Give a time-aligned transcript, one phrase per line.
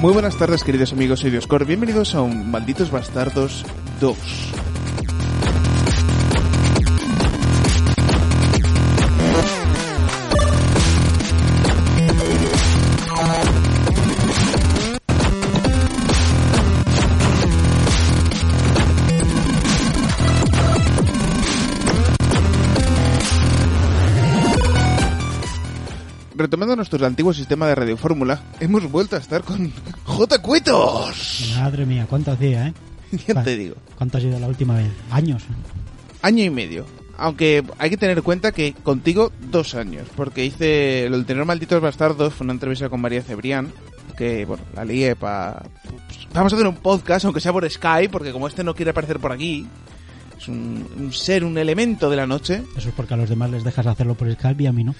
[0.00, 1.64] Muy buenas tardes, queridos amigos, soy Dioscor.
[1.64, 3.64] Bienvenidos a un Malditos Bastardos
[4.00, 4.16] 2.
[26.62, 29.72] Retomando nuestro antiguo sistema de radiofórmula, hemos vuelto a estar con
[30.04, 30.38] J.
[30.40, 31.52] Cuetos.
[31.56, 32.74] Madre mía, ¿cuánto hacía, eh?
[33.26, 33.74] Ya te digo.
[33.98, 34.92] ¿Cuánto ha sido la última vez?
[35.10, 35.42] ¿Años?
[36.22, 36.86] Año y medio.
[37.16, 41.44] Aunque hay que tener en cuenta que contigo dos años, porque hice lo del tener
[41.44, 43.72] malditos bastardos, fue una entrevista con María Cebrián,
[44.16, 45.64] que bueno, la lié para...
[46.32, 49.18] vamos a hacer un podcast, aunque sea por Skype, porque como este no quiere aparecer
[49.18, 49.66] por aquí,
[50.38, 53.50] es un, un ser, un elemento de la noche, Eso es porque a los demás
[53.50, 54.94] les dejas hacerlo por Skype y a mí no.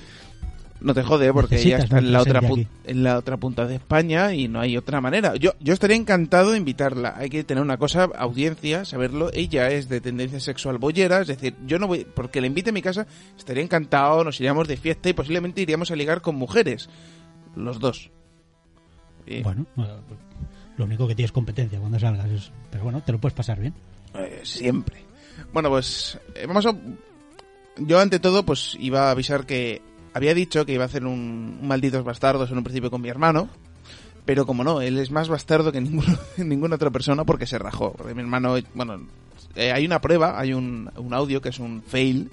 [0.83, 2.41] No te jode porque ella Necesitas está en la otra
[2.85, 5.37] en la otra punta de España y no hay otra manera.
[5.37, 7.15] Yo yo estaría encantado de invitarla.
[7.17, 9.31] Hay que tener una cosa, audiencia, saberlo.
[9.33, 12.73] Ella es de tendencia sexual bollera, es decir, yo no voy porque la invite a
[12.73, 16.89] mi casa, estaría encantado, nos iríamos de fiesta y posiblemente iríamos a ligar con mujeres,
[17.57, 18.11] los dos.
[19.43, 19.67] Bueno,
[20.77, 22.53] lo único que tienes competencia cuando salgas es...
[22.71, 23.75] Pero bueno, te lo puedes pasar bien.
[24.15, 25.05] Eh, siempre.
[25.53, 26.75] Bueno, pues eh, vamos a...
[27.79, 29.81] Yo ante todo pues iba a avisar que
[30.15, 33.09] había dicho que iba a hacer un, un malditos bastardos en un principio con mi
[33.09, 33.49] hermano,
[34.25, 37.93] pero como no, él es más bastardo que ninguno, ninguna otra persona porque se rajó.
[37.93, 39.01] Porque mi hermano, bueno,
[39.57, 42.31] eh, hay una prueba, hay un, un audio que es un fail,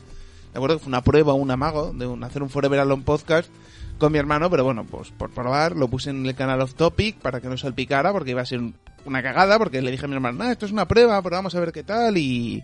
[0.53, 0.79] ¿de acuerdo?
[0.79, 3.49] Fue una prueba, un amago de un, hacer un Forever Alone podcast
[3.97, 7.17] con mi hermano, pero bueno, pues por probar lo puse en el canal Off Topic
[7.17, 8.73] para que no salpicara porque iba a ser un-
[9.05, 11.53] una cagada porque le dije a mi hermano, "Nah, esto es una prueba, pero vamos
[11.55, 12.63] a ver qué tal y,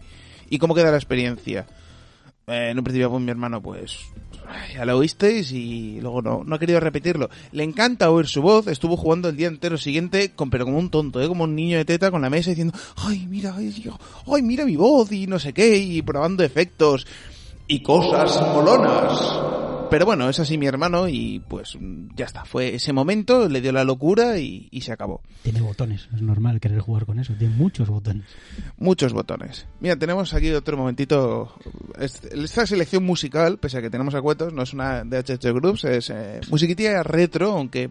[0.50, 1.66] y cómo queda la experiencia.
[2.48, 3.98] Eh, en un principio pues mi hermano pues
[4.76, 7.30] ya lo oísteis y luego no, no ha querido repetirlo.
[7.52, 10.90] Le encanta oír su voz, estuvo jugando el día entero siguiente, con, pero como un
[10.92, 11.28] tonto, ¿eh?
[11.28, 13.98] como un niño de teta con la mesa diciendo, ay mira, ay, yo-
[14.32, 17.08] ay mira mi voz y no sé qué, y probando efectos
[17.68, 19.65] y cosas molonas.
[19.90, 21.78] Pero bueno, es así mi hermano y pues
[22.16, 25.22] ya está, fue ese momento, le dio la locura y, y se acabó.
[25.44, 27.34] Tiene botones, es normal querer jugar con eso.
[27.38, 28.26] Tiene muchos botones.
[28.78, 29.68] Muchos botones.
[29.80, 31.54] Mira, tenemos aquí otro momentito.
[32.00, 35.84] Es- Esta selección musical, pese a que tenemos acuetos, no es una de HH Groups,
[35.86, 37.90] es eh, musiquitilla retro, aunque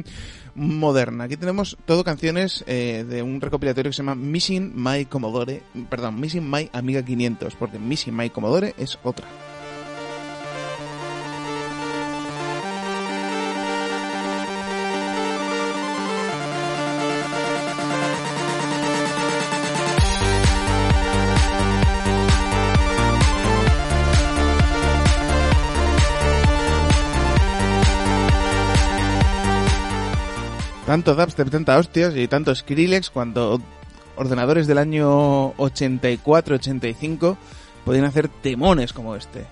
[0.54, 1.24] moderna.
[1.24, 6.18] Aquí tenemos todo canciones eh, de un recopilatorio que se llama Missing My Commodore, perdón,
[6.20, 9.26] Missing My Amiga 500, porque Missing My Commodore es otra.
[30.96, 33.60] Tanto dubstep, tanta hostias y tanto Skrillex cuando
[34.16, 37.36] ordenadores del año 84-85
[37.84, 39.44] podían hacer temones como este.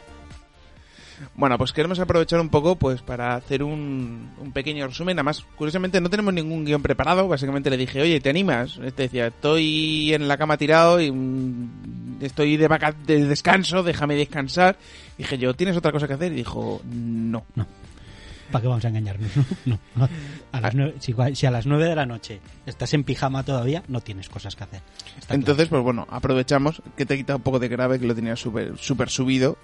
[1.34, 5.18] Bueno, pues queremos aprovechar un poco pues para hacer un, pequeño resumen.
[5.18, 7.28] Además, curiosamente no tenemos ningún guion preparado.
[7.28, 8.80] Básicamente le dije, oye, ¿te animas?
[8.82, 14.14] Este decía, estoy en la cama tirado y mm, estoy de, vaca de descanso, déjame
[14.14, 14.78] descansar.
[15.18, 16.32] Dije yo, ¿tienes otra cosa que hacer?
[16.32, 17.44] Y dijo, no.
[18.54, 19.30] ¿Para qué vamos a engañarnos?
[19.66, 19.80] No.
[19.96, 20.08] no.
[20.52, 24.00] A las nueve- si, a las 9 de la noche estás en pijama todavía, no
[24.00, 24.80] tienes cosas que hacer.
[25.18, 28.14] Está Entonces, pues bueno, aprovechamos que te he quitado un poco de grave, que lo
[28.14, 29.58] tenía súper súper subido.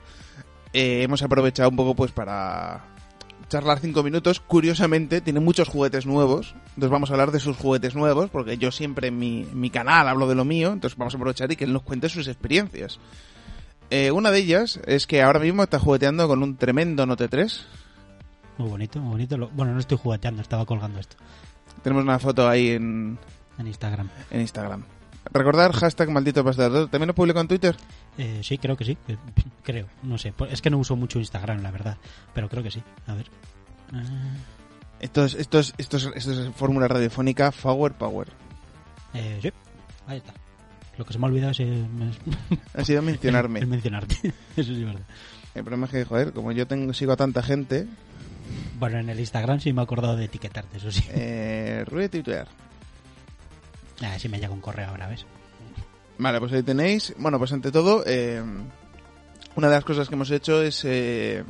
[0.72, 2.84] Eh, hemos aprovechado un poco pues para
[3.48, 4.40] charlar cinco minutos.
[4.40, 6.56] Curiosamente, tiene muchos juguetes nuevos.
[6.70, 9.70] Entonces vamos a hablar de sus juguetes nuevos, porque yo siempre en mi, en mi
[9.70, 10.72] canal hablo de lo mío.
[10.72, 12.98] Entonces vamos a aprovechar y que él nos cuente sus experiencias.
[13.90, 17.66] Eh, una de ellas es que ahora mismo está jugueteando con un tremendo Note 3.
[18.60, 19.50] Muy bonito, muy bonito.
[19.54, 21.16] Bueno, no estoy jugueteando, estaba colgando esto
[21.82, 23.18] Tenemos una foto ahí en,
[23.58, 24.10] en Instagram.
[24.30, 24.84] en Instagram.
[25.32, 26.86] Recordar hashtag maldito bastardo.
[26.88, 27.74] ¿También lo publico en Twitter?
[28.18, 28.98] Eh, sí, creo que sí.
[29.08, 29.16] eh,
[29.62, 30.32] Creo, no sé.
[30.32, 31.96] Pues Es que no uso mucho Instagram, la verdad.
[32.34, 32.82] Pero creo que sí.
[33.06, 33.26] A ver.
[33.94, 34.02] Ah,
[35.00, 38.28] Esto es, esto es, esto es, esto es fórmula radiofónica Power Power.
[39.14, 39.50] eh, sí,
[40.06, 40.34] ahí está.
[40.98, 41.86] Lo que se me ha olvidado es, eh,
[42.74, 43.60] Ha sido mencionarme.
[43.60, 44.16] el mencionarte.
[44.56, 45.06] Eso sí es verdad.
[45.54, 47.86] El problema es que, joder, como yo tengo, sigo a tanta gente,
[48.80, 51.04] Bueno, en el Instagram sí me he acordado de etiquetarte, eso sí.
[51.10, 52.48] eh, retuitear.
[54.02, 55.26] Ah, sí me llega un correo ahora, ¿ves?
[56.18, 57.14] Vale, pues ahí tenéis.
[57.18, 58.42] Bueno, pues ante todo, eh,
[59.54, 60.82] una de las cosas que hemos hecho es...
[60.86, 61.44] eh,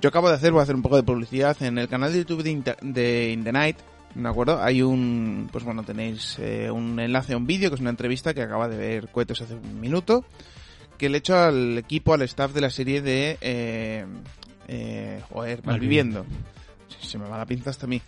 [0.00, 2.18] Yo acabo de hacer, voy a hacer un poco de publicidad en el canal de
[2.20, 3.76] YouTube de, Inter- de In the Night,
[4.14, 4.62] ¿de acuerdo?
[4.62, 8.32] Hay un, pues bueno, tenéis eh, un enlace a un vídeo que es una entrevista
[8.32, 10.24] que acaba de ver Cuetos hace un minuto,
[10.96, 14.06] que le he hecho al equipo, al staff de la serie de, eh,
[14.68, 16.24] eh, joder, Malviviendo.
[16.88, 18.00] Se- Se me va la pinza hasta a mí.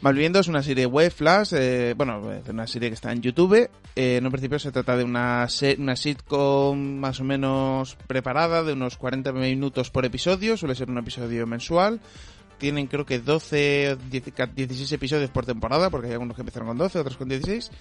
[0.00, 3.68] Malviviendo es una serie web flash, eh, bueno, es una serie que está en YouTube.
[3.94, 5.46] Eh, en un principio se trata de una,
[5.78, 10.96] una sitcom más o menos preparada, de unos 40 minutos por episodio, suele ser un
[10.96, 12.00] episodio mensual.
[12.62, 16.78] Tienen creo que 12, 10 16 episodios por temporada, porque hay algunos que empezaron con
[16.78, 17.72] 12, otros con 16.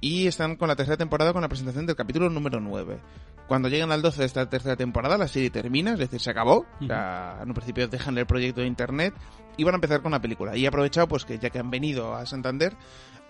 [0.00, 3.00] Y están con la tercera temporada con la presentación del capítulo número 9.
[3.48, 6.66] Cuando lleguen al 12 de esta tercera temporada, la serie termina, es decir, se acabó.
[6.80, 9.12] O sea, en un principio dejan el proyecto de internet
[9.56, 10.56] y van a empezar con la película.
[10.56, 12.76] Y he aprovechado, pues que ya que han venido a Santander,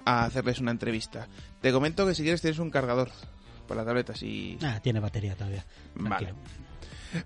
[0.04, 1.26] a hacerles una entrevista.
[1.62, 3.08] Te comento que si quieres tienes un cargador
[3.66, 4.58] para la tableta, si...
[4.62, 5.64] Ah, tiene batería todavía.
[5.94, 6.34] Vale.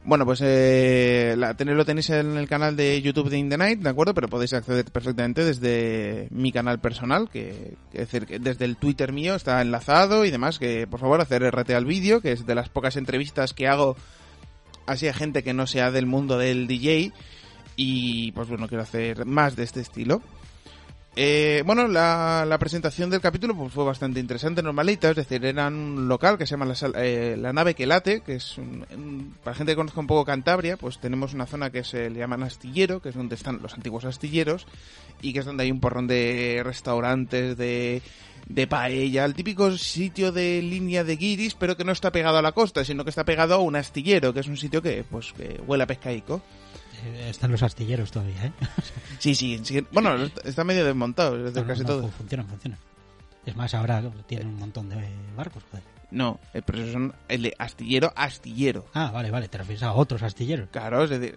[0.05, 3.81] Bueno, pues eh, la, lo tenéis en el canal de YouTube de In The Night,
[3.81, 4.15] ¿de acuerdo?
[4.15, 8.77] Pero podéis acceder perfectamente desde mi canal personal, que, que es decir, que desde el
[8.77, 12.47] Twitter mío está enlazado y demás, que por favor hacer RT al vídeo, que es
[12.47, 13.97] de las pocas entrevistas que hago
[14.87, 17.13] así a gente que no sea del mundo del DJ
[17.77, 20.23] y pues bueno, quiero hacer más de este estilo.
[21.15, 26.09] Eh, bueno, la, presentación del capítulo pues, fue bastante interesante, normalita, es decir, era un
[26.09, 29.55] local que se llama la, eh, la nave que late, que es un, un- para
[29.55, 33.03] gente que conozca un poco Cantabria, pues tenemos una zona que se le llaman astillero,
[33.03, 34.67] que es donde están los antiguos astilleros,
[35.21, 38.01] y que es donde hay un porrón de restaurantes, de,
[38.49, 42.43] de paella, el típico sitio de línea de guiris, pero que no está pegado a
[42.43, 45.35] la costa, sino que está pegado a un astillero, que es un sitio que pues
[45.35, 46.41] que huele a pescaico.
[47.05, 48.53] Eh, Están los astilleros todavía, ¿eh?
[49.19, 50.15] Sí, sí, sí, bueno,
[50.45, 52.03] está medio desmontado, es decir, No, no, casi no, todo.
[52.03, 52.79] fu- Funcionan, funcionan.
[53.47, 54.97] Es más, ahora tienen un montón de
[55.37, 55.85] barcos, joder.
[56.11, 58.87] No, eh, pero son el de astillero, astillero.
[58.95, 60.69] Ah, vale, vale, te refieres a otros astilleros.
[60.71, 61.37] Claro, es decir...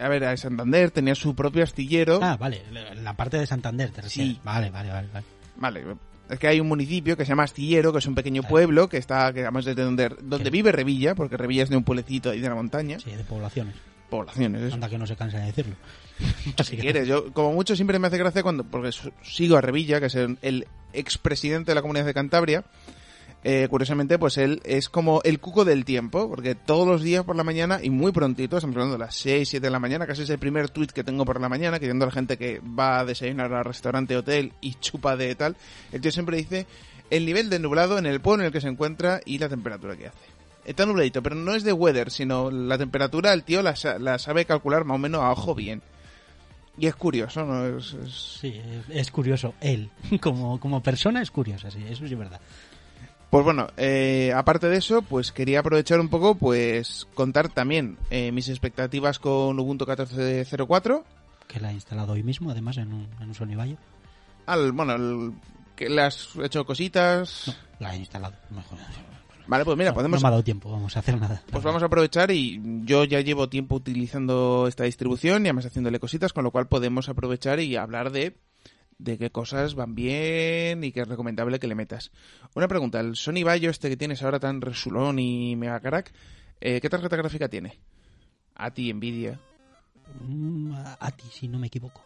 [0.00, 2.18] a ver, Santander tenía su propio astillero.
[2.22, 2.62] Ah, vale,
[3.02, 4.32] la, parte de Santander te refieres.
[4.34, 4.40] Sí.
[4.42, 5.26] Vale, vale, vale, vale.
[5.56, 5.84] Vale,
[6.30, 8.96] es que hay un municipio que se llama Astillero, que es un pequeño pueblo, que
[8.96, 12.30] está, que además es de donde, donde vive Revilla, porque Revilla es de un pueblecito
[12.30, 12.98] ahí de la montaña.
[12.98, 13.74] Sí, de poblaciones.
[14.12, 14.74] Poblaciones, eso.
[14.74, 15.74] Anda que no se cansa de decirlo.
[16.64, 17.08] si quieres.
[17.08, 18.90] Yo, como mucho, siempre me hace gracia cuando, porque
[19.22, 22.62] sigo a Revilla, que es el, el expresidente de la comunidad de Cantabria.
[23.42, 27.36] Eh, curiosamente, pues él es como el cuco del tiempo, porque todos los días por
[27.36, 30.24] la mañana y muy prontito, estamos hablando de las 6, 7 de la mañana, casi
[30.24, 32.60] es el primer tweet que tengo por la mañana, que viendo a la gente que
[32.60, 35.56] va a desayunar al restaurante, hotel y chupa de tal,
[35.90, 36.66] el tío siempre dice
[37.08, 39.96] el nivel de nublado en el pueblo en el que se encuentra y la temperatura
[39.96, 40.31] que hace.
[40.64, 44.44] Está nubladito, pero no es de weather, sino la temperatura, el tío la, la sabe
[44.44, 45.82] calcular más o menos a ojo bien.
[46.78, 47.66] Y es curioso, ¿no?
[47.78, 49.54] Es, es- Sí, es, curioso.
[49.60, 52.40] Él, como, como persona, es curioso, sí, eso sí es verdad.
[53.28, 58.30] Pues bueno, eh, aparte de eso, pues quería aprovechar un poco, pues contar también eh,
[58.30, 61.02] mis expectativas con Ubuntu 14.04.
[61.48, 63.78] Que la ha instalado hoy mismo, además, en un, en un Sony Vaio.
[64.46, 65.32] Al, bueno, el-
[65.76, 67.44] que le has hecho cositas.
[67.48, 68.34] No, la ha instalado.
[68.50, 68.78] Mejor.
[69.46, 71.42] Vale, pues mira, No, podemos no me ha dado tiempo, vamos a hacer nada.
[71.50, 75.98] Pues vamos a aprovechar y yo ya llevo tiempo utilizando esta distribución y además haciéndole
[75.98, 78.36] cositas, con lo cual podemos aprovechar y hablar de,
[78.98, 82.12] de qué cosas van bien y qué es recomendable que le metas.
[82.54, 86.12] Una pregunta, el Sony Vaio este que tienes ahora tan resulón y mega crack,
[86.60, 87.78] eh, ¿qué tarjeta gráfica tiene?
[88.54, 89.40] A ti, Nvidia.
[90.28, 92.02] Mm, a, a ti, si no me equivoco.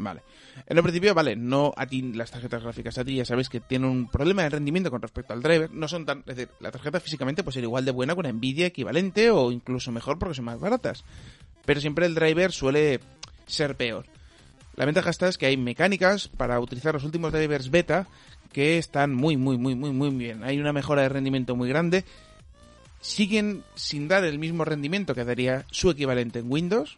[0.00, 0.22] Vale.
[0.66, 3.58] En el principio, vale, no a ti las tarjetas gráficas, a ti ya sabes que
[3.58, 5.72] tienen un problema de rendimiento con respecto al driver.
[5.72, 6.20] No son tan.
[6.20, 9.50] Es decir, la tarjeta físicamente puede ser igual de buena con una Nvidia equivalente o
[9.50, 11.04] incluso mejor porque son más baratas.
[11.64, 13.00] Pero siempre el driver suele
[13.46, 14.06] ser peor.
[14.76, 18.06] La ventaja está es que hay mecánicas para utilizar los últimos drivers beta
[18.52, 20.44] que están muy, muy, muy, muy, muy bien.
[20.44, 22.04] Hay una mejora de rendimiento muy grande.
[23.00, 26.96] Siguen sin dar el mismo rendimiento que daría su equivalente en Windows,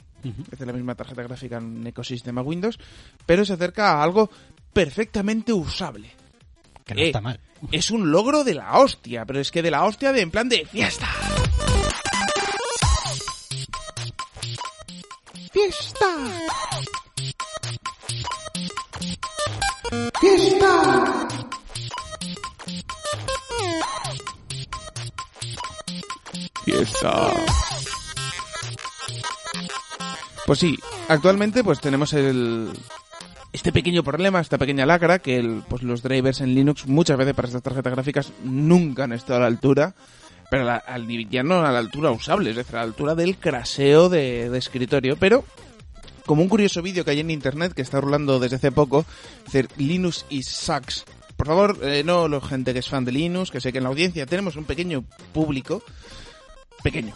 [0.51, 2.79] Es la misma tarjeta gráfica en un ecosistema Windows,
[3.27, 4.31] pero se acerca a algo
[4.73, 6.11] perfectamente usable.
[6.85, 7.41] Que no Eh, está mal.
[7.73, 10.49] Es un logro de la hostia, pero es que de la hostia de en plan
[10.49, 11.09] de fiesta.
[15.53, 16.07] Fiesta.
[20.21, 21.29] Fiesta.
[26.65, 27.33] Fiesta.
[30.51, 30.77] Pues sí,
[31.07, 32.71] actualmente pues tenemos el
[33.53, 37.35] este pequeño problema, esta pequeña lacra que el, pues los drivers en Linux muchas veces
[37.35, 39.95] para estas tarjetas gráficas nunca han estado a la altura,
[40.51, 43.37] pero la- al ya no a la altura usable, es decir, a la altura del
[43.37, 45.45] craseo de, de escritorio, pero
[46.27, 49.07] como un curioso vídeo que hay en internet que está rulando desde hace poco,
[49.47, 51.05] es decir, Linux y sucks.
[51.37, 53.85] Por favor, eh, no la gente que es fan de Linux, que sé que en
[53.85, 55.81] la audiencia tenemos un pequeño público,
[56.83, 57.15] pequeño,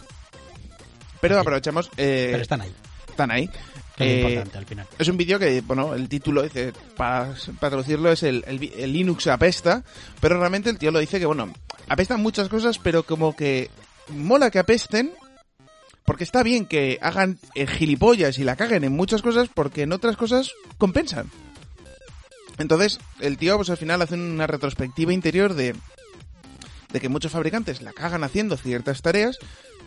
[1.19, 1.89] Pero aprovechamos...
[1.97, 2.71] eh, Pero están ahí,
[3.15, 3.49] están ahí.
[3.97, 4.87] Eh, lo importante al final.
[4.99, 9.27] es un vídeo que, bueno, el título dice, para, para traducirlo es el, el Linux
[9.27, 9.83] apesta,
[10.19, 11.53] pero realmente el tío lo dice que, bueno,
[11.87, 13.69] apestan muchas cosas, pero como que
[14.09, 15.13] mola que apesten,
[16.03, 19.93] porque está bien que hagan eh, gilipollas y la caguen en muchas cosas, porque en
[19.93, 21.31] otras cosas compensan.
[22.57, 25.73] Entonces, el tío, pues al final hace una retrospectiva interior de,
[26.91, 29.37] de que muchos fabricantes la cagan haciendo ciertas tareas,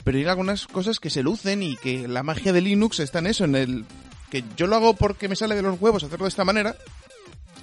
[0.04, 3.26] pero hay algunas cosas que se lucen y que la magia de Linux está en
[3.28, 3.84] eso, en el
[4.30, 6.76] que yo lo hago porque me sale de los huevos hacerlo de esta manera.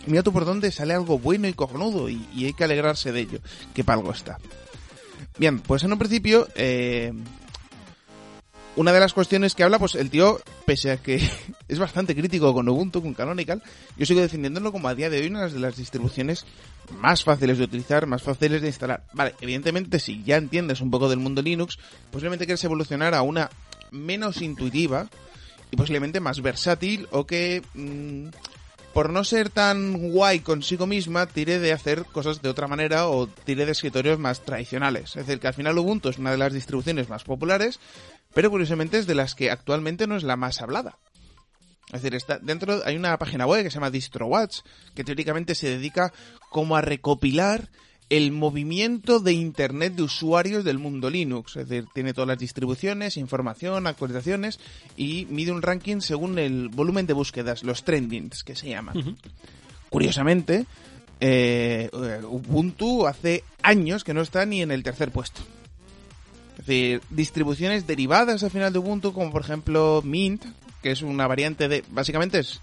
[0.08, 3.22] Mira tú por dónde sale algo bueno y cojonudo y, y hay que alegrarse de
[3.22, 3.40] ello,
[3.74, 4.38] que para algo está.
[5.38, 7.12] Bien, pues en un principio, eh,
[8.76, 11.16] una de las cuestiones que habla, pues el tío, pese a que
[11.68, 13.62] es bastante crítico con Ubuntu, con Canonical,
[13.98, 16.46] yo sigo defendiéndolo como a día de hoy una de las distribuciones
[17.00, 19.04] más fáciles de utilizar, más fáciles de instalar.
[19.14, 21.78] Vale, evidentemente si ya entiendes un poco del mundo Linux,
[22.12, 23.50] posiblemente quieres evolucionar a una
[23.92, 25.08] menos intuitiva
[25.72, 28.28] y posiblemente más versátil o que mm,
[28.96, 33.28] por no ser tan guay consigo misma tire de hacer cosas de otra manera o
[33.28, 35.18] tire de escritorios más tradicionales.
[35.18, 37.82] Es decir, que al final Ubuntu es una de las distribuciones más populares,
[38.36, 41.00] pero curiosamente es de las que actualmente no es la más hablada.
[41.88, 44.60] Es decir, está dentro hay una página web que se llama DistroWatch,
[44.94, 46.12] que teóricamente se dedica
[46.50, 47.70] como a recopilar
[48.10, 51.56] el movimiento de internet de usuarios del mundo Linux.
[51.56, 54.60] Es decir, tiene todas las distribuciones, información, actualizaciones
[54.98, 59.18] y mide un ranking según el volumen de búsquedas, los trendings que se llaman.
[59.90, 60.66] Curiosamente,
[61.22, 61.90] eh,
[62.24, 65.42] Ubuntu hace años que no está ni en el tercer puesto.
[66.66, 70.44] Es decir, distribuciones derivadas al final de Ubuntu, como por ejemplo Mint,
[70.82, 71.84] que es una variante de...
[71.92, 72.60] Básicamente es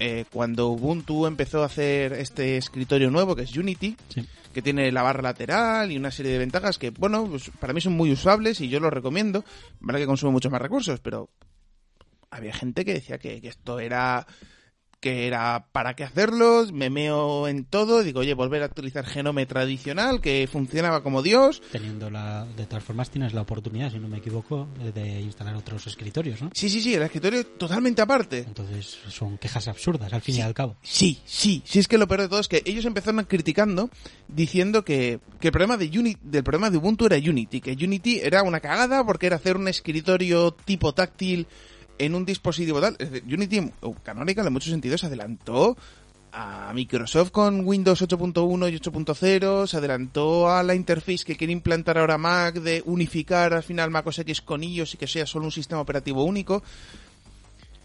[0.00, 4.26] eh, cuando Ubuntu empezó a hacer este escritorio nuevo, que es Unity, Sí.
[4.52, 7.80] que tiene la barra lateral y una serie de ventajas que, bueno, pues, para mí
[7.80, 9.44] son muy usables y yo los recomiendo.
[9.78, 11.30] Vale que consume muchos más recursos, pero
[12.30, 14.26] había gente que decía que, que esto era
[15.00, 19.46] que era para qué hacerlo, me meo en todo, digo, oye, volver a utilizar Genome
[19.46, 21.62] tradicional, que funcionaba como Dios.
[21.72, 25.86] Teniendo la, de todas formas tienes la oportunidad, si no me equivoco, de- instalar otros
[25.86, 26.50] escritorios, ¿no?
[26.54, 28.38] Sí, sí, sí, el escritorio totalmente aparte.
[28.46, 30.76] Entonces son quejas absurdas, al fin y al cabo.
[30.82, 33.88] Sí, sí, sí es que lo peor de todo es que ellos empezaron criticando
[34.28, 38.20] diciendo que, que el problema de Uni- del problema de Ubuntu era Unity, que Unity
[38.20, 41.46] era una cagada porque era hacer un escritorio tipo táctil
[42.00, 42.96] en un dispositivo tal.
[43.26, 45.76] Unity, o Canonical en muchos sentidos, se adelantó
[46.32, 51.98] a Microsoft con Windows 8.1 y 8.0, se adelantó a la interface que quiere implantar
[51.98, 55.44] ahora Mac de unificar al final Mac OS X con iOS y que sea solo
[55.44, 56.62] un sistema operativo único.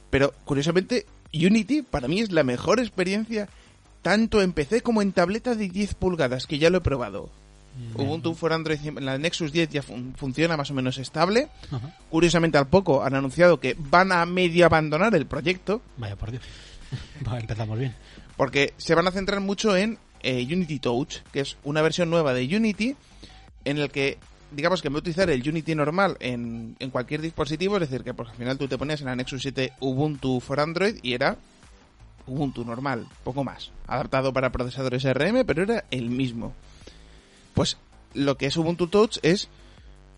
[0.10, 3.50] Pero curiosamente, Unity para mí es la mejor experiencia
[4.02, 7.32] tanto en PC como en tableta de 10 pulgadas, que ya lo he probado.
[7.96, 11.50] Ubuntu for Android, la Nexus 10 ya fun- funciona más o menos estable.
[11.72, 11.96] Ajá.
[12.10, 16.44] Curiosamente al poco han anunciado que van a medio abandonar el proyecto Vaya por Dios.
[17.28, 17.94] Va, empezamos bien.
[18.38, 22.34] porque se van a centrar mucho en eh, Unity Touch, que es una versión nueva
[22.34, 22.96] de Unity
[23.66, 24.18] en el que
[24.52, 28.04] digamos que en vez de utilizar el Unity normal en, en cualquier dispositivo, es decir,
[28.06, 31.14] que pues, al final tú te ponías en la Nexus 7 Ubuntu for Android y
[31.14, 31.36] era
[32.28, 36.54] Ubuntu normal, poco más, adaptado para procesadores ARM, pero era el mismo.
[37.56, 37.78] Pues
[38.14, 39.50] lo que es Ubuntu Touch es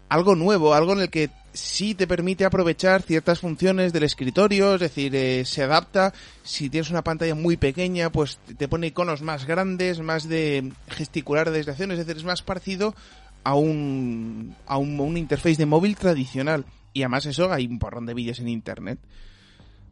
[0.10, 4.82] algo nuevo, algo en el que sí te permite aprovechar ciertas funciones del escritorio, es
[4.82, 6.14] decir, eh, se adapta,
[6.44, 11.52] si tienes una pantalla muy pequeña, pues te pone iconos más grandes, más de gesticular
[11.52, 12.96] desde acción, es decir, es más parecido
[13.44, 16.66] a un, a un, interface de móvil tradicional.
[16.94, 19.00] Y además eso hay un porrón de vídeos en internet.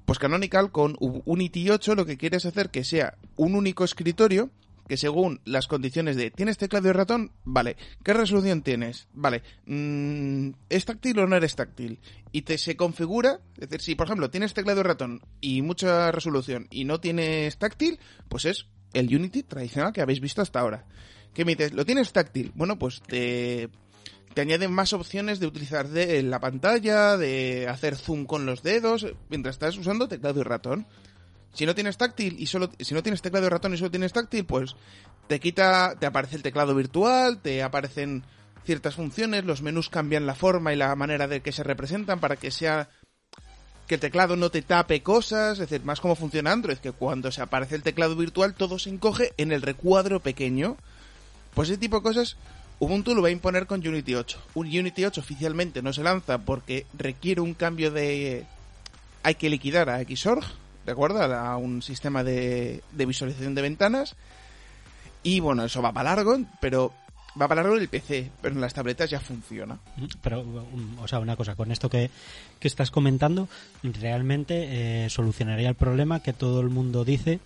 [0.05, 4.49] Pues Canonical con Unity 8 lo que quiere es hacer que sea un único escritorio
[4.87, 7.31] que según las condiciones de ¿tienes teclado y ratón?
[7.43, 7.75] Vale.
[8.03, 9.07] ¿Qué resolución tienes?
[9.13, 9.43] Vale.
[9.65, 11.99] Mm, ¿Es táctil o no eres táctil?
[12.31, 16.11] Y te se configura, es decir, si por ejemplo tienes teclado y ratón y mucha
[16.11, 17.99] resolución y no tienes táctil,
[18.29, 20.85] pues es el Unity tradicional que habéis visto hasta ahora.
[21.33, 21.73] ¿Qué me dices?
[21.73, 22.51] ¿Lo tienes táctil?
[22.55, 23.69] Bueno, pues te,
[24.33, 29.05] te añaden más opciones de utilizar de la pantalla, de hacer zoom con los dedos,
[29.29, 30.87] mientras estás usando teclado y ratón.
[31.55, 34.13] Si no tienes táctil y solo si no tienes teclado y ratón y solo tienes
[34.13, 34.75] táctil, pues
[35.27, 38.23] te quita, te aparece el teclado virtual, te aparecen
[38.65, 42.35] ciertas funciones, los menús cambian la forma y la manera de que se representan para
[42.35, 42.89] que sea
[43.87, 47.31] que el teclado no te tape cosas, es decir, más como funciona Android, que cuando
[47.31, 50.77] se aparece el teclado virtual todo se encoge en el recuadro pequeño.
[51.53, 52.37] Pues ese tipo de cosas
[52.77, 54.37] Ubuntu lo va a imponer con Unity 8.
[54.55, 58.45] Un Unity 8 oficialmente no se lanza porque requiere un cambio de...
[59.23, 60.45] Hay que liquidar a Xorg,
[60.85, 61.21] ¿de acuerdo?
[61.21, 64.15] A un sistema de, de visualización de ventanas.
[65.23, 66.93] Y bueno, eso va para largo, pero
[67.39, 69.79] va para largo el PC, pero en las tabletas ya funciona.
[70.21, 72.09] Pero, um, o sea, una cosa, con esto que,
[72.59, 73.47] que estás comentando,
[73.83, 77.39] realmente eh, solucionaría el problema que todo el mundo dice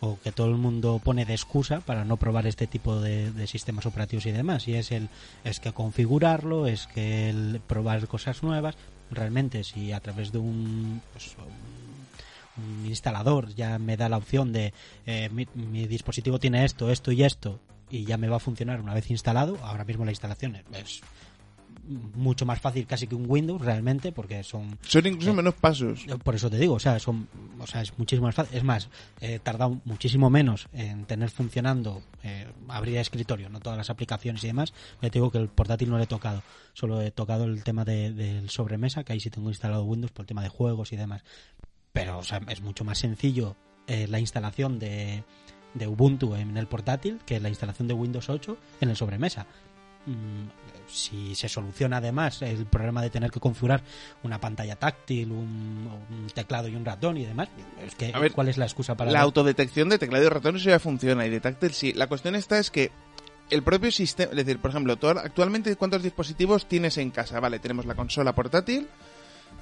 [0.00, 3.46] o que todo el mundo pone de excusa para no probar este tipo de, de
[3.46, 4.68] sistemas operativos y demás.
[4.68, 5.08] Y es el
[5.44, 8.76] es que configurarlo, es que el probar cosas nuevas.
[9.10, 11.36] Realmente, si a través de un, pues,
[12.56, 14.72] un instalador ya me da la opción de
[15.06, 18.80] eh, mi, mi dispositivo tiene esto, esto y esto y ya me va a funcionar
[18.80, 21.00] una vez instalado, ahora mismo la instalación es
[22.14, 26.06] mucho más fácil casi que un Windows realmente porque son Son incluso eh, menos pasos.
[26.22, 28.56] por eso te digo, o sea, son, o sea, es muchísimo más fácil.
[28.56, 28.88] Es más,
[29.20, 34.46] he tardado muchísimo menos en tener funcionando, eh, abrir escritorio, no todas las aplicaciones y
[34.46, 34.72] demás.
[35.02, 36.42] Ya te digo que el portátil no le he tocado,
[36.72, 40.22] solo he tocado el tema de- del sobremesa, que ahí sí tengo instalado Windows por
[40.22, 41.22] el tema de juegos y demás.
[41.94, 45.22] Pero, o sea, es mucho más sencillo eh, la instalación de,
[45.74, 49.46] de Ubuntu en el portátil que la instalación de Windows 8 en el sobremesa.
[50.06, 50.48] Mm,
[50.88, 53.82] si se soluciona además el problema de tener que configurar
[54.24, 57.48] una pantalla táctil, un, un teclado y un ratón y demás,
[57.80, 60.56] es que A ver, ¿cuál es la excusa para La autodetección de teclado y ratón
[60.56, 61.92] eso ya funciona y de táctil sí.
[61.92, 62.90] La cuestión esta es que
[63.50, 67.60] el propio sistema, es decir, por ejemplo, tú actualmente cuántos dispositivos tienes en casa, vale,
[67.60, 68.88] tenemos la consola portátil,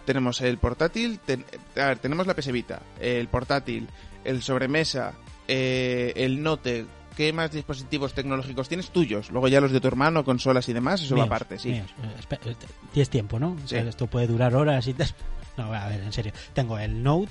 [0.04, 1.44] tenemos el portátil, ten-
[1.76, 3.88] a ver, tenemos la PS Vita, el portátil,
[4.24, 5.12] el sobremesa,
[5.48, 9.30] eh, el Note, ¿qué más dispositivos tecnológicos tienes tuyos?
[9.30, 11.70] Luego ya los de tu hermano, consolas y demás, eso va aparte, sí.
[11.72, 11.90] míos.
[12.30, 12.54] Eh, eh,
[12.92, 13.56] Tienes tiempo, ¿no?
[13.64, 13.88] O sea, Sí.
[13.88, 15.08] esto puede durar horas y tal.
[15.58, 16.32] No, a ver, en serio.
[16.54, 17.30] Tengo el Note,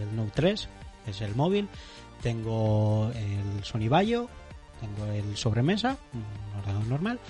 [0.00, 0.68] el Note 3,
[1.04, 1.68] que es el móvil.
[2.22, 4.30] Tengo el Sony Vaio.
[4.80, 6.24] Tengo el sobremesa, un
[6.60, 7.20] ordenador normal.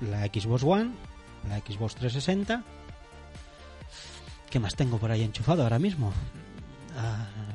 [0.00, 0.92] La Xbox One,
[1.48, 2.62] la Xbox 360.
[4.50, 6.12] ¿Qué más tengo por ahí enchufado ahora mismo?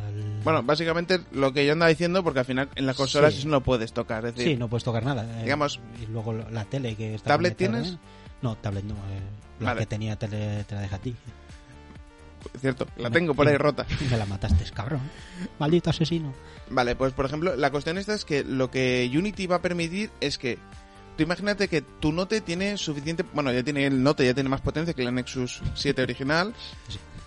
[0.09, 3.47] El- Bueno, básicamente lo que yo andaba diciendo, porque al final en las consolas Sí.
[3.47, 5.23] no puedes tocar, es decir, Sí, no puedes tocar nada.
[5.39, 7.81] eh, Digamos- y luego la tele que está ¿Tablet tienes?
[7.81, 7.99] también.
[8.41, 8.93] No, tablet no.
[8.93, 9.19] eh,
[9.59, 9.79] la Vale.
[9.81, 11.15] que tenía tele te la dejé a ti.
[12.61, 13.85] cierto, la Me- tengo por ahí rota.
[14.09, 15.01] Me la mataste, cabrón.
[15.59, 16.31] Maldito asesino.
[16.69, 20.11] Vale, pues por ejemplo, la cuestión esta es que lo que Unity va a permitir
[20.21, 20.59] es que
[21.15, 24.61] tú imagínate que tu Note tiene suficiente, bueno, ya tiene el Note, ya tiene más
[24.61, 26.53] potencia que el Nexus 7 original,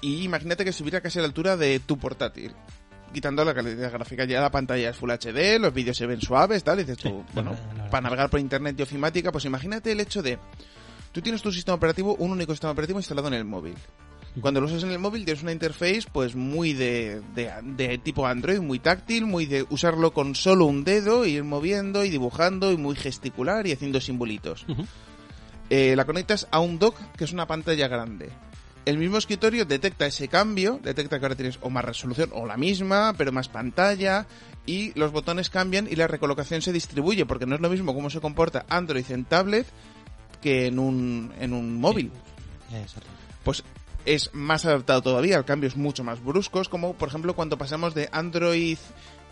[0.01, 2.55] y imagínate que estuviera casi a la altura de tu portátil.
[3.13, 6.63] Quitando la calidad gráfica, ya la pantalla es Full HD, los vídeos se ven suaves,
[6.63, 9.93] tal, y dices tú, la bueno, la para navegar por internet y ofimática, pues imagínate
[9.93, 10.39] el hecho de,
[11.13, 13.75] tú tienes tu sistema operativo, un único sistema operativo instalado en el móvil.
[14.41, 18.27] Cuando lo usas en el móvil tienes una interface pues muy de, de, de tipo
[18.27, 22.77] Android, muy táctil, muy de usarlo con solo un dedo, ir moviendo y dibujando y
[22.77, 24.67] muy gesticular y haciendo simbolitos.
[25.71, 28.31] Eh, la conectas a un dock que es una pantalla grande.
[28.85, 32.57] El mismo escritorio detecta ese cambio, detecta que ahora tienes o más resolución o la
[32.57, 34.27] misma, pero más pantalla
[34.65, 38.11] y los botones cambian y la recolocación se distribuye porque no es lo mismo cómo
[38.11, 39.67] se comporta Android en tablet
[40.41, 42.13] que en un, en un móvil
[43.45, 43.65] pues
[44.05, 47.95] es más adaptado todavía, el cambio es mucho más bruscos, como por ejemplo cuando pasamos
[47.95, 48.79] de Android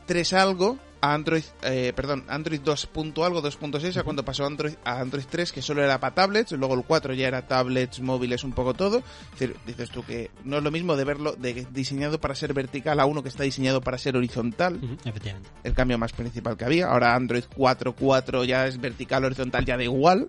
[0.06, 4.74] 3 algo a Android, eh, perdón, Android 2 punto algo, 2.6, a cuando pasó Android,
[4.84, 8.44] a Android 3, que solo era para tablets, luego el 4 ya era tablets, móviles,
[8.44, 8.98] un poco todo.
[8.98, 12.54] Es decir, dices tú que no es lo mismo de verlo de, diseñado para ser
[12.54, 15.50] vertical a uno que está diseñado para ser horizontal, Efectivamente.
[15.64, 16.88] el cambio más principal que había.
[16.88, 20.26] Ahora Android 4.4 ya es vertical, horizontal, ya da igual.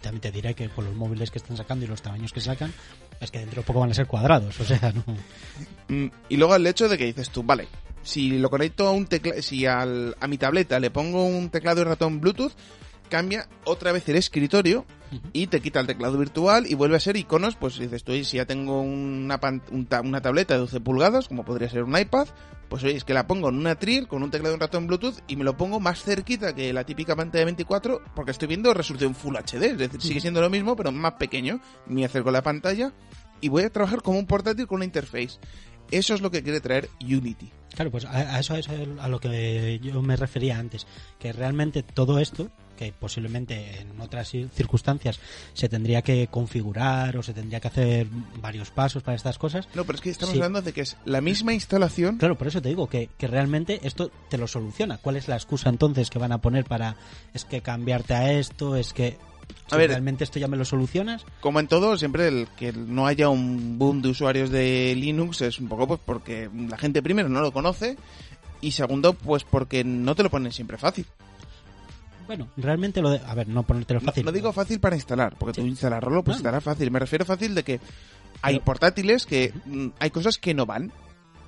[0.00, 2.72] También te diré que con los móviles que están sacando y los tamaños que sacan,
[3.20, 4.58] es que dentro de poco van a ser cuadrados.
[4.60, 5.04] O sea, no.
[5.88, 7.66] Mm, Y luego el hecho de que dices tú, vale,
[8.02, 11.80] si lo conecto a un teclado, si al, a mi tableta le pongo un teclado
[11.80, 12.52] y ratón Bluetooth,
[13.08, 14.84] cambia otra vez el escritorio
[15.32, 18.24] y te quita el teclado virtual y vuelve a ser iconos, pues dices tú, "Oye,
[18.24, 21.84] si ya tengo una, pan- un ta- una tableta de 12 pulgadas, como podría ser
[21.84, 22.28] un iPad,
[22.68, 24.86] pues oye, es que la pongo en una tril con un teclado y un ratón
[24.86, 28.48] Bluetooth y me lo pongo más cerquita que la típica pantalla de 24 porque estoy
[28.48, 32.28] viendo resolución Full HD, es decir, sigue siendo lo mismo pero más pequeño, me acerco
[32.28, 32.92] a la pantalla
[33.40, 35.38] y voy a trabajar como un portátil con una interface.
[35.90, 37.50] Eso es lo que quiere traer Unity.
[37.74, 40.86] Claro, pues a, a eso es a lo que yo me refería antes,
[41.18, 45.20] que realmente todo esto, que posiblemente en otras cir- circunstancias
[45.52, 48.06] se tendría que configurar o se tendría que hacer
[48.40, 50.38] varios pasos para estas cosas, No, pero es que estamos Sí.
[50.38, 52.18] hablando de que es la misma instalación.
[52.18, 54.98] Claro, por eso te digo que, que realmente esto te lo soluciona.
[54.98, 56.96] ¿Cuál es la excusa entonces que van a poner para
[57.34, 59.18] es que cambiarte a esto, es que
[59.66, 59.90] A si ver.
[59.90, 61.24] realmente esto ya me lo solucionas?
[61.40, 65.58] Como en todo, siempre el que no haya un boom de usuarios de Linux es
[65.58, 67.96] un poco pues porque la gente primero no lo conoce
[68.60, 71.04] y segundo pues porque no te lo ponen siempre fácil.
[72.26, 74.24] Bueno, realmente lo de, a ver, no ponértelo fácil.
[74.24, 75.60] no digo fácil para instalar, porque Sí.
[75.62, 76.38] tú instalarlo pues No.
[76.38, 76.90] estará fácil.
[76.90, 77.80] Me refiero fácil de que
[78.42, 80.92] hay Pero- portátiles que mm, hay cosas que no van.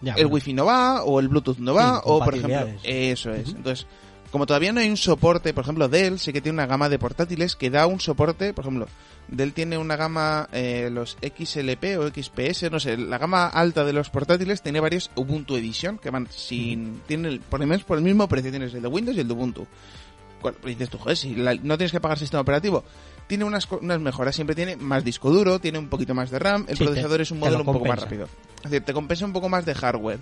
[0.02, 2.68] Ya, el bueno, wifi no va o el bluetooth no va Sí, o por ejemplo
[2.84, 3.56] eso es Ujú.
[3.58, 3.86] entonces
[4.30, 6.98] como todavía no hay un soporte, por ejemplo, Dell sí que tiene una gama de
[6.98, 8.86] portátiles que da un soporte, por ejemplo,
[9.28, 13.92] Dell tiene una gama, eh, los XLP o XPS, no sé, la gama alta de
[13.92, 18.04] los portátiles tiene varios Ubuntu Edition que van sin, tienen por lo menos por el
[18.04, 19.66] mismo precio, tienes el de Windows y el de Ubuntu.
[20.40, 22.82] Pues dices tú, joder, si no tienes que pagar sistema operativo,
[23.26, 26.64] tiene unas, unas mejoras, siempre tiene más disco duro, tiene un poquito más de RAM,
[26.66, 28.28] el procesador es un modelo un poco más rápido.
[28.56, 30.18] Es decir, te compensa un poco más de hardware.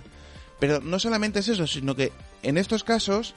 [0.59, 2.11] Pero no solamente es eso, sino que
[2.43, 3.33] en estos casos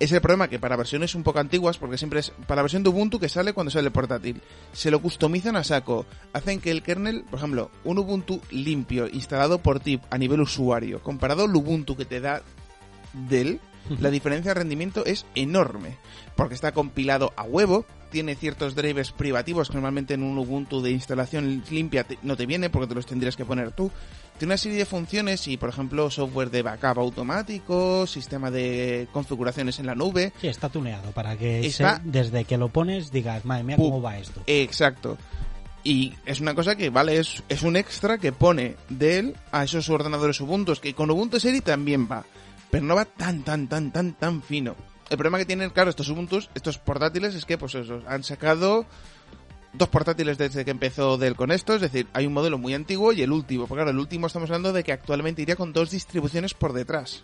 [0.00, 2.82] es el problema que para versiones un poco antiguas, porque siempre es para la versión
[2.82, 4.40] de Ubuntu que sale cuando sale el portátil,
[4.72, 6.06] se lo customizan a saco.
[6.32, 11.02] Hacen que el kernel, por ejemplo, un Ubuntu limpio instalado por ti a nivel usuario,
[11.02, 12.42] comparado al Ubuntu que te da
[13.12, 13.60] Dell,
[13.98, 15.98] la diferencia de rendimiento es enorme,
[16.34, 20.92] porque está compilado a huevo, tiene ciertos drivers privativos que normalmente en un Ubuntu de
[20.92, 23.90] instalación limpia no te viene porque te los tendrías que poner tú.
[24.40, 29.78] Tiene una serie de funciones y, por ejemplo, software de backup automático, sistema de configuraciones
[29.80, 30.32] en la nube.
[30.40, 31.70] Sí, está tuneado para que
[32.04, 34.40] desde que lo pones digas, madre mía, ¿cómo va esto?
[34.46, 35.18] Exacto.
[35.84, 39.90] Y es una cosa que, vale, es, es un extra que pone Dell a esos
[39.90, 42.24] ordenadores Ubuntu, que con Ubuntu Series también va,
[42.70, 44.74] pero no va tan, tan, tan, tan, tan fino
[45.10, 48.86] el problema que tienen, claro, estos Ubuntu, estos portátiles, es que, pues eso, han sacado
[49.72, 53.12] dos portátiles desde que empezó Dell con esto, es decir, hay un modelo muy antiguo
[53.12, 53.66] y el último.
[53.66, 57.22] Porque claro, el último estamos hablando de que actualmente iría con dos distribuciones por detrás.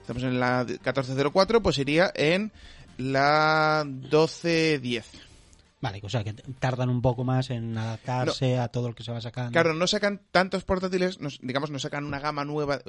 [0.00, 2.52] Estamos en la 1404, pues iría en
[2.98, 5.06] la 1210.
[5.80, 9.12] Vale, o sea que tardan un poco más en adaptarse a todo lo que se
[9.12, 9.52] va sacando.
[9.52, 12.80] Claro, no sacan tantos portátiles, digamos, no sacan una gama nueva,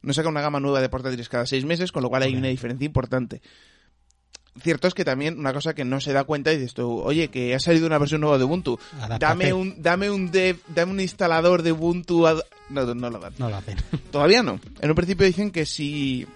[0.00, 2.48] no sacan una gama nueva de portátiles cada seis meses, con lo cual hay una
[2.48, 3.42] diferencia importante.
[4.62, 7.28] Cierto es que también una cosa que no se da cuenta y dices tú, oye,
[7.28, 8.78] que ha salido una versión nueva de Ubuntu,
[9.18, 12.26] dame un, dame un dev, dame un instalador de Ubuntu,
[12.68, 13.32] no, no lo dan.
[13.38, 13.78] No lo hacen.
[14.10, 14.60] Todavía no.
[14.80, 16.26] En un principio dicen que si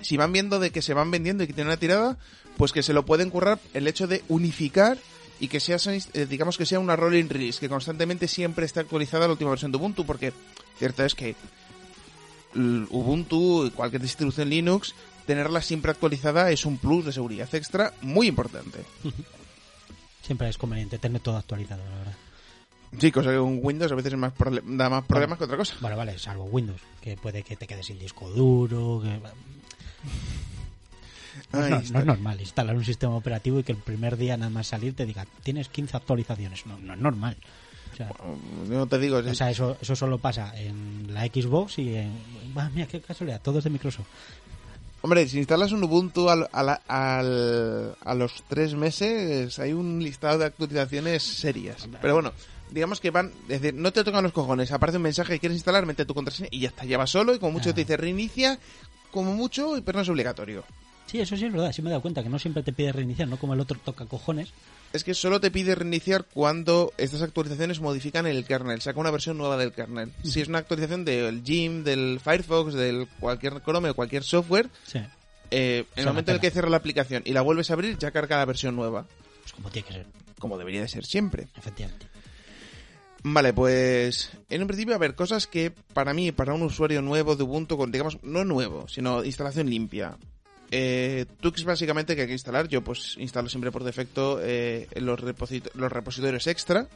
[0.00, 2.18] si van viendo de que se van vendiendo y que tienen una tirada,
[2.56, 4.98] pues que se lo pueden currar el hecho de unificar
[5.40, 9.26] y que sea, eh, digamos que sea una rolling release, que constantemente siempre esté actualizada
[9.26, 10.32] la última versión de Ubuntu, porque
[10.78, 11.36] cierto es que
[12.54, 14.94] Ubuntu, cualquier distribución Linux,
[15.28, 18.78] tenerla siempre actualizada es un plus de seguridad extra muy importante.
[20.22, 22.14] Siempre es conveniente tener todo actualizado, la verdad.
[22.98, 24.32] Sí, cosa que un Windows a veces es más
[24.64, 25.74] da más problemas que otra cosa.
[25.80, 29.20] Bueno, vale, salvo Windows, que puede que te quedes sin disco duro, que
[31.52, 34.94] no, es normal instalar un sistema operativo y que el primer día nada más salir
[34.94, 36.64] te diga tienes 15 actualizaciones.
[36.64, 37.36] No, no es normal.
[38.66, 39.18] no te digo.
[39.18, 42.12] O sea, eso, eso solo pasa en la Xbox y en.
[42.74, 44.08] mira, qué casualidad, todo es de Microsoft.
[45.00, 51.22] Hombre, si instalas un Ubuntu al, a los tres meses, hay un listado de actualizaciones
[51.22, 51.88] serias.
[52.00, 52.32] Pero bueno,
[52.70, 55.56] digamos que van, es decir, no te tocan los cojones, aparece un mensaje que quieres
[55.56, 57.96] instalar, mete tu contraseña y ya está, ya va solo y como mucho te dice
[57.96, 58.58] reinicia,
[59.12, 60.64] como mucho, pero no es obligatorio.
[61.06, 62.92] Sí, eso sí es verdad, sí me he dado cuenta que no siempre te pide
[62.92, 64.52] reiniciar, no como el otro toca cojones.
[64.92, 69.36] Es que solo te pide reiniciar cuando estas actualizaciones modifican el kernel, saca una versión
[69.36, 70.12] nueva del kernel.
[70.24, 74.70] Si es una actualización del GIM, del Firefox, del cualquier Chrome o cualquier software,
[75.50, 77.98] eh, en el momento en el que cierra la aplicación y la vuelves a abrir,
[77.98, 79.06] ya carga la versión nueva.
[79.42, 80.06] Pues como tiene que ser.
[80.38, 81.48] Como debería de ser siempre.
[81.56, 82.06] Efectivamente.
[83.24, 87.34] Vale, pues en un principio, a ver, cosas que para mí, para un usuario nuevo
[87.36, 90.16] de Ubuntu, con, digamos, no nuevo, sino instalación limpia,
[90.70, 92.68] eh, Tux básicamente que hay que instalar.
[92.68, 96.86] Yo pues instalo siempre por defecto eh, los, los repositorios extra.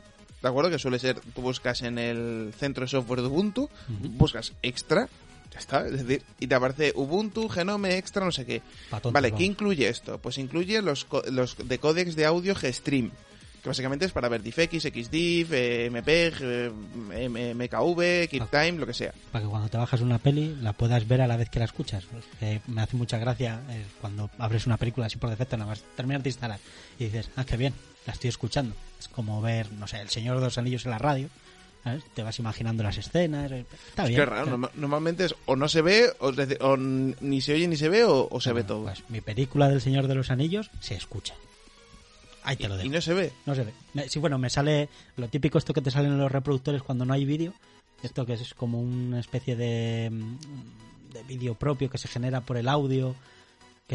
[0.42, 0.70] ¿De acuerdo?
[0.70, 5.08] Que suele ser, tú buscas en el centro de software de Ubuntu, buscas extra,
[5.52, 8.60] ya está, es decir, y te aparece Ubuntu, Genome, extra, no sé qué.
[9.12, 10.18] vale, ¿qué incluye esto?
[10.18, 13.12] Pues incluye los, los de códex de audio Gstream
[13.62, 19.12] que básicamente es para ver DivX, XDiv, eh, MPEG, eh, MKV, KeepTime, lo que sea.
[19.30, 21.66] Para que cuando te bajas una peli la puedas ver a la vez que la
[21.66, 22.04] escuchas.
[22.66, 26.22] me hace mucha gracia eh, cuando abres una película así por defecto, nada más terminar
[26.22, 26.58] de instalar
[26.98, 27.72] y dices, ah, qué bien,
[28.04, 28.74] la estoy escuchando.
[28.98, 31.28] Es como ver, no sé, El Señor de los Anillos en la radio.
[32.14, 33.50] Te vas imaginando las escenas.
[33.50, 34.20] Está bien.
[34.20, 38.04] Qué raro, normalmente es o no se ve, o, ni se oye ni se ve,
[38.04, 38.84] o, se ve todo.
[38.84, 41.34] Pues mi película del Señor de los Anillos se escucha.
[42.44, 42.86] Ahí te lo dejo.
[42.86, 43.32] ¿Y no se ve?
[43.46, 44.08] No se ve.
[44.08, 47.14] Sí, bueno, me sale lo típico esto que te salen en los reproductores cuando no
[47.14, 47.52] hay vídeo.
[48.02, 52.56] Esto que es como una especie de, mm, de vídeo propio que se genera por
[52.56, 53.14] el audio.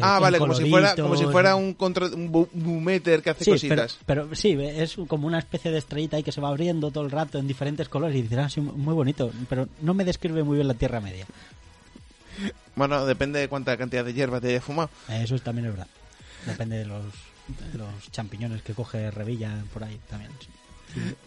[0.00, 3.98] ah, vale, como si fuera, como si fuera un, un meter que hace cositas.
[4.06, 7.10] Pero, sí, es como una especie de estrellita ahí que se va abriendo todo el
[7.10, 10.56] rato en diferentes colores y dices, ah, sí, muy bonito, pero no me describe muy
[10.56, 11.26] bien la Tierra Media.
[12.76, 14.88] Bueno, depende de cuánta cantidad de hierba te haya fumado.
[15.08, 15.88] Eso también es verdad.
[16.46, 17.02] Depende de los
[17.74, 20.30] los champiñones que coge Revilla por ahí también.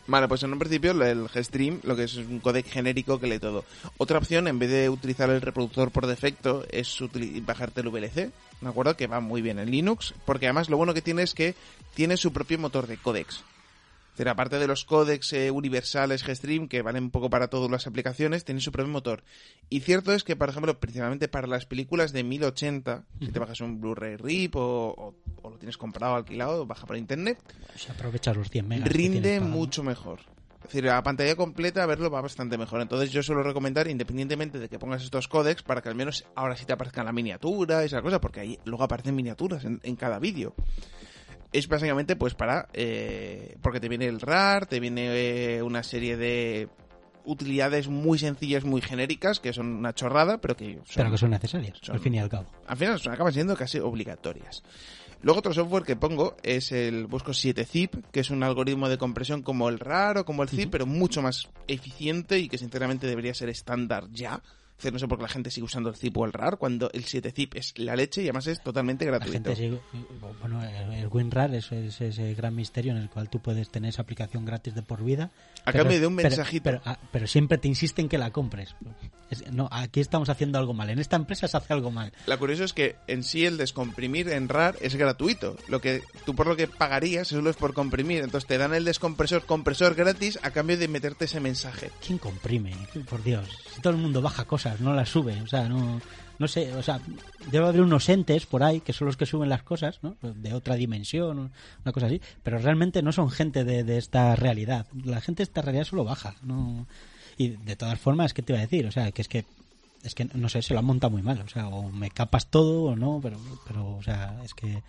[0.08, 3.40] Vale, pues en un principio el GStream lo que es un codec genérico que lee
[3.40, 3.64] todo.
[3.98, 6.98] Otra opción, en vez de utilizar el reproductor por defecto, es
[7.44, 8.16] bajarte el VLC,
[8.62, 8.98] ¿de acuerdo?
[8.98, 11.56] Que va muy bien en Linux, porque además lo bueno que tiene es que
[11.94, 13.44] tiene su propio motor de codecs.
[14.18, 17.88] Pero aparte de los códex eh, universales GStream, que valen un poco para todas las
[17.88, 19.24] aplicaciones, tiene su propio motor.
[19.70, 23.62] Y cierto es que, por ejemplo, principalmente para las películas de 1080, si te bajas
[23.62, 27.40] un Blu-ray RIP o, lo tienes comprado, alquilado, baja por internet,
[28.34, 28.90] los 100 megas.
[28.90, 30.20] Rinde mucho mejor.
[30.64, 32.82] Es decir, a pantalla completa verlo va bastante mejor.
[32.82, 36.56] Entonces yo suelo recomendar, independientemente de que pongas estos códex, para que al menos ahora
[36.56, 39.96] sí te aparezcan la miniatura y esa cosa, porque ahí luego aparecen miniaturas en, en
[39.96, 40.54] cada vídeo
[41.52, 46.18] es básicamente pues para eh, porque te viene el RAR, te viene eh, una serie
[46.18, 46.70] de
[47.24, 51.30] utilidades muy sencillas, muy genéricas, que son una chorrada, pero que son, pero que son
[51.32, 52.48] necesarias, al fin y al cabo.
[52.68, 54.64] Al final acaban siendo casi obligatorias.
[55.24, 59.44] Luego otro software que pongo es el Busco 7zip, que es un algoritmo de compresión
[59.44, 63.36] como el RAR o como el zip, pero mucho más eficiente y que sinceramente debería
[63.36, 64.42] ser estándar ya
[64.90, 67.04] no sé por qué la gente sigue usando el zip o el RAR cuando el
[67.04, 69.54] 7zip es la leche y además es totalmente gratuito.
[70.40, 74.46] bueno, el WinRAR es, ese gran misterio en el cual tú puedes tener esa aplicación
[74.46, 75.30] gratis de por vida.
[75.66, 76.82] A cambio de un mensajito.
[76.86, 78.76] Ah, pero, siempre te insisten que la compres.
[79.52, 80.90] No, aquí estamos haciendo algo mal.
[80.90, 82.12] En esta empresa se hace algo mal.
[82.26, 85.56] La curioso es que en sí el descomprimir en RAR es gratuito.
[85.68, 88.24] Lo que tú por lo que pagarías solo es por comprimir.
[88.24, 91.92] Entonces te dan el descompresor compresor gratis a cambio de meterte ese mensaje.
[92.06, 92.74] ¿Quién comprime?
[93.10, 93.48] Por Dios.
[93.74, 96.02] Si todo el mundo baja cosas no las sube, o sea, no,
[96.42, 97.00] no sé, o sea,
[97.52, 100.18] debe haber unos entes por ahí que son los que suben las cosas, ¿no?
[100.24, 101.52] De otra dimensión,
[101.84, 104.88] una cosa así, pero realmente no son gente de, esta realidad.
[105.06, 106.88] La gente de esta realidad solo baja, ¿no?
[107.38, 108.86] Y de todas formas, ¿qué te iba a decir?
[108.86, 109.46] O sea, que es que
[110.04, 112.48] es que no sé, se lo han montado muy mal, o sea, o me capas
[112.48, 114.82] todo o no, pero pero o sea, es que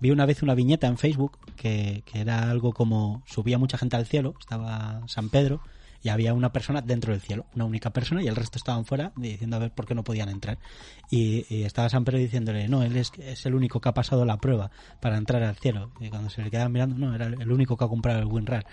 [0.00, 3.96] vi una vez una viñeta en Facebook que, que era algo como subía mucha gente
[3.96, 5.60] al cielo, estaba San Pedro
[6.04, 9.12] y había una persona dentro del cielo, una única persona, y el resto estaban fuera
[9.16, 10.58] diciendo a ver por qué no podían entrar.
[11.10, 14.36] Y, estaba San Pedro diciéndole, no, él es, es, el único que ha pasado la
[14.36, 15.92] prueba para entrar al cielo.
[16.00, 18.66] Y cuando se le quedaban mirando, no, era el único que ha comprado el WinRAR.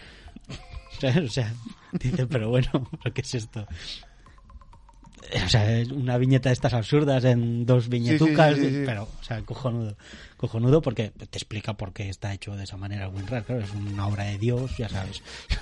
[1.25, 1.53] o sea,
[1.91, 3.67] dice, pero bueno, ¿qué es esto?
[5.45, 9.95] o sea, una viñeta de estas absurdas en dos viñetucas, pero, o sea, cojonudo.
[10.37, 14.07] Cojonudo porque te explica por qué está hecho de esa manera WinRAR, claro, es una
[14.07, 15.21] obra de Dios, ya sabes.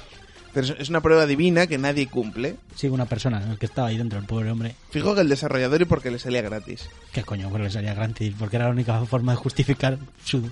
[0.52, 2.56] Pero es una prueba divina que nadie cumple.
[2.76, 4.74] Sí, una persona, el que estaba ahí dentro, el pobre hombre.
[4.90, 6.90] Fijo que el desarrollador y porque le salía gratis.
[7.12, 7.50] ¿Qué coño?
[7.50, 10.50] Porque le salía gratis, porque era la única forma de justificar su...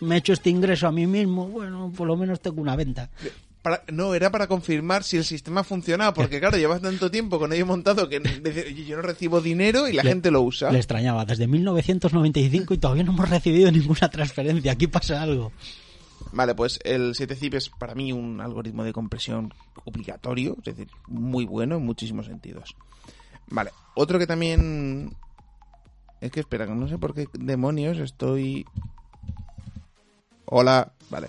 [0.00, 3.10] Me he hecho este ingreso a mí mismo, bueno, por lo menos tengo una venta.
[3.92, 7.66] No, era para confirmar si el sistema funcionaba, porque claro, llevas tanto tiempo con ello
[7.66, 8.20] montado que
[8.86, 10.70] yo no recibo dinero y la gente lo usa.
[10.72, 15.52] Le extrañaba, desde 1995 y todavía no hemos recibido ninguna transferencia, aquí pasa algo.
[16.32, 19.52] Vale, pues el 7zip es para mí un algoritmo de compresión
[19.84, 22.74] obligatorio, es decir, muy bueno en muchísimos sentidos.
[23.48, 25.14] Vale, otro que también...
[26.20, 28.64] Es que espera, no sé por qué demonios estoy...
[30.46, 31.28] Hola, vale.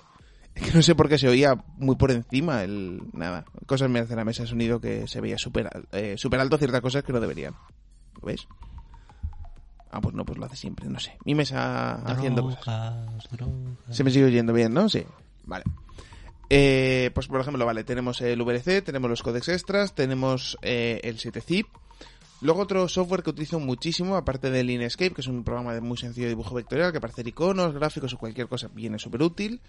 [0.53, 3.01] Que no sé por qué se oía muy por encima el...
[3.11, 6.57] Nada, cosas me hacen la mesa de sonido que se veía súper eh, super alto
[6.57, 7.55] ciertas cosas que no deberían.
[8.21, 8.47] ¿Lo veis?
[9.89, 11.17] Ah, pues no, pues lo hace siempre, no sé.
[11.25, 12.93] Mi mesa haciendo cosas.
[13.89, 14.89] Se me sigue oyendo bien, ¿no?
[14.89, 15.03] Sí.
[15.45, 15.65] Vale.
[16.49, 21.17] Eh, pues por ejemplo, vale, tenemos el VLC, tenemos los codecs extras, tenemos eh, el
[21.17, 21.65] 7zip.
[22.41, 25.97] Luego otro software que utilizo muchísimo, aparte del Linescape, que es un programa de muy
[25.97, 29.61] sencillo dibujo vectorial, que para hacer iconos, gráficos o cualquier cosa viene súper útil,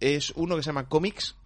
[0.00, 1.36] es uno que se llama Comics,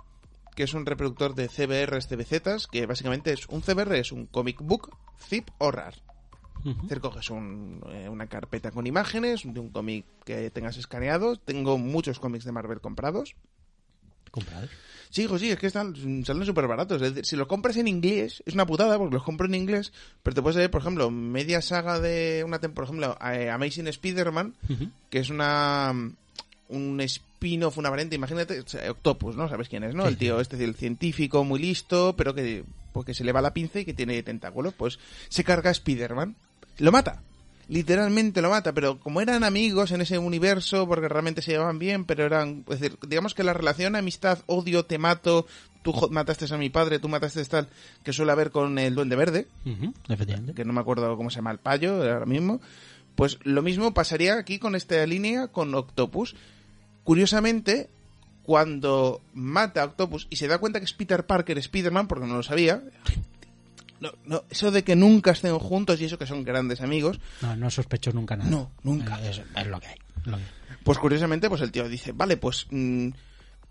[0.54, 4.60] que es un reproductor de CBRs, CBZs, que básicamente es un CBR, es un comic
[4.60, 5.94] book, zip o RAR.
[6.62, 11.36] Uh coges eh, una carpeta con imágenes de un cómic que tengas escaneado.
[11.36, 13.34] Tengo muchos cómics de Marvel comprados.
[14.30, 14.68] ¿Comprados?
[15.08, 17.02] Sí, hijo, sí, es que están, salen súper baratos.
[17.26, 20.42] si lo compras en inglés, es una putada porque los compro en inglés, pero te
[20.42, 24.54] puedes ver, por ejemplo, media saga de una temporada, por ejemplo, eh, Amazing Spider-Man,
[25.08, 25.94] que es una
[26.68, 27.00] un
[27.40, 29.48] spin-off, una variante, imagínate, Octopus, ¿no?
[29.48, 30.06] ¿Sabes quién es, no?
[30.06, 33.80] El tío, este, el científico muy listo, pero que, porque se le va la pinza
[33.80, 34.98] y que tiene tentáculos, pues
[35.30, 36.36] se carga Spider-Man
[36.78, 37.22] lo mata.
[37.68, 42.04] Literalmente lo mata, pero como eran amigos en ese universo, porque realmente se llevaban bien,
[42.04, 45.46] pero eran, es decir, digamos que la relación amistad, odio, te mato,
[45.82, 47.68] tú mataste a mi padre, tú mataste a tal,
[48.02, 49.46] que suele haber con el Duende Verde,
[50.08, 50.52] efectivamente.
[50.52, 52.60] que no me acuerdo cómo se llama el payo ahora mismo,
[53.14, 56.34] pues lo mismo pasaría aquí con esta línea con Octopus.
[57.04, 57.88] Curiosamente,
[58.42, 62.36] cuando mata a Octopus y se da cuenta que es Peter Parker, Spider-Man, porque no
[62.36, 62.82] lo sabía,
[64.00, 67.20] no, no, eso de que nunca estén juntos y eso que son grandes amigos.
[67.42, 68.50] No, no sospecho nunca nada.
[68.50, 69.20] No, nunca.
[69.22, 69.96] Es, lo que hay.
[70.82, 73.08] Pues curiosamente, pues el tío dice, vale, pues mm,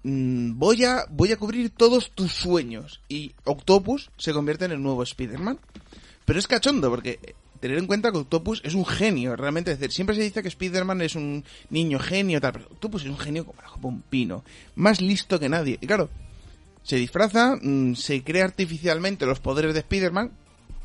[0.04, 4.84] mm, voy a voy a cubrir todos tus sueños y Octopus se convierte en el
[4.84, 5.60] nuevo Spider-Man.
[6.26, 9.72] Pero es cachondo porque tener en cuenta que Octopus es un genio, realmente.
[9.72, 13.10] Es decir, siempre se dice que Spider-Man es un niño genio, tal, pero Octopus es
[13.10, 14.44] un genio como la un.
[14.76, 15.78] Más listo que nadie.
[15.82, 16.10] Y claro,
[16.84, 20.32] se disfraza, mm, se crea artificialmente los poderes de Spider-Man,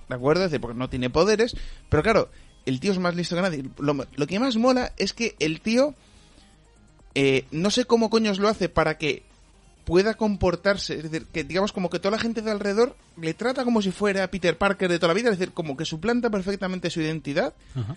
[0.08, 0.44] ¿de acuerdo?
[0.44, 1.56] Es decir, porque no tiene poderes,
[1.88, 2.30] pero claro,
[2.66, 3.64] el tío es más listo que nadie.
[3.78, 5.94] Lo, lo que más mola es que el tío,
[7.14, 9.22] eh, no sé cómo coños lo hace para que
[9.84, 13.64] pueda comportarse, es decir, que digamos como que toda la gente de alrededor le trata
[13.64, 16.90] como si fuera Peter Parker de toda la vida, es decir, como que suplanta perfectamente
[16.90, 17.52] su identidad.
[17.74, 17.96] Ajá.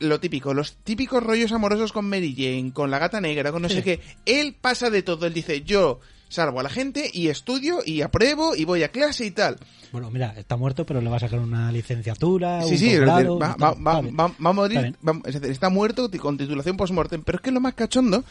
[0.00, 3.68] Lo típico, los típicos rollos amorosos con Mary Jane, con la gata negra, con no
[3.68, 3.76] Sí.
[3.76, 4.00] sé qué.
[4.26, 8.54] Él pasa de todo, él dice, yo salvo a la gente y estudio y apruebo
[8.54, 9.56] y voy a clase y tal.
[9.90, 13.38] Bueno, mira, está muerto, pero le va a sacar una licenciatura, Sí, un sí, posgrado,
[13.40, 17.22] va, va- va- va- a morir, Está es decir, está muerto con titulación post-mortem.
[17.24, 18.22] Pero es que lo más cachondo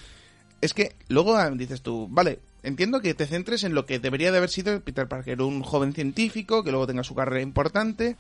[0.62, 4.38] es que luego dices tú, vale, entiendo que te centres en lo que debería de
[4.38, 8.18] haber sido Peter Parker, un joven científico, que luego tenga su carrera importante,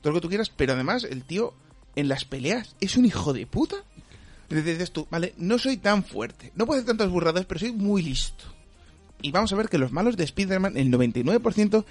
[0.00, 1.54] todo lo que tú quieras, pero además el tío
[1.96, 3.76] en las peleas es un hijo de puta.
[4.48, 8.02] Dices tú, vale, no soy tan fuerte, no puedo hacer tantas burradas, pero soy muy
[8.02, 8.44] listo.
[9.22, 11.84] Y vamos a ver que los malos de Spider-Man, el 99%,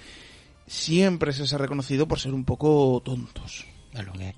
[0.66, 3.66] siempre se les ha reconocido por ser un poco tontos.
[3.92, 4.34] Es lo que hay.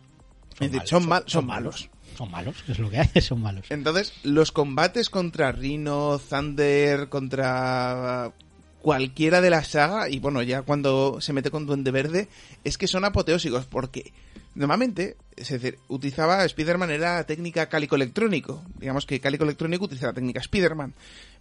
[0.60, 1.90] Es malos, son, son malos.
[2.16, 3.66] Son malos, es lo que hay, son malos.
[3.70, 8.32] Entonces, los combates contra Rhino, Thunder, contra
[8.80, 12.28] cualquiera de la saga, y bueno, ya cuando se mete con Duende Verde,
[12.62, 14.12] es que son apoteósicos, porque
[14.54, 18.62] normalmente, es decir, utilizaba Spider-Man era técnica cálico electrónico.
[18.78, 20.94] Digamos que cálico electrónico utiliza la técnica Spider-Man.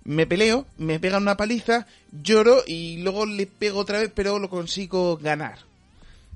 [0.04, 4.50] Me peleo, me pegan una paliza, lloro y luego le pego otra vez, pero lo
[4.50, 5.60] consigo ganar.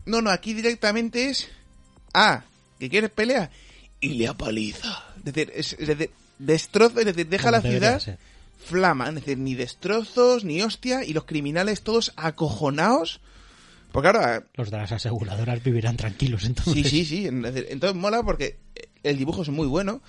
[0.05, 1.49] No, no, aquí directamente es.
[2.13, 2.43] Ah,
[2.79, 3.49] ¿que quieres pelea?
[4.01, 5.03] Y le apaliza.
[5.17, 8.17] Es decir, es, es decir destroza, es decir, deja la ciudad ser.
[8.63, 9.09] flama.
[9.09, 13.19] Es decir, ni destrozos, ni hostia, y los criminales todos acojonados.
[13.91, 14.43] Porque ahora.
[14.55, 16.73] Los de las aseguradoras vivirán tranquilos, entonces.
[16.73, 17.27] Sí, sí, sí.
[17.27, 18.57] Entonces mola porque
[19.03, 20.01] el dibujo es muy bueno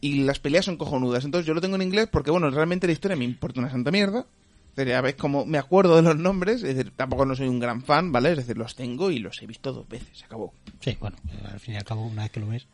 [0.00, 1.24] y las peleas son cojonudas.
[1.24, 3.90] Entonces yo lo tengo en inglés porque, bueno, realmente la historia me importa una santa
[3.90, 4.26] mierda.
[4.70, 7.48] Es decir, a veces como me acuerdo de los nombres, es decir, tampoco no soy
[7.48, 8.32] un gran fan, ¿vale?
[8.32, 10.52] Es decir, los tengo y los he visto dos veces, se acabó.
[10.80, 12.66] Sí, bueno, eh, al fin y al cabo, una vez que lo ves.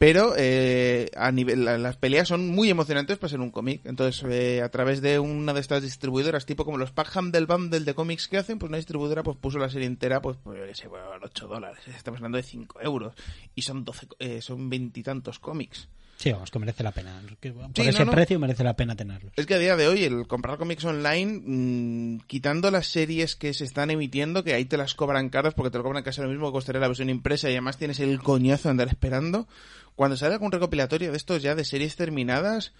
[0.00, 3.82] Pero eh, a nivel, la- las peleas son muy emocionantes para ser un cómic.
[3.84, 7.80] Entonces, eh, a través de una de estas distribuidoras, tipo como los Packham del Bundle
[7.80, 10.64] de cómics que hacen, pues una distribuidora pues puso la serie entera, pues, pues yo
[10.64, 11.80] qué sé, bueno, a 8 dólares.
[11.94, 13.12] Estamos hablando de 5 euros.
[13.54, 15.86] Y son 12, eh, son veintitantos cómics.
[16.20, 17.18] Sí, vamos, que merece la pena.
[17.40, 18.12] Por Sí, ese no, no.
[18.12, 19.32] precio merece la pena tenerlos.
[19.36, 23.54] Es que a día de hoy el comprar cómics online, mm, quitando las series que
[23.54, 26.28] se están emitiendo, que ahí te las cobran caras porque te lo cobran casi lo
[26.28, 29.48] mismo que costaría la versión impresa y además tienes el coñazo de andar esperando,
[29.96, 32.74] cuando sale algún recopilatorio de estos ya de series terminadas,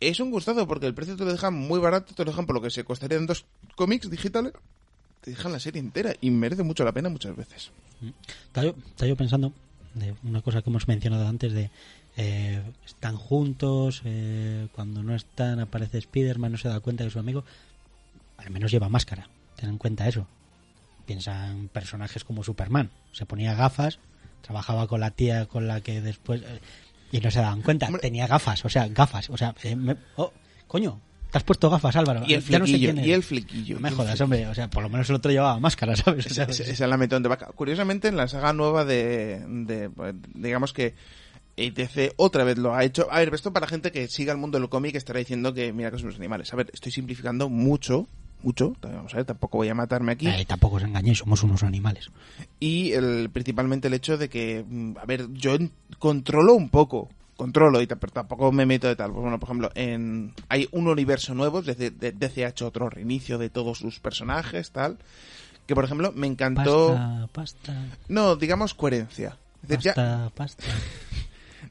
[0.00, 2.56] es un gustazo porque el precio te lo dejan muy barato, te lo dejan por
[2.56, 4.52] lo que se costarían dos cómics digitales,
[5.22, 7.70] te dejan la serie entera y merece mucho la pena muchas veces.
[8.48, 9.50] Estaba yo, estaba yo pensando
[9.94, 11.70] de una cosa que hemos mencionado antes de
[12.16, 17.12] eh, están juntos, eh, cuando no están aparece Spider-Man, no se da cuenta que es
[17.12, 17.44] su amigo.
[18.38, 20.26] Al menos lleva máscara, ten en cuenta eso.
[21.06, 22.90] Piensa en personajes como Superman.
[23.12, 23.98] Se ponía gafas,
[24.42, 26.42] trabajaba con la tía con la que después...
[26.42, 26.60] eh,
[27.10, 28.00] y no se daban cuenta, Hombre.
[28.00, 29.28] tenía gafas, o sea, gafas.
[29.30, 30.32] O sea, eh, me- oh,
[30.66, 30.98] coño,
[31.30, 32.22] te has puesto gafas, Álvaro.
[32.26, 33.74] Y el Ya no sé y el flequillo.
[33.76, 34.46] No me jodas, hombre.
[34.48, 37.46] O sea, por lo menos el otro llevaba máscara, es la metón de vaca.
[37.54, 40.94] Curiosamente, en la saga nueva de, de, pues, digamos que
[41.56, 43.08] ETC otra vez lo ha hecho.
[43.10, 45.90] A ver, esto para gente que siga el mundo del cómic estará diciendo que mira
[45.90, 46.52] que son los animales.
[46.52, 48.06] A ver, estoy simplificando mucho,
[48.42, 48.74] mucho.
[48.80, 50.26] Vamos a ver, tampoco voy a matarme aquí.
[50.28, 52.10] Eh, tampoco os engañéis, somos unos animales.
[52.58, 55.56] Y el, principalmente el hecho de que, mm, a ver, yo
[55.98, 57.08] controlo un poco.
[57.36, 59.10] Controlo, y tampoco me meto de tal.
[59.10, 62.66] Pues bueno, por ejemplo, en, hay un universo nuevo, es decir, de- DC ha hecho
[62.68, 64.98] otro reinicio de todos sus personajes, tal.
[65.66, 66.88] Que por ejemplo, me encantó.
[66.94, 69.38] Pasta, pasta, No, digamos coherencia.
[69.62, 70.64] Es decir, ya, pasta, pasta.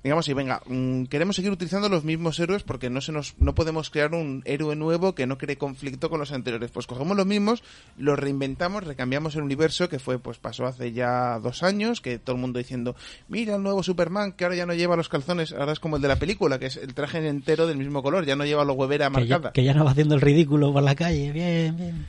[0.03, 3.53] Digamos, sí, venga, mm, queremos seguir utilizando los mismos héroes porque no se nos, no
[3.53, 6.71] podemos crear un héroe nuevo que no cree conflicto con los anteriores.
[6.71, 7.63] Pues cogemos los mismos,
[7.97, 12.35] los reinventamos, recambiamos el universo que fue, pues pasó hace ya dos años, que todo
[12.35, 12.95] el mundo diciendo,
[13.27, 16.01] mira el nuevo Superman que ahora ya no lleva los calzones, ahora es como el
[16.01, 18.73] de la película, que es el traje entero del mismo color, ya no lleva la
[18.73, 19.51] huevera Que ya, marcada.
[19.53, 21.31] que ya no va haciendo el ridículo por la calle.
[21.31, 22.07] Bien, bien.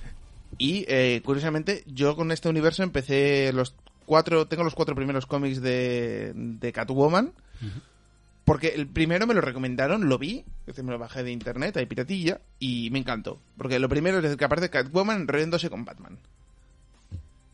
[0.59, 3.75] Y eh, curiosamente, yo con este universo empecé los
[4.07, 7.33] cuatro, tengo los cuatro primeros cómics de, de Catwoman.
[8.45, 10.45] Porque el primero me lo recomendaron, lo vi,
[10.82, 13.40] me lo bajé de internet, hay piratilla, y me encantó.
[13.57, 16.18] Porque lo primero es que aparece Catwoman enrollándose con Batman.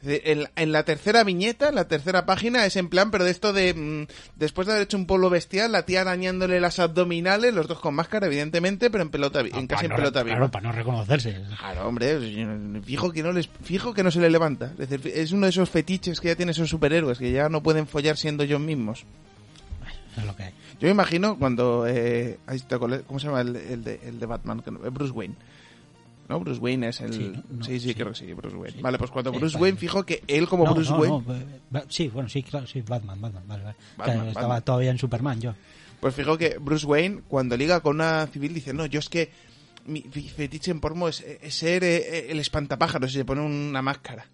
[0.01, 3.53] En, en la tercera viñeta, en la tercera página, es en plan, pero de esto
[3.53, 3.75] de.
[3.75, 7.81] mm, después de haber hecho un pueblo bestial, la tía arañándole las abdominales, los dos
[7.81, 10.37] con máscara, evidentemente, pero en pelota, en casi en Para no- pelota viva.
[10.37, 11.43] Claro, para no reconocerse.
[11.59, 14.73] Claro, hombre, fijo que no les, fijo que no se le levanta.
[14.79, 17.65] Es decir, es uno de esos fetiches que ya tienen esos superhéroes que ya no
[17.65, 19.05] pueden follar siendo ellos mismos.
[20.17, 20.55] Es lo que hay.
[20.81, 22.39] Yo me imagino cuando eh,
[23.07, 24.61] ¿cómo se llama el, el de, el de Batman?
[24.61, 25.35] Que no- Bruce Wayne.
[26.29, 26.39] ¿No?
[26.41, 27.13] Bruce Wayne es el...
[27.15, 27.59] Sí, Sí, ¿no?
[27.59, 27.95] No, sí, sí.
[27.95, 28.77] creo que sí, Bruce Wayne.
[28.77, 28.83] Sí.
[28.83, 29.57] Vale, pues cuando Bruce.
[29.57, 31.25] Wayne, fijo que él como No, Bruce Wayne...
[31.31, 33.77] eh, ba- sí, bueno, sí, claro, sí, Batman, Batman, vale, vale.
[33.97, 34.63] Batman, estaba Batman.
[34.65, 35.55] todavía en Superman yo.
[36.01, 39.31] Pues fijo que Bruce Wayne, cuando liga con una civil, dice, no, yo es que
[39.87, 44.27] mi fetiche en porno es, es ser eh, el espantapájaros y se pone una máscara.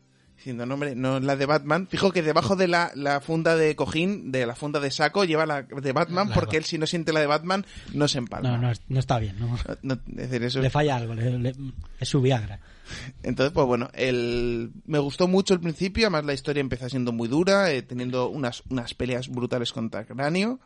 [0.45, 1.87] Diciendo, no, hombre, no es la de Batman.
[1.89, 5.47] Fijo que debajo de la, la funda de cojín, de la funda de saco, lleva
[5.47, 7.65] la de Batman, porque él si no siente la de Batman,
[7.95, 8.51] no se empalma.
[8.51, 9.57] No, no, no está bien, ¿no?
[9.81, 11.55] No, es decir, eso Le falla algo, le- le-
[11.99, 12.61] es su Viagra.
[13.23, 14.71] Entonces, pues bueno, el...
[14.85, 18.63] me gustó mucho el principio, además la historia empieza siendo muy dura, eh, teniendo unas,
[18.69, 20.61] unas peleas brutales contra Cráneo,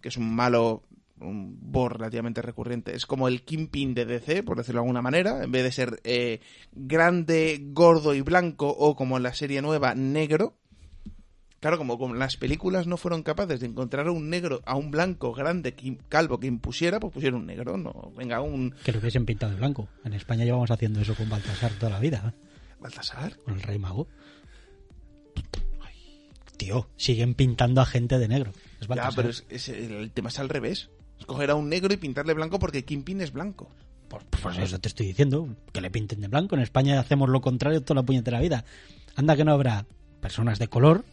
[0.00, 0.82] que es un malo,
[1.22, 2.94] un boss relativamente recurrente.
[2.94, 6.00] Es como el Kingpin de DC, por decirlo de alguna manera, en vez de ser
[6.04, 6.40] eh,
[6.72, 10.56] grande, gordo y blanco, o como en la serie nueva, negro.
[11.60, 14.90] Claro, como, como las películas no fueron capaces de encontrar a un negro, a un
[14.90, 18.98] blanco grande, que- calvo que impusiera, pues pusieron un negro, no, venga, un Que lo
[18.98, 19.88] hubiesen pintado de blanco.
[20.04, 22.46] En España llevamos haciendo eso con Baltasar toda la vida, ¿eh?
[22.80, 23.36] Baltasar.
[23.44, 24.08] con el Rey Mago.
[26.56, 28.52] Tío, siguen pintando a gente de negro.
[28.80, 30.90] Es Ya, pero es, es- el tema es al revés.
[31.22, 33.68] Escoger a un negro y pintarle blanco porque Kingpin es blanco.
[34.08, 36.56] Por, por eso te estoy diciendo, que le pinten de blanco.
[36.56, 38.64] En España hacemos lo contrario toda la puñetera vida.
[39.14, 39.86] Anda que no habrá
[40.20, 41.04] personas de color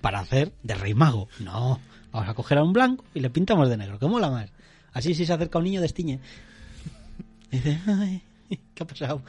[0.00, 1.28] para hacer de rey mago.
[1.38, 1.80] No,
[2.10, 4.50] vamos a coger a un blanco y le pintamos de negro, que mola más.
[4.92, 6.18] Así si se acerca un niño destiñe.
[7.52, 8.22] Y dice, "Ay,
[8.74, 9.22] ¿qué ha pasado?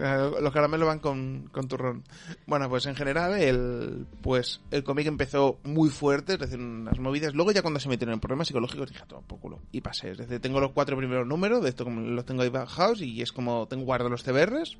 [0.00, 2.04] Eh, Los caramelos van con, con turrón.
[2.46, 7.34] Bueno, pues en general el pues el cómic empezó muy fuerte, es decir, unas movidas.
[7.34, 9.60] Luego ya cuando se metieron en problemas psicológicos dije, todo por culo.
[9.72, 10.12] Y pasé.
[10.12, 13.20] Es decir, tengo los cuatro primeros números, de esto como los tengo ahí bajados y
[13.20, 14.78] es como tengo guardados los CBRs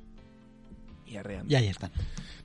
[1.05, 1.51] y arreando.
[1.51, 1.91] Y ahí están.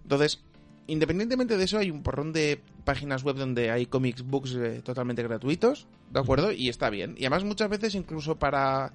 [0.03, 0.43] Entonces,
[0.87, 5.23] independientemente de eso, hay un porrón de páginas web donde hay comics books eh, totalmente
[5.23, 6.53] gratuitos, ¿de acuerdo?
[6.53, 7.15] Y está bien.
[7.17, 8.93] Y además muchas veces incluso para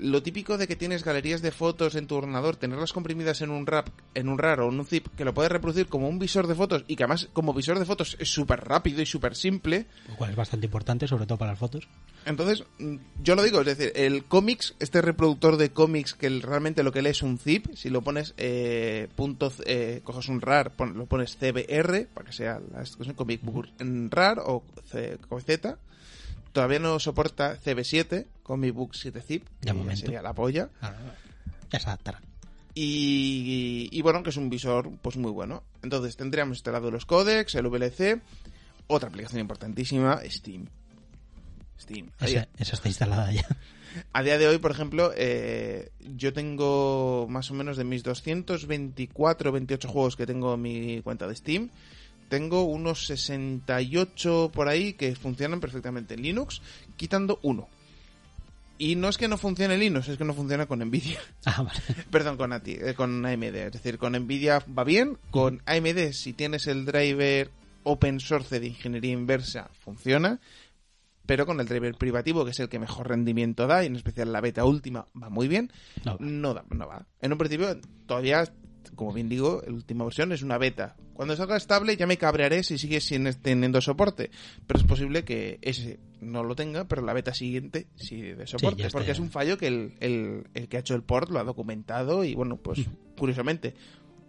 [0.00, 3.66] lo típico de que tienes galerías de fotos en tu ordenador, tenerlas comprimidas en un
[3.66, 6.46] rap, en un RAR o en un zip, que lo puedes reproducir como un visor
[6.46, 9.86] de fotos y que además como visor de fotos es súper rápido y súper simple.
[10.08, 11.86] Lo cual es bastante importante, sobre todo para las fotos.
[12.26, 16.82] Entonces, mm, yo lo digo, es decir, el cómics, este reproductor de cómics que realmente
[16.82, 20.72] lo que lee es un zip, si lo pones, eh, punto, eh, coges un RAR,
[20.76, 25.40] pon- lo pones CBR, para que sea la comic book en RAR o C- con
[25.40, 25.78] Z,
[26.52, 30.00] todavía no soporta CB7, comic book 7 zip, ya momento.
[30.02, 30.98] sería la polla, Ahora,
[31.70, 32.22] Ya se adaptarán.
[32.74, 35.62] y, y bueno, que es un visor pues muy bueno.
[35.82, 38.20] Entonces tendríamos instalado los codecs, el VLC,
[38.86, 40.66] otra aplicación importantísima, Steam.
[41.80, 42.10] Steam.
[42.20, 43.46] Esa, esa está instalada ya.
[44.12, 49.50] a día de hoy, por ejemplo, eh, yo tengo más o menos de mis 224
[49.52, 51.70] 28 juegos que tengo en mi cuenta de Steam.
[52.30, 56.62] Tengo unos 68 por ahí que funcionan perfectamente en Linux,
[56.96, 57.68] quitando uno.
[58.78, 61.18] Y no es que no funcione Linux, es que no funciona con Nvidia.
[61.44, 61.80] Ah, vale.
[62.10, 63.56] Perdón, con, ATI, eh, con AMD.
[63.56, 65.18] Es decir, con Nvidia va bien.
[65.32, 67.50] Con AMD, si tienes el driver
[67.82, 70.38] open source de ingeniería inversa, funciona.
[71.26, 74.32] Pero con el driver privativo, que es el que mejor rendimiento da, y en especial
[74.32, 75.72] la beta última, va muy bien.
[76.04, 76.18] No va.
[76.20, 77.06] No, da, no va.
[77.20, 77.76] En un principio,
[78.06, 78.44] todavía,
[78.94, 80.96] como bien digo, la última versión es una beta.
[81.14, 84.30] Cuando salga estable ya me cabrearé si sigue sin teniendo soporte.
[84.66, 88.82] Pero es posible que ese no lo tenga, pero la beta siguiente sí de soporte.
[88.86, 89.12] está porque ya.
[89.12, 92.24] es un fallo que el, el- el que ha hecho el port lo ha documentado
[92.24, 92.80] y bueno, pues
[93.18, 93.74] curiosamente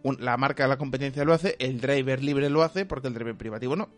[0.03, 3.13] un- la marca de la competencia lo hace, el driver libre lo hace porque el
[3.13, 3.89] driver privativo no.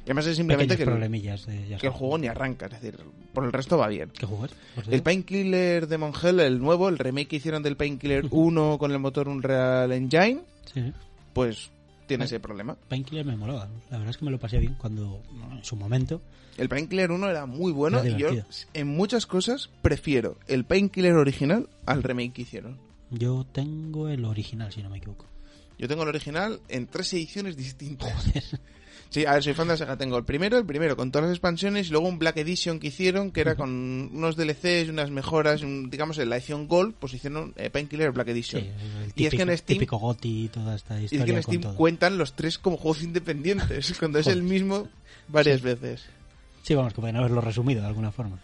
[0.00, 2.98] Y además es simplemente que el, de- que juego ni arranca, es decir,
[3.34, 4.10] por el resto va bien.
[4.18, 4.52] ¿Qué juego es?
[4.74, 5.02] Por El.
[5.02, 9.28] Painkiller de Hell, el nuevo, el remake que hicieron del Painkiller 1 con el motor
[9.28, 10.40] Unreal Engine,
[10.72, 10.92] Sí.
[11.32, 11.70] pues
[12.06, 12.76] tiene ese problema.
[12.88, 13.68] Painkiller me molaba.
[13.90, 15.22] La verdad es que me lo pasé bien cuando,
[15.52, 16.20] en su momento.
[16.56, 18.30] El Painkiller 1 era muy bueno Era y yo
[18.74, 22.78] en muchas cosas prefiero el Painkiller original al remake que hicieron.
[23.10, 25.26] Yo tengo el original, si no me equivoco.
[25.78, 28.12] Yo tengo el original en tres ediciones distintas.
[29.10, 29.96] Sí, a ver, soy fan de la saga.
[29.96, 32.86] Tengo el primero, el primero con todas las expansiones y luego un Black Edition que
[32.86, 33.68] hicieron que era con
[34.14, 38.28] unos DLCs, unas mejoras, un- digamos en la edición Gold, pues hicieron eh, Painkiller Black
[38.28, 38.62] Sí, Edition.
[38.62, 41.26] el Y típico, es que en Steam- típico GOTI y toda esta Y historia es
[41.30, 41.74] que en Steam todo.
[41.74, 44.88] cuentan los tres como juegos independientes, cuando es el mismo
[45.28, 46.04] varias veces.
[46.62, 48.38] Sí, vamos, que pueden haberlo resumido de alguna forma.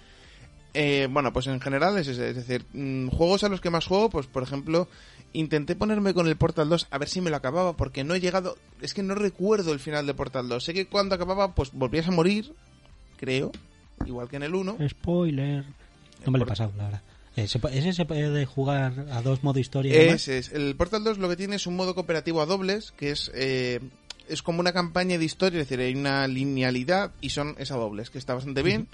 [0.79, 2.29] Eh, bueno, pues en general es ese.
[2.31, 4.89] Es decir, mm, juegos a los que más juego, pues por ejemplo,
[5.33, 8.20] intenté ponerme con el Portal 2 a ver si me lo acababa, porque no he
[8.20, 8.57] llegado.
[8.83, 10.62] Es que no recuerdo el final de Portal 2.
[10.62, 12.53] Sé que cuando acababa, pues volvías a morir,
[13.16, 13.53] creo,
[14.05, 14.77] igual que en el 1.
[14.89, 15.64] Spoiler.
[16.24, 17.03] No me lo he pasado, la verdad.
[17.37, 19.95] Eh, ¿se pu- ¿Ese se puede jugar a dos modo historia?
[20.14, 20.53] Ese es.
[20.53, 23.31] El Portal 2 lo que tiene es un modo cooperativo a dobles, que es.
[23.35, 23.81] eh,
[24.29, 27.77] es como una campaña de historia, es decir, hay una linealidad y son es a
[27.77, 28.89] dobles, que está bastante bien.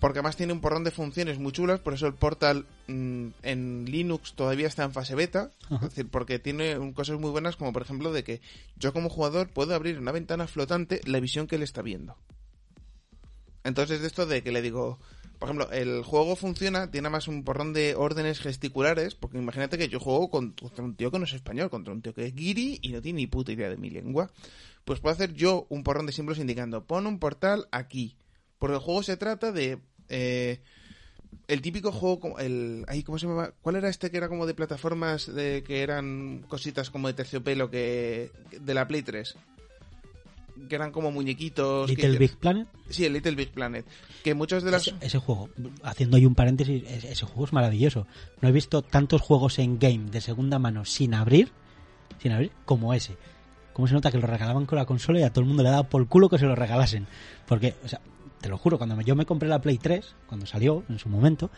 [0.00, 3.84] Porque además tiene un porrón de funciones muy chulas, por eso el Portal mm, en
[3.84, 5.50] Linux todavía está en fase beta.
[5.70, 8.40] Es decir, porque tiene cosas muy buenas, como por ejemplo de que
[8.76, 12.16] yo como jugador puedo abrir una ventana flotante la visión que él está viendo.
[13.64, 14.98] Entonces, de esto de que le digo,
[15.38, 19.88] por ejemplo, el juego funciona, tiene más un porrón de órdenes gesticulares, porque imagínate que
[19.88, 22.34] yo juego con- contra un tío que no es español, contra un tío que es
[22.34, 24.30] guiri y no tiene ni puta idea de mi lengua.
[24.86, 28.16] Pues puedo hacer yo un porrón de símbolos indicando, pon un portal aquí.
[28.58, 29.78] Porque el juego se trata de...
[30.10, 30.60] eh,
[31.48, 33.52] el típico juego, como- el, ay, ¿cómo se llama?
[33.62, 37.70] ¿Cuál era este que era como de plataformas de que eran cositas como de terciopelo
[37.70, 38.30] que
[38.60, 39.34] de la Play 3?
[40.68, 41.88] Que eran como muñequitos.
[41.88, 42.68] Little que- Big Planet.
[42.90, 43.86] Sí, el Little Big Planet.
[44.22, 44.86] Que muchos de las...
[44.86, 45.48] Ese, ese juego,
[45.82, 48.06] haciendo ahí un paréntesis, ese, ese juego es maravilloso.
[48.42, 51.50] No he visto tantos juegos en game de segunda mano sin abrir,
[52.20, 53.16] sin abrir, como ese.
[53.72, 55.70] Como se nota que lo regalaban con la consola y a todo el mundo le
[55.70, 57.06] daba por culo que se lo regalasen.
[57.46, 58.00] Porque, o sea,
[58.40, 61.50] te lo juro, cuando yo me compré la Play 3, cuando salió en su momento,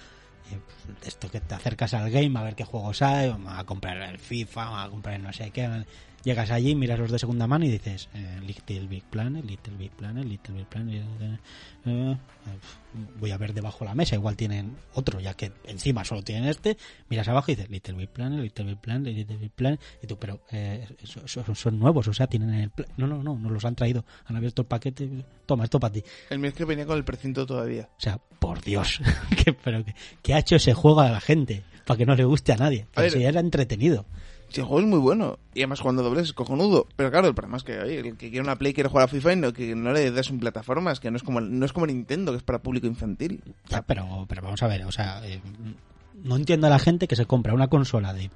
[0.51, 0.59] eh,
[1.07, 4.85] esto que te acercas al game a ver qué juegos hay, a comprar el FIFA,
[4.85, 5.85] a comprar el no sé qué.
[6.25, 9.91] Llegas allí, miras los de segunda mano y dices, eh, Little Big Planet, Little Big
[9.91, 11.03] Planet, Little Big Planet.
[11.21, 11.39] eh,
[11.87, 12.17] eh,
[13.19, 16.45] voy a ver debajo de la mesa, igual tienen otro, ya que encima solo tienen
[16.49, 16.77] este.
[17.09, 19.81] Miras abajo y dices, Little Big Planet, Little Big Planet, Little Big Planet.
[20.03, 20.87] Y tú, pero eh,
[21.55, 22.73] son nuevos, o sea, tienen el.
[22.97, 24.05] No, no, no, nos los han traído.
[24.27, 25.25] Han abierto el paquete.
[25.47, 26.05] Toma, esto para ti.
[26.31, 27.89] El mío es que venía con el precinto todavía.
[27.97, 29.01] O sea, por Dios,
[29.45, 29.85] ¿qué, pero
[30.23, 31.65] qué ha hecho ese juego a la gente?
[31.85, 32.83] Para que no le guste a nadie.
[32.83, 34.07] A Pero ver, si era entretenido.
[34.53, 35.39] Sí, el juego es muy bueno.
[35.55, 36.87] Y además cuando dobles es cojonudo.
[36.97, 39.09] Pero claro, el problema es que oye, el que quiere una Play quiere jugar a
[39.09, 41.73] FIFA y no, que no le das un plataformas, que no es como no es
[41.73, 43.43] como Nintendo, que es para público infantil.
[43.69, 45.41] Ya, pero, pero vamos a ver, o sea, eh,
[46.23, 48.31] no entiendo a la gente que se compra una consola de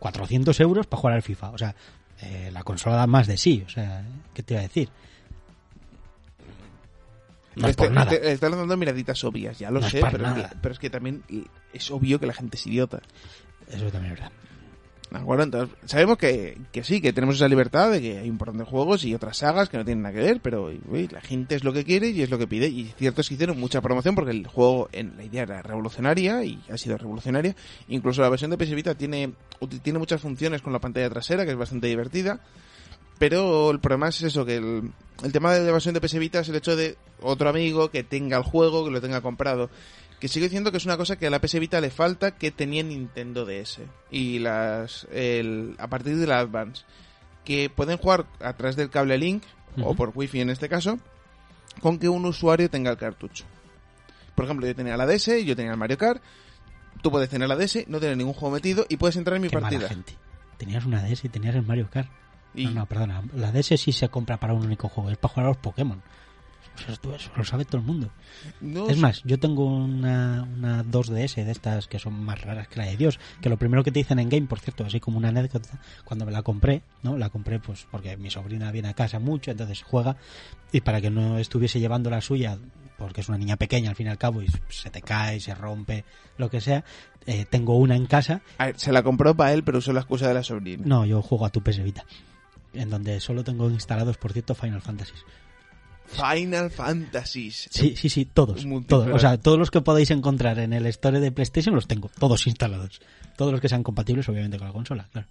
[0.00, 1.50] 400 euros para jugar al FIFA.
[1.50, 1.74] O sea,
[2.20, 3.62] eh, la consola da más de sí.
[3.66, 4.88] O sea, ¿qué te iba a decir?
[7.56, 8.12] No es Este- por nada.
[8.12, 10.90] este- Está lanzando miraditas obvias, ya lo No sé, pero es, que, pero es que
[10.90, 11.22] también
[11.72, 13.00] es obvio que la gente es idiota.
[13.70, 14.32] Eso también es verdad.
[15.14, 15.42] ¿De?
[15.42, 18.64] Entonces, sabemos que, que sí, que tenemos esa libertad de que hay un montón de
[18.64, 21.72] juegos y otras sagas que no tienen nada que ver, pero la gente es lo
[21.72, 22.66] que quiere y es lo que pide.
[22.66, 26.44] Y cierto es que hicieron mucha promoción porque el juego, en la idea era revolucionaria
[26.44, 27.54] y ha sido revolucionaria.
[27.88, 29.32] Incluso la versión de PS tiene,
[29.82, 32.40] tiene muchas funciones con la pantalla trasera, que es bastante divertida.
[33.18, 34.90] Pero el problema es eso, que el,
[35.22, 38.36] el tema de la versión de PS es el hecho de otro amigo que tenga
[38.36, 39.70] el juego, que lo tenga comprado.
[40.20, 42.50] Que sigo diciendo que es una cosa que a la PS Vita le falta que
[42.50, 43.80] tenía Nintendo DS.
[44.10, 46.84] Y las el, a partir de la Advance.
[47.44, 49.42] Que pueden jugar a través del cable Link,
[49.82, 50.98] o por Wi-Fi en este caso,
[51.80, 53.44] con que un usuario tenga el cartucho.
[54.34, 56.22] Por ejemplo, yo tenía la DS, yo tenía el Mario Kart.
[57.02, 59.48] Tú puedes tener la DS, no tener ningún juego metido y puedes entrar en mi
[59.48, 59.88] Qué mala partida.
[59.88, 60.14] gente.
[60.56, 62.08] Tenías una DS y tenías el Mario Kart.
[62.54, 63.22] Y No, no, perdona.
[63.34, 65.10] La DS sí se compra para un único juego.
[65.10, 66.02] Es para jugar a los Pokémon.
[66.88, 68.10] Eso, lo sabe todo el mundo.
[68.60, 72.78] no Es más, yo tengo una, una 2DS de estas que son más raras que
[72.78, 73.18] la de Dios.
[73.40, 76.26] Que lo primero que te dicen en game, por cierto, así como una anécdota, cuando
[76.26, 77.16] me la compré, ¿no?
[77.16, 80.16] La compré pues porque mi sobrina viene a casa mucho, entonces juega.
[80.72, 82.58] Y para que no estuviese llevando la suya,
[82.98, 85.54] porque es una niña pequeña al fin y al cabo, y se te cae, se
[85.54, 86.04] rompe,
[86.36, 86.84] lo que sea,
[87.26, 88.42] eh, tengo una en casa.
[88.58, 90.82] A ver, se la compró para él, pero usó la excusa de la sobrina.
[90.86, 92.04] No, yo juego a tu PS Vita.
[92.72, 95.14] En donde solo tengo instalados, por cierto, Final Fantasy.
[96.06, 97.68] Final Fantasies.
[97.70, 98.64] Sí, sí, sí, todos.
[98.86, 99.08] Todos.
[99.12, 102.46] O sea, todos los que podáis encontrar en el store de PlayStation los tengo, todos
[102.46, 103.00] instalados.
[103.36, 105.26] Todos los que sean compatibles, obviamente, con la consola, claro.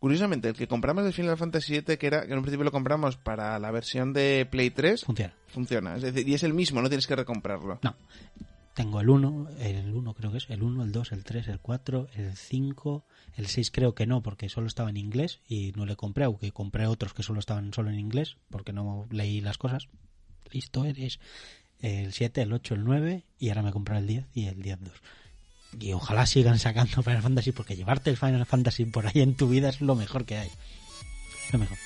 [0.00, 2.72] Curiosamente, el que compramos de Final Fantasy VII, que era que en un principio lo
[2.72, 5.34] compramos para la versión de Play 3, Funciona.
[5.48, 5.96] funciona.
[5.96, 7.78] Es decir, y es el mismo, no tienes que recomprarlo.
[7.82, 7.94] No.
[8.74, 11.58] Tengo el 1, el 1 creo que es, el 1, el 2, el 3, el
[11.60, 13.04] 4, el 5,
[13.36, 16.52] el 6 creo que no, porque solo estaba en inglés y no le compré, aunque
[16.52, 19.88] compré otros que solo estaban solo en inglés, porque no leí las cosas.
[20.50, 21.18] Listo eres.
[21.80, 24.80] El 7, el 8, el 9 y ahora me compré el 10 y el 10
[24.80, 24.92] 2.
[25.80, 29.48] Y ojalá sigan sacando Final Fantasy, porque llevarte el Final Fantasy por ahí en tu
[29.48, 30.50] vida es lo mejor que hay.
[31.52, 31.78] Lo mejor.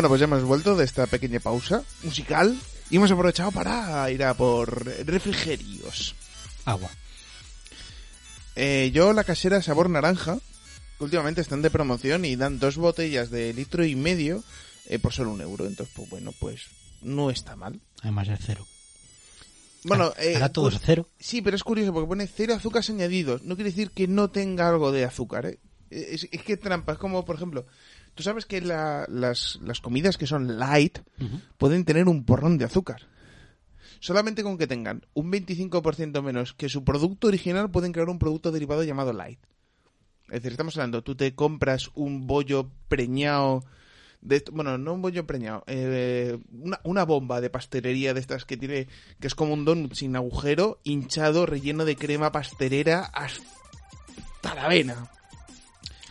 [0.00, 4.24] Bueno, pues ya hemos vuelto de esta pequeña pausa musical y hemos aprovechado para ir
[4.24, 6.14] a por refrigerios.
[6.64, 6.88] Agua.
[8.56, 10.38] Eh, yo la casera sabor naranja,
[10.96, 14.42] que últimamente están de promoción y dan dos botellas de litro y medio
[14.86, 15.66] eh, por solo un euro.
[15.66, 16.62] Entonces, pues bueno, pues
[17.02, 17.78] no está mal.
[18.00, 18.66] Además es cero.
[19.84, 21.06] Bueno, eh, Ahora todo pues- es cero.
[21.18, 23.42] Sí, pero es curioso porque pone cero azúcares añadidos.
[23.42, 25.58] No quiere decir que no tenga algo de azúcar, ¿eh?
[25.90, 26.92] Es, es que trampa.
[26.92, 27.66] Es como, por ejemplo,
[28.14, 30.98] tú sabes que la- las, las comidas que son light
[31.58, 33.02] pueden tener un porrón de azúcar.
[34.00, 38.50] Solamente con que tengan un 25% menos que su producto original pueden crear un producto
[38.50, 39.38] derivado llamado light.
[40.28, 43.64] Es decir, estamos hablando, tú te compras un bollo preñado
[44.22, 48.56] de bueno, no un bollo preñado, eh, una, una bomba de pastelería de estas que
[48.58, 48.86] tiene,
[49.18, 55.10] que es como un donut sin agujero, hinchado, relleno de crema pastelera hasta la vena.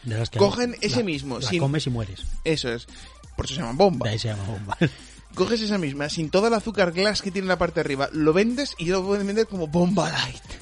[0.03, 2.21] De las que Cogen la- ese mismo, La sin- comes y mueres.
[2.43, 2.87] Eso es.
[3.35, 4.05] Por eso se llama bomba.
[4.05, 4.77] De ahí se llama bomba.
[5.35, 8.09] Coges esa misma, sin todo el azúcar glass que tiene en la parte de arriba,
[8.11, 10.43] lo vendes y lo pueden vender como bomba light.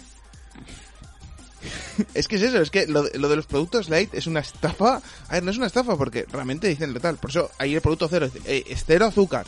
[2.14, 4.40] es que es eso, es que lo, de- lo de los productos light es una
[4.42, 5.02] estafa.
[5.28, 7.18] A ver, no es una estafa porque realmente dicen lo tal.
[7.18, 9.46] Por eso ahí el producto cero es, eh, es cero azúcar.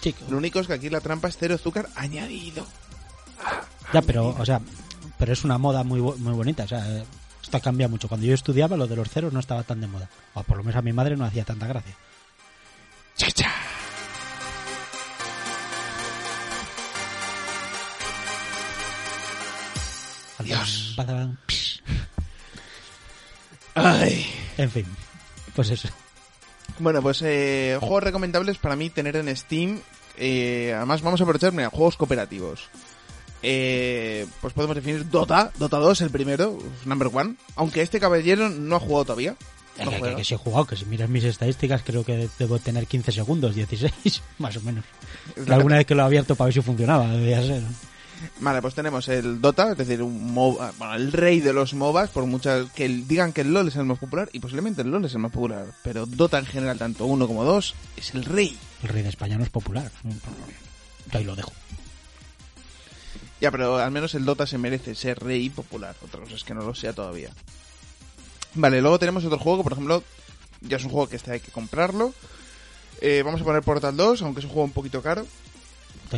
[0.00, 0.24] Chico.
[0.30, 2.66] Lo único es que aquí la trampa es cero azúcar añadido.
[3.92, 4.60] Ya, pero, o sea,
[5.18, 6.64] pero es una moda muy, muy bonita.
[6.64, 7.04] O sea,
[7.52, 8.08] esto ha cambiado mucho.
[8.08, 10.08] Cuando yo estudiaba, lo de los ceros no estaba tan de moda.
[10.32, 11.94] O por lo menos a mi madre no hacía tanta gracia.
[13.14, 13.52] Chicha.
[20.42, 20.96] Dios.
[23.74, 24.26] Ay.
[24.56, 24.86] En fin,
[25.54, 25.88] pues eso.
[26.78, 29.82] Bueno, pues eh, juegos recomendables para mí tener en Steam.
[30.16, 32.70] eh, además, vamos a aprovechar, mira, juegos cooperativos.
[33.42, 37.34] Eh, pues podemos definir Dota, Dota 2, el primero, number one.
[37.56, 39.34] Aunque este caballero no ha jugado todavía.
[39.76, 40.16] Que, No que- juega.
[40.16, 43.54] que si he jugado, que si miras mis estadísticas, creo que debo tener 15 segundos,
[43.54, 44.84] 16, más o menos.
[45.34, 47.62] Que alguna vez que lo he abierto para ver si funcionaba, debía ser.
[47.62, 47.68] ¿no?
[48.38, 52.10] Vale, pues tenemos el Dota, es decir, un MOBA, bueno, el rey de los MOBAs,
[52.10, 55.06] por muchas que digan que el LoL es el más popular, y posiblemente el LoL
[55.06, 58.56] es el más popular, pero Dota en general, tanto uno como dos, es el rey.
[58.84, 59.90] El rey de España no es popular.
[61.12, 61.50] Ahí lo dejo.
[63.42, 65.96] Ya, pero al menos el Dota se merece ser rey popular.
[66.00, 67.30] Otra cosa es que no lo sea todavía.
[68.54, 70.04] Vale, luego tenemos otro juego que, por ejemplo,
[70.60, 72.14] ya es un juego que este hay que comprarlo.
[73.00, 75.26] Eh, vamos a poner Portal 2, aunque es un juego un poquito caro.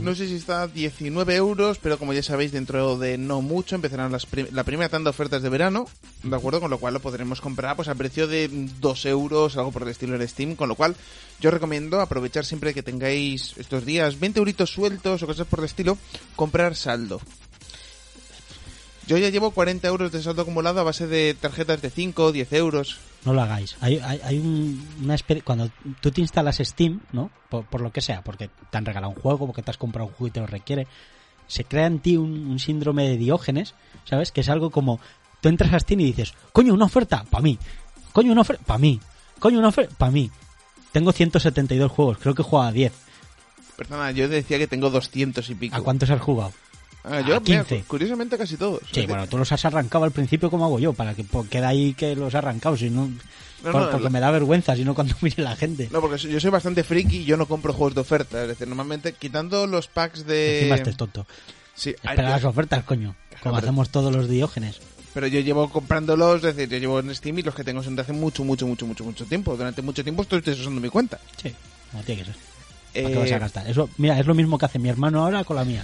[0.03, 3.76] No sé si está a 19 euros, pero como ya sabéis, dentro de no mucho
[3.76, 5.86] empezarán las la primera tanda de ofertas de verano,
[6.22, 6.61] ¿de acuerdo?
[6.61, 8.49] Con lo cual lo podremos comprar pues a precio de
[8.80, 10.97] 2 euros, algo por el estilo en Steam, con lo cual
[11.40, 15.66] yo recomiendo aprovechar siempre que tengáis estos días 20 euritos sueltos o cosas por el
[15.66, 15.99] estilo,
[16.36, 17.20] comprar saldo.
[19.07, 22.33] Yo ya llevo 40 euros de saldo acumulado a base de tarjetas de 5 o
[22.33, 22.99] 10 euros.
[23.25, 23.77] No lo hagáis.
[23.81, 27.31] Hay, hay, hay un- una Cuando tú te instalas Steam, ¿no?
[27.51, 30.09] Por, por lo que sea, porque te han regalado un juego, porque te has comprado
[30.09, 30.87] un juego y te lo requiere,
[31.47, 33.75] se crea en ti un, un síndrome de Diógenes,
[34.05, 34.33] ¿sabes?
[34.33, 35.01] Que es algo como.
[35.41, 37.59] Tú entras a Steam y dices, coño, una oferta, pa' mí.
[38.13, 38.99] Coño, una oferta, pa' mí.
[39.39, 40.31] Coño, una oferta, pa' mí.
[40.93, 42.93] Tengo 172 juegos, creo que he jugado a 10.
[43.77, 45.77] Perdona, yo decía que tengo 200 y pico.
[45.77, 46.53] ¿A cuántos has jugado?
[47.05, 47.85] Ah, yo, A mira, 15.
[47.87, 48.81] curiosamente casi todos.
[48.93, 51.67] Sí, bueno, tú los has arrancado al principio como hago yo, para que po- quede
[51.67, 53.09] ahí que los he arrancado, si no,
[53.63, 55.89] No, por- no, porque la- me da vergüenza, si no cuando mire la gente.
[55.93, 58.43] No, porque yo soy bastante friki y yo no compro juegos de oferta.
[58.43, 60.59] Es decir, normalmente quitando los packs de...
[60.61, 61.27] Encima este es tonto.
[61.75, 63.15] Sí, Espera las ofertas, coño.
[63.43, 64.81] Como pero- hacemos todos los diógenes.
[65.13, 67.97] pero yo llevo comprándolos, es decir, yo llevo en Steam y los que tengo son
[67.97, 69.55] de hace mucho, mucho, mucho, mucho, mucho tiempo.
[69.57, 71.19] Durante mucho tiempo estoy usando mi cuenta.
[71.43, 71.53] Sí,
[71.91, 72.37] como tiene que ser.
[72.95, 73.67] ¿Para Eh, qué vas a gastar?
[73.69, 75.83] Eso, mira, es lo mismo que hace mi hermano ahora con la mía.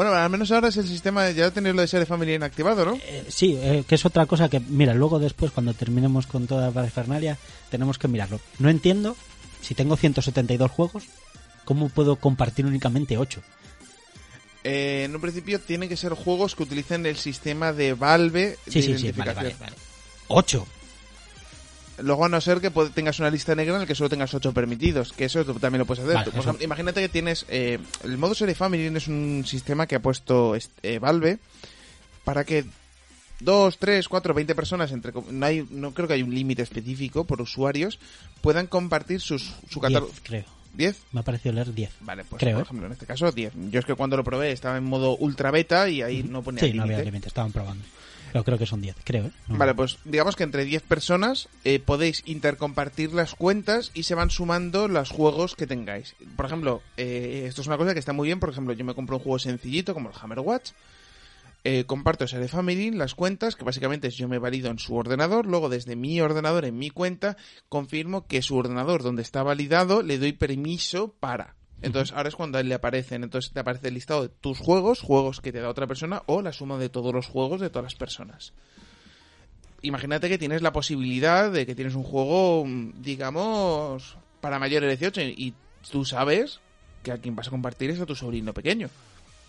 [0.00, 2.34] Bueno, al menos ahora es el sistema de ya tener lo de ser de familia
[2.34, 2.94] inactivado, ¿no?
[3.04, 6.68] Eh, sí, eh, que es otra cosa que, mira, luego después, cuando terminemos con toda
[6.68, 7.36] la parafernalia,
[7.70, 8.40] tenemos que mirarlo.
[8.58, 9.14] No entiendo,
[9.60, 11.04] si tengo 172 juegos,
[11.66, 13.42] ¿cómo puedo compartir únicamente 8?
[14.64, 18.80] Eh, en un principio tienen que ser juegos que utilicen el sistema de Valve Sí,
[18.80, 19.34] de sí, sí, vale, identificación.
[19.36, 19.76] vale, vale.
[20.28, 20.66] 8.
[22.02, 24.52] Luego a no ser que tengas una lista negra en la que solo tengas 8
[24.52, 26.14] permitidos, que eso también lo puedes hacer.
[26.14, 27.46] Vale, Tú, por eso- ejemplo, imagínate que tienes...
[27.48, 31.38] eh, el modo serie family es un sistema que ha puesto eh, Valve
[32.24, 32.64] para que
[33.40, 37.24] 2, 3, 4, 20 personas, entre no, hay, no creo que hay un límite específico
[37.24, 37.98] por usuarios,
[38.42, 40.08] puedan compartir sus, su catálogo...
[40.08, 40.44] 10, creo.
[40.76, 40.94] ¿10?
[41.12, 41.90] Me ha parecido leer 10.
[42.00, 42.64] Vale, pues Creo, por ¿eh?
[42.66, 43.52] ejemplo, en este caso 10.
[43.70, 46.60] Yo es que cuando lo probé estaba en modo ultra beta y ahí no ponía
[46.62, 47.82] Sí, no había límite, estaban probando.
[48.32, 49.32] Creo que son 10, creo, ¿eh?
[49.48, 54.30] Vale, pues digamos que entre 10 personas eh, podéis intercompartir las cuentas y se van
[54.30, 56.14] sumando los juegos que tengáis.
[56.36, 58.40] Por ejemplo, eh, esto es una cosa que está muy bien.
[58.40, 60.70] Por ejemplo, yo me compro un juego sencillito como el Hammer Watch.
[61.62, 65.44] Eh, comparto Share Family, las cuentas, que básicamente es yo me valido en su ordenador,
[65.44, 67.36] luego desde mi ordenador en mi cuenta
[67.68, 71.59] confirmo que su ordenador donde está validado le doy permiso para.
[71.82, 74.58] Entonces ahora es cuando a él le aparecen, entonces te aparece el listado de tus
[74.58, 77.70] juegos, juegos que te da otra persona o la suma de todos los juegos de
[77.70, 78.52] todas las personas.
[79.82, 82.64] Imagínate que tienes la posibilidad de que tienes un juego,
[82.96, 85.54] digamos, para mayores de 18 y
[85.90, 86.60] tú sabes
[87.02, 88.88] que a quien vas a compartir es a tu sobrino pequeño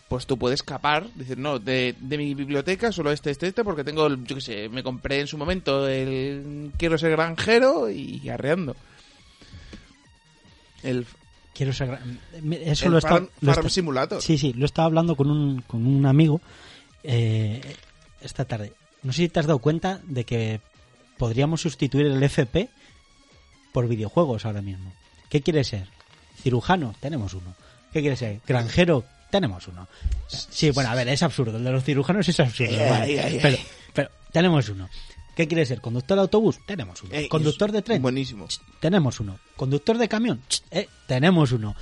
[0.08, 3.86] pues tú puedes escapar, decir, no, de, de mi biblioteca solo este, este, este, porque
[3.86, 8.28] tengo, el- yo qué sé, me compré en su momento el Quiero ser granjero y
[8.28, 8.76] arreando.
[10.84, 11.06] El,
[11.54, 12.00] Quiero gra-
[12.66, 13.20] Eso el lo está...
[13.20, 14.22] Lo Farm está- Simulator.
[14.22, 16.42] Sí, sí, lo estaba hablando con un, con un amigo
[17.04, 17.62] eh,
[18.22, 18.74] esta tarde.
[19.04, 20.62] No sé si te has dado cuenta de que
[21.18, 22.70] podríamos sustituir el FP
[23.74, 24.94] por videojuegos ahora mismo.
[25.30, 25.88] ¿Qué quiere ser?
[26.42, 26.96] ¿Cirujano?
[27.00, 27.54] Tenemos uno.
[27.92, 28.40] ¿Qué quiere ser?
[28.48, 29.04] ¿Granjero?
[29.30, 29.88] Tenemos uno.
[30.28, 31.58] Sí, bueno, a ver, es absurdo.
[31.58, 32.78] El de los cirujanos es absurdo.
[32.78, 33.40] Vale.
[33.42, 33.58] pero,
[33.94, 34.90] pero tenemos uno.
[35.42, 35.82] ¿Qué quiere ser?
[35.82, 36.60] ¿Conductor de autobús?
[36.68, 37.12] Tenemos uno.
[37.16, 38.00] Eh, ¿Conductor de tren?
[38.00, 38.48] Buenísimo.
[38.80, 39.40] Tenemos uno.
[39.56, 40.40] ¿Conductor de camión?
[40.48, 41.76] Ch, eh, tenemos uno.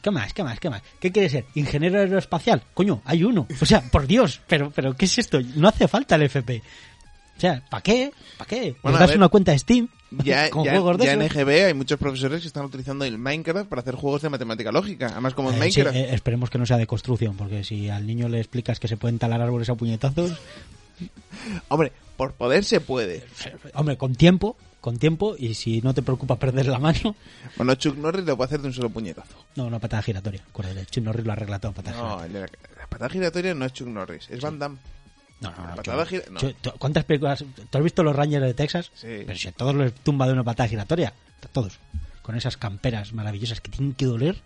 [0.00, 0.32] ¿Qué más?
[0.32, 0.58] ¿Qué más?
[0.58, 0.82] ¿Qué más?
[1.00, 1.44] ¿Qué quiere ser?
[1.54, 2.62] ¿Ingeniero aeroespacial?
[2.72, 3.46] Coño, hay uno.
[3.60, 5.38] O sea, por Dios, pero, pero ¿qué es esto?
[5.56, 6.62] No hace falta el FP.
[7.36, 8.10] O sea, ¿para qué?
[8.38, 8.74] ¿Para qué?
[8.82, 11.12] Bueno, ¿Les a das ver, una cuenta de Steam Ya, con ya- juegos de ya
[11.12, 11.22] en?
[11.22, 15.08] EGB hay muchos profesores que están utilizando el Minecraft para hacer juegos de matemática lógica.
[15.08, 15.96] Además, como en Eh, sí, Minecraft.
[16.10, 18.96] eh, esperemos que no sea de construcción, porque si al niño le explicas que se
[18.96, 20.32] pueden talar árboles a puñetazos,
[21.68, 23.24] Hombre, por poder se puede.
[23.74, 27.16] hombre, con tiempo, con tiempo, y si no te preocupa perder la mano,
[27.56, 29.34] Bueno, Chuck Norris lo puede hacer de un solo puñetazo.
[29.56, 30.42] no, una patada giratoria.
[30.48, 32.40] Acuérdate, Chuck Norris lo arregla todo patada No, giratoria.
[32.40, 34.78] la, la patada giratoria no es Chuck Norris, es Van Damme.
[35.40, 36.38] No, no, patada gira- no.
[36.40, 37.44] Chuck- ¿tú- ¿Cuántas películas?
[37.70, 38.90] ¿Tú has visto los Rangers de Texas?
[38.94, 39.24] Sí.
[39.26, 41.12] Pero si a todos les tumba de una patada giratoria.
[41.42, 41.78] A todos.
[42.22, 44.40] Con esas camperas maravillosas que tienen que doler.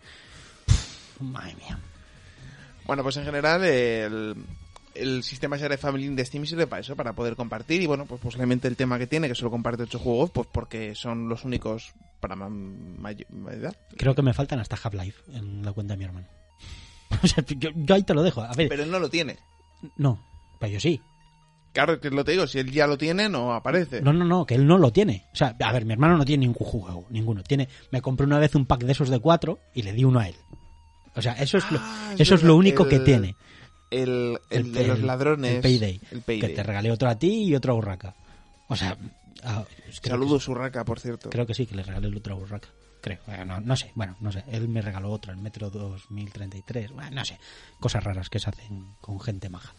[0.67, 1.79] Pff, madre mía.
[2.87, 4.35] Bueno, pues en general el,
[5.01, 7.81] el sistema Share Family de Steam sirve para eso, para poder compartir.
[7.83, 10.95] Y bueno, pues posiblemente el tema que tiene, que solo comparte ocho juegos, pues porque
[10.95, 13.77] son los únicos para ma- may- mayor edad.
[13.97, 16.27] Creo que me faltan hasta Half-Life en la cuenta de mi hermano.
[17.23, 18.43] O sea, yo, yo ahí te lo dejo.
[18.43, 19.37] A ver, Pero él no lo tiene.
[19.97, 20.23] no.
[20.61, 21.01] Pero yo sí.
[21.73, 24.01] Claro, que lo te digo, si él ya lo tiene, no aparece.
[24.03, 25.25] No, no, no, que él no lo tiene.
[25.33, 27.43] O sea, a ver, mi hermano no tiene ningún juego, ninguno.
[27.45, 30.19] Tiene, me compré una vez un pack de esos de cuatro y le di uno
[30.21, 30.35] a él.
[31.15, 33.37] O sea, eso es lo, Ah, es eso es lo único que tiene.
[33.91, 35.55] El, el El- de los ladrones.
[35.57, 36.01] el Payday.
[36.11, 36.49] El Payday.
[36.51, 38.15] Que te regalé otro a ti y otro a Urraca.
[38.69, 38.97] O sea,
[39.45, 39.65] ah,
[40.03, 41.31] Saludos, Urraca, por cierto.
[41.31, 42.69] Creo que sí, que le regalé el otro a Urraca.
[43.01, 43.19] Creo.
[43.29, 44.43] Eh, no, no sé, bueno, no sé.
[44.51, 46.91] Él me regaló otro, el Metro 2033.
[46.93, 47.39] Bueno, no sé.
[47.81, 49.73] Cosas raras que se hacen con gente maja.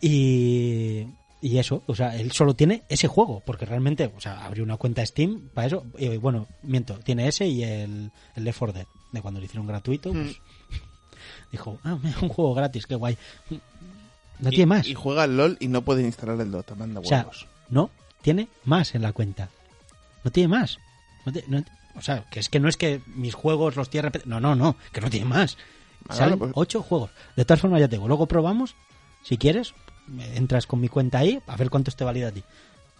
[0.00, 1.06] Y,
[1.40, 4.76] y eso, o sea, él solo tiene ese juego, porque realmente, o sea, abrió una
[4.76, 5.84] cuenta Steam para eso.
[5.98, 9.66] Y bueno, miento, tiene ese y el, el Left 4 Dead, de cuando lo hicieron
[9.66, 10.40] gratuito, pues,
[11.52, 13.16] dijo, ah, un juego gratis, qué guay.
[14.40, 14.86] No Y- tiene más.
[14.86, 17.46] Y juega al LOL y no puede instalar el Dota, manda O sea, huevos.
[17.70, 17.90] no
[18.22, 19.48] tiene más en la cuenta.
[20.24, 20.78] No tiene más.
[21.24, 21.64] No ti- no-
[21.96, 24.76] o sea, que es que no es que mis juegos los tiene No, no, no,
[24.92, 25.56] que no tiene más.
[26.06, 27.10] Vale, Salen pues- ocho juegos.
[27.36, 28.76] De todas formas, ya te digo, luego probamos.
[29.24, 29.74] Si quieres,
[30.34, 32.44] entras con mi cuenta ahí, a ver cuánto te valida a ti.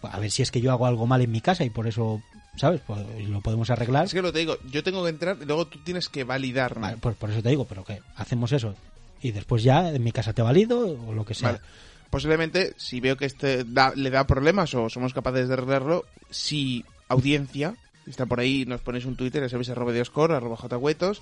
[0.03, 2.21] A ver si es que yo hago algo mal en mi casa y por eso,
[2.59, 2.81] ¿sabes?
[2.85, 4.05] Pues lo podemos arreglar.
[4.05, 6.81] Es que lo te digo, yo tengo que entrar y luego tú tienes que validarme.
[6.81, 8.75] Vale, pues por eso te digo, pero que hacemos eso.
[9.21, 11.53] Y después ya en mi casa te valido o lo que sea.
[11.53, 11.61] Vale.
[12.09, 16.83] Posiblemente, si veo que este da- le da problemas o somos capaces de arreglarlo, si
[17.07, 17.75] audiencia
[18.07, 21.21] está por ahí, nos ponéis un Twitter, ya sabéis, arroba dioscor, arroba jhuetos,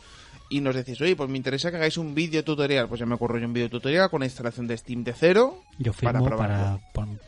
[0.49, 2.87] y nos decís, oye, pues me interesa que hagáis un vídeo tutorial.
[2.87, 5.61] Pues ya me ocurre yo un vídeo tutorial con la instalación de Steam de cero.
[5.77, 6.55] Yo para firmo probarlo.
[6.55, 7.19] para, pon-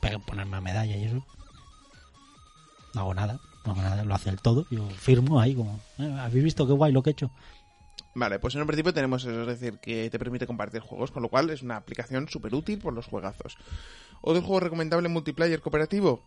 [0.00, 1.26] para ponerme medalla y eso.
[2.94, 4.66] No hago nada, no hago nada, lo hace el todo.
[4.70, 7.30] Yo firmo ahí como, "Eh, ¿habéis visto qué guay lo que he hecho?
[8.14, 11.22] Vale, pues en un principio tenemos eso, es decir, que te permite compartir juegos, con
[11.22, 13.56] lo cual es una aplicación súper útil por los juegazos.
[14.20, 16.22] Otro juego recomendable en multiplayer cooperativo,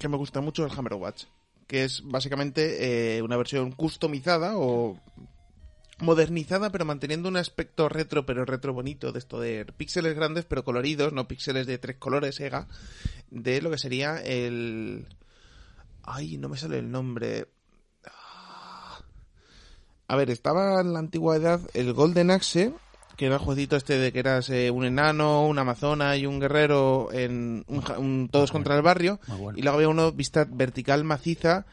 [0.00, 1.24] que me gusta mucho, el Hammerwatch,
[1.68, 4.98] que es básicamente eh, una versión customizada o
[6.00, 10.64] modernizada, pero manteniendo un aspecto retro, pero retro bonito, de esto de píxeles grandes, pero
[10.64, 12.66] coloridos, no píxeles de tres colores, EGA,
[13.30, 15.06] de lo que sería el...
[16.04, 17.48] Ay, no me sale el nombre.
[20.08, 22.72] A ver, estaba en la antigüedad el Golden Axe,
[23.16, 26.40] que era el jueguito este de que eras eh, un enano, una amazona y un
[26.40, 29.20] guerrero en un, un todos contra el barrio.
[29.38, 29.58] Bueno.
[29.58, 31.64] Y luego había uno vista vertical maciza,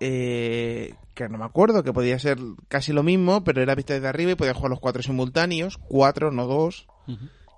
[0.00, 2.38] eh, que no me acuerdo, que podía ser
[2.68, 6.32] casi lo mismo, pero era vista desde arriba y podía jugar los cuatro simultáneos, cuatro,
[6.32, 6.88] no dos.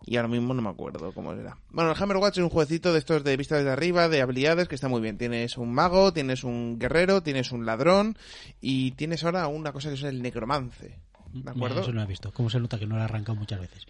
[0.05, 1.57] Y ahora mismo no me acuerdo cómo era.
[1.71, 4.75] Bueno, el Hammerwatch es un jueguecito de estos de vista desde arriba, de habilidades, que
[4.75, 5.19] está muy bien.
[5.19, 8.17] Tienes un mago, tienes un guerrero, tienes un ladrón
[8.61, 10.99] y tienes ahora una cosa que es el necromance.
[11.33, 11.81] ¿De acuerdo?
[11.81, 12.33] eso no he visto.
[12.33, 13.87] ¿Cómo se nota que no lo he arrancado muchas veces?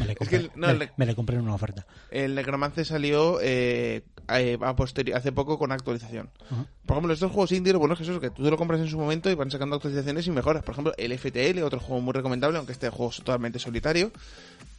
[0.00, 1.86] Me le Es compré, que no, me, le- me le compré en una oferta.
[2.10, 6.30] El Necromancer salió eh, eh, a posteri- hace poco con actualización.
[6.50, 6.66] Ajá.
[6.86, 8.56] Por ejemplo, estos juegos indie, lo bueno es que eso es que tú te lo
[8.56, 10.62] compras en su momento y van sacando actualizaciones y mejoras.
[10.62, 14.12] Por ejemplo, el FTL, otro juego muy recomendable, aunque este juego es totalmente solitario.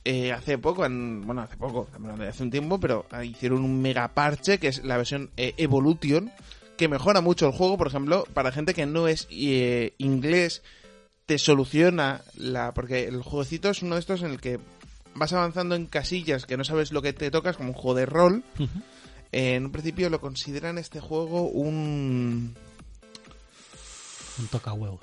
[0.05, 1.89] eh, hace poco, en- bueno, hace poco,
[2.29, 6.31] hace un tiempo, pero hicieron un mega parche que es la versión eh, Evolution,
[6.77, 10.63] que mejora mucho el juego, por ejemplo, para gente que no es eh, inglés,
[11.27, 12.73] te soluciona la.
[12.73, 14.59] Porque el jueguecito es uno de estos en el que
[15.13, 18.05] vas avanzando en casillas que no sabes lo que te tocas, como un juego de
[18.07, 18.43] rol.
[19.31, 22.55] Eh, en un principio lo consideran este juego un.
[24.39, 25.01] Un toca huevos.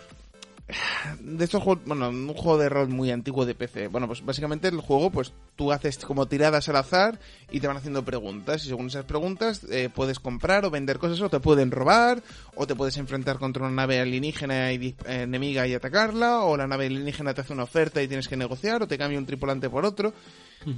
[1.21, 3.89] De estos juegos, bueno, un juego de rol muy antiguo de PC.
[3.89, 7.77] Bueno, pues básicamente el juego, pues tú haces como tiradas al azar y te van
[7.77, 8.65] haciendo preguntas.
[8.65, 12.23] Y según esas preguntas, eh, puedes comprar o vender cosas, o te pueden robar,
[12.55, 16.67] o te puedes enfrentar contra una nave alienígena y eh, enemiga y atacarla, o la
[16.67, 19.69] nave alienígena te hace una oferta y tienes que negociar, o te cambia un tripulante
[19.69, 20.15] por otro.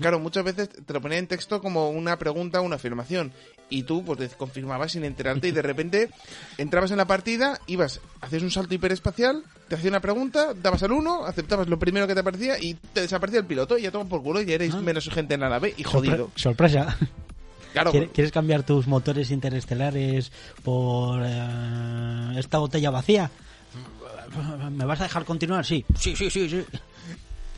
[0.01, 3.33] Claro, muchas veces te lo ponía en texto como una pregunta o una afirmación.
[3.71, 6.11] Y tú, pues, te confirmabas sin enterarte y de repente
[6.59, 10.93] entrabas en la partida, ibas, hacías un salto hiperespacial, te hacía una pregunta, dabas al
[10.93, 14.09] uno, aceptabas lo primero que te aparecía y te desaparecía el piloto y ya toma
[14.09, 14.81] por culo y eres Ah.
[14.81, 16.29] menos gente en la nave y jodido.
[16.31, 16.97] Sorpre- sorpresa.
[17.73, 20.33] Claro, ¿Quiere- ¿Quieres cambiar tus motores interestelares
[20.65, 23.31] por eh, esta botella vacía?
[24.71, 25.65] ¿Me vas a dejar continuar?
[25.65, 25.85] Sí.
[25.99, 26.65] Sí, sí, sí, sí.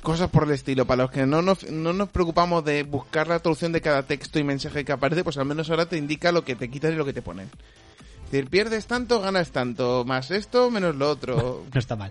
[0.08, 0.86] Cosas por el estilo.
[0.86, 4.38] Para los que no nos, no nos preocupamos de buscar la traducción de cada texto
[4.38, 6.96] y mensaje que aparece, pues al menos ahora te indica lo que te quitan y
[6.96, 7.50] lo que te ponen.
[8.24, 11.64] Es decir, pierdes tanto, ganas tanto, más esto, menos lo otro.
[11.74, 12.10] No está mal.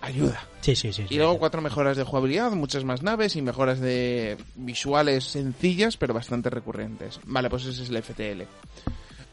[0.00, 0.40] Ayuda.
[0.62, 1.04] Sí, sí, sí.
[1.06, 1.14] sí.
[1.14, 6.14] Y luego cuatro mejoras de jugabilidad, muchas más naves y mejoras de visuales sencillas, pero
[6.14, 7.20] bastante recurrentes.
[7.26, 8.42] Vale, pues ese es el FTL.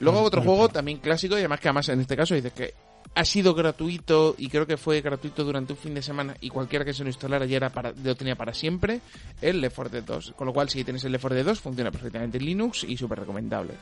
[0.02, 2.74] Luego Ah, otro juego también clásico y además que además en este caso dice que
[3.16, 6.86] ha sido gratuito y creo que fue gratuito durante un fin de semana y cualquiera
[6.86, 9.02] que se lo instalara ya era para, lo tenía para siempre,
[9.42, 10.34] el Left 4 Dead 2.
[10.36, 12.96] Con lo cual si tienes el Left 4 Dead 2 funciona perfectamente en Linux y
[12.98, 13.74] súper recomendable.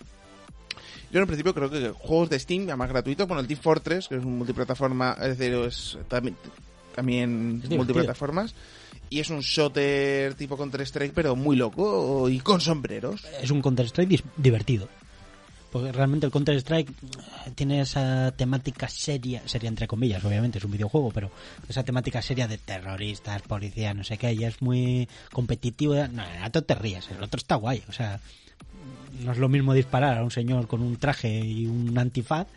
[1.12, 4.08] Yo en el principio creo que juegos de Steam, además gratuitos, bueno, el Team Fortress,
[4.08, 6.36] que es un multiplataforma, es decir, es también,
[6.94, 8.54] también Es multiplataformas,
[9.10, 13.24] y es un shooter tipo Counter-Strike, pero muy loco y con sombreros.
[13.42, 14.90] Es un Counter-Strike divertido.
[15.72, 20.72] Porque realmente el Counter-Strike eh, tiene esa temática seria, seria entre comillas, obviamente es un
[20.72, 21.30] videojuego, pero
[21.68, 25.96] esa temática seria de terroristas, policías, no sé qué, y es muy competitivo.
[26.08, 28.20] No, el otro te ríes, el otro está guay, o sea,
[29.24, 32.48] no es lo mismo disparar a un señor con un traje y un antifaz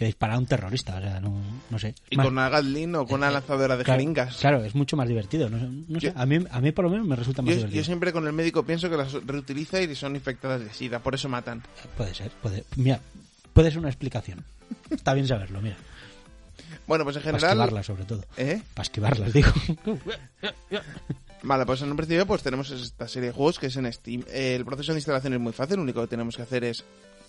[0.00, 1.38] que disparar a un terrorista, o sea, no,
[1.68, 1.94] no sé.
[2.08, 4.38] Y Más- con una Gatling o con una lanzadora de claro, jeringas.
[4.38, 7.16] Claro, es mucho más divertido, no, sé, a, mí, a mí por lo menos me
[7.16, 7.80] resulta más Yo, divertido.
[7.82, 11.14] yo siempre con el médico pienso que las reutiliza y son infectadas de sida, por
[11.14, 11.62] eso matan.
[11.98, 12.98] Puede ser, puede, mira,
[13.52, 14.42] puede ser una explicación.
[14.88, 15.76] Está bien saberlo, mira.
[16.86, 17.58] Bueno, pues en Para general...
[17.58, 18.24] esquivarlas, sobre todo.
[18.38, 18.62] ¿Eh?
[18.72, 19.50] Para esquivarlas, digo.
[21.42, 24.24] Vale, pues en un principio pues tenemos esta serie de juegos que es en Steam.
[24.28, 26.84] Eh, el proceso de instalación es muy fácil, lo único que tenemos que hacer es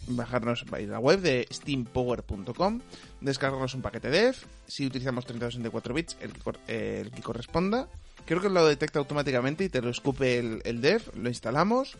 [0.07, 2.81] bajarnos la web de steampower.com,
[3.21, 4.35] descargarnos un paquete dev,
[4.67, 7.87] si utilizamos 3264 bits, el que, el que corresponda.
[8.25, 11.97] Creo que lo detecta automáticamente y te lo escupe el, el dev, lo instalamos.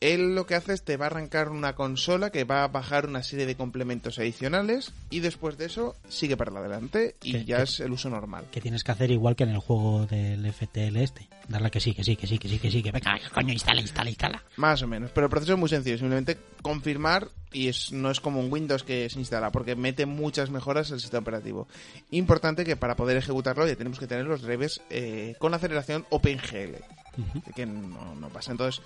[0.00, 3.06] Él lo que hace es te va a arrancar una consola que va a bajar
[3.06, 7.62] una serie de complementos adicionales y después de eso sigue para adelante y ¿Qué- ya
[7.62, 8.46] es el uso normal.
[8.50, 11.28] que tienes que hacer igual que en el juego del FTL este.
[11.48, 13.80] Darle que sí, que sí, que sí, que sí, que sí, que venga, coño, instala,
[13.80, 14.42] instala, instala.
[14.56, 18.20] Más o menos, pero el proceso es muy sencillo, simplemente confirmar y es, no es
[18.20, 21.68] como un Windows que se instala, porque mete muchas mejoras al sistema operativo.
[22.10, 26.06] Importante que para poder ejecutarlo ya tenemos que tener los drivers eh, con la aceleración
[26.10, 26.76] OpenGL,
[27.18, 27.42] Ujú.
[27.54, 28.52] que no, no pasa.
[28.52, 28.82] Entonces,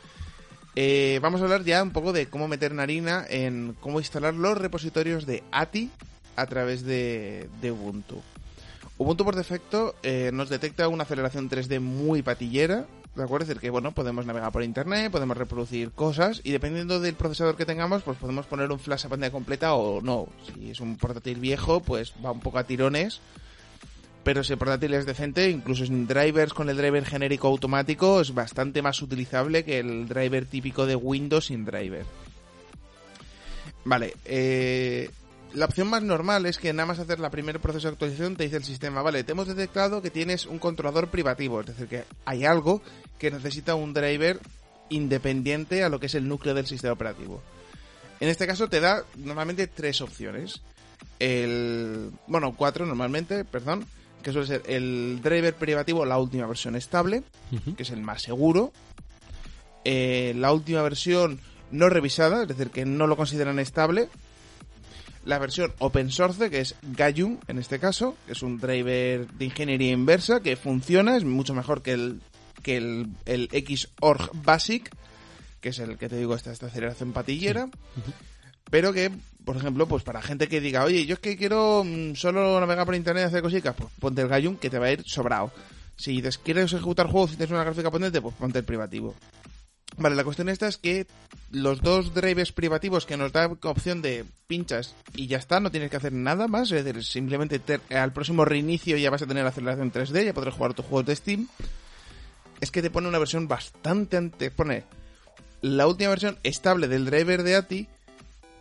[0.75, 4.35] eh, vamos a hablar ya un poco de cómo meter en harina, en cómo instalar
[4.35, 5.91] los repositorios de ATI
[6.37, 8.23] a través de, de Ubuntu.
[8.99, 13.43] Ubuntu por defecto eh, nos detecta una aceleración 3D muy patillera, ¿de acuerdo?
[13.45, 17.57] Es decir, que bueno, podemos navegar por internet, podemos reproducir cosas y dependiendo del procesador
[17.57, 20.29] que tengamos, pues podemos poner un flash a pantalla completa o no.
[20.47, 23.21] Si es un portátil viejo, pues va un poco a tirones.
[24.25, 28.35] Pero si el portátil es decente, incluso sin drivers con el driver genérico automático, es
[28.35, 32.05] bastante más utilizable que el driver típico de Windows sin driver.
[33.85, 35.09] Vale, eh,
[35.57, 38.45] la opción más normal es que nada más hacer la primer proceso de actualización te
[38.45, 42.05] dice el sistema, vale, te hemos detectado que tienes un controlador privativo, es decir, que
[42.27, 42.83] hay algo
[43.19, 44.39] que necesita un driver
[44.91, 47.43] independiente a lo que es el núcleo del sistema operativo.
[48.21, 50.61] En este caso te da normalmente tres opciones.
[51.19, 53.87] El, bueno, cuatro normalmente, perdón,
[54.23, 57.23] que suele ser el driver privativo, la última versión estable,
[57.79, 58.73] que es el más seguro.
[59.85, 61.41] Eh, la última versión
[61.71, 64.11] no revisada, es decir, que no lo consideran estable.
[65.27, 69.45] La versión open source, que es Gayum, en este caso, que es un driver de
[69.45, 72.21] ingeniería inversa que funciona, es mucho mejor que el,
[72.63, 74.89] que el, el Xorg Basic,
[75.61, 77.69] que es el que te digo, esta, esta aceleración patillera.
[78.71, 79.11] Pero que,
[79.45, 82.87] por ejemplo, pues para gente que diga, oye, yo es que quiero mm, solo navegar
[82.87, 85.51] por internet y hacer cositas, pues ponte el Gayum que te va a ir sobrado.
[85.97, 89.15] Si quieres ejecutar juegos y tienes una gráfica potente, pues ponte el privativo.
[89.99, 91.07] Vale, la cuestión esta es que
[91.51, 95.91] los dos drivers privativos que nos da opción de pinchas y ya está, no tienes
[95.91, 99.93] que hacer nada más, es decir, simplemente al próximo reinicio ya vas a tener aceleración
[99.93, 101.49] 3D, ya podrás jugar tus juegos de Steam.
[102.61, 104.85] Es que te pone una versión bastante antes, pone
[105.63, 107.89] la última versión estable del driver de ATI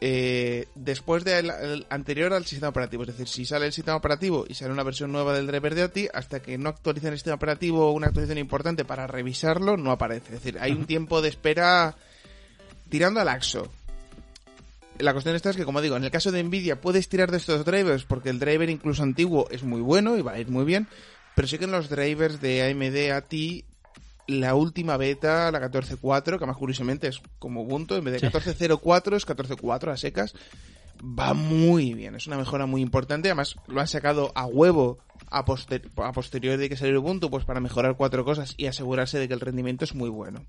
[0.07, 3.01] eh, después del anterior al sistema operativo.
[3.01, 5.81] Es decir, si sale el sistema operativo y sale una versión nueva del driver de
[5.81, 10.35] ATI, hasta que no actualicen el sistema operativo una actualización importante para revisarlo, no aparece.
[10.35, 11.95] Es decir, hay un tiempo de espera
[12.87, 13.67] tirando al AXO.
[14.99, 17.37] La cuestión esta es que, como digo, en el caso de Nvidia puedes tirar de
[17.37, 20.65] estos drivers porque el driver incluso antiguo es muy bueno y va a ir muy
[20.65, 20.87] bien,
[21.33, 23.65] pero sí que en los drivers de AMD ATI
[24.27, 29.15] la última beta, la 14.4, que más curiosamente es como Ubuntu, en vez de 14.04
[29.15, 30.33] es 14.4 a secas,
[31.01, 34.97] va muy bien, es una mejora muy importante, además lo han sacado a huevo
[35.29, 39.27] a, a posteriori de que salió Ubuntu, pues para mejorar cuatro cosas y asegurarse de
[39.27, 40.45] que el rendimiento es muy bueno.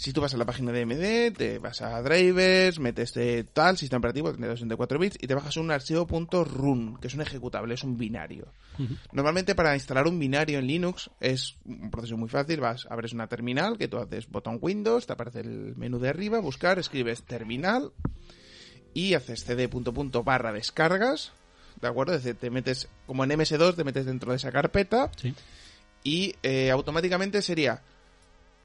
[0.00, 3.76] Si tú vas a la página de AMD, te vas a drivers, metes de tal,
[3.76, 7.74] sistema operativo, tiene 64 bits, y te bajas un archivo .run, que es un ejecutable,
[7.74, 8.50] es un binario.
[9.12, 13.26] Normalmente para instalar un binario en Linux es un proceso muy fácil, vas, abres una
[13.26, 17.92] terminal, que tú haces botón Windows, te aparece el menú de arriba, buscar, escribes terminal,
[18.94, 19.68] y haces cd
[20.24, 21.32] barra descargas,
[21.78, 22.14] ¿de acuerdo?
[22.14, 25.10] Es decir, te metes, como en MS2, te metes dentro de esa carpeta,
[26.02, 27.82] y eh, automáticamente sería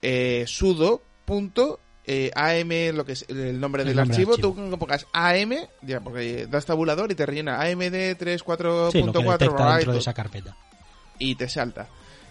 [0.01, 5.53] eh, sudo punto eh, AM, lo que es el nombre del archivo, tú pongas AM,
[5.81, 10.55] ya, porque das tabulador y te rellena AMD 34.4 dentro de esa carpeta.
[11.17, 11.87] Y te salta.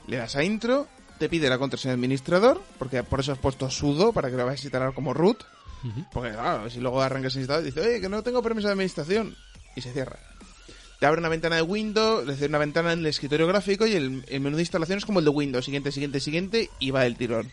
[0.07, 0.87] Le das a intro,
[1.19, 4.45] te pide la contraseña de administrador, porque por eso has puesto sudo, para que lo
[4.45, 5.43] vayas a instalar como root.
[6.13, 8.73] Porque claro, si luego arrancas el instalador y dice, oye, que no tengo permiso de
[8.73, 9.37] administración,
[9.75, 10.19] y se cierra.
[11.01, 13.95] Te abre una ventana de Windows, es decir, una ventana en el escritorio gráfico y
[13.95, 17.05] el, el menú de instalación es como el de Windows, siguiente, siguiente, siguiente, y va
[17.05, 17.51] el tirón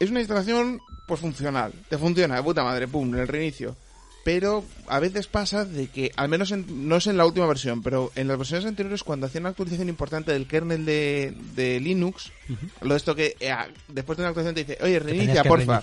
[0.00, 3.76] es una instalación pues funcional, te funciona de puta madre, pum, en el reinicio.
[4.24, 8.10] Pero a veces pasa de que, al menos no es en la última versión, pero
[8.16, 12.32] en las versiones anteriores cuando hacían una actualización importante del kernel de, Linux,
[12.80, 13.54] lo de esto que eh,
[13.86, 15.80] después de una actualización te dice, oye, reinicia, porfa.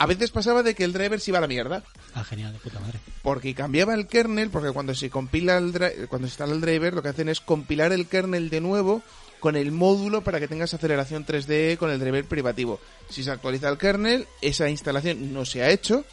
[0.00, 1.82] A veces pasaba de que el driver se iba a la mierda.
[2.14, 3.00] Ah, genial, de puta madre.
[3.22, 5.72] Porque cambiaba el kernel, porque cuando se compila el
[6.08, 9.02] cuando se instala el driver, lo que hacen es compilar el kernel de nuevo
[9.40, 12.78] con el módulo para que tengas aceleración 3D con el driver privativo.
[13.08, 16.04] Si se actualiza el kernel, esa instalación no se ha hecho,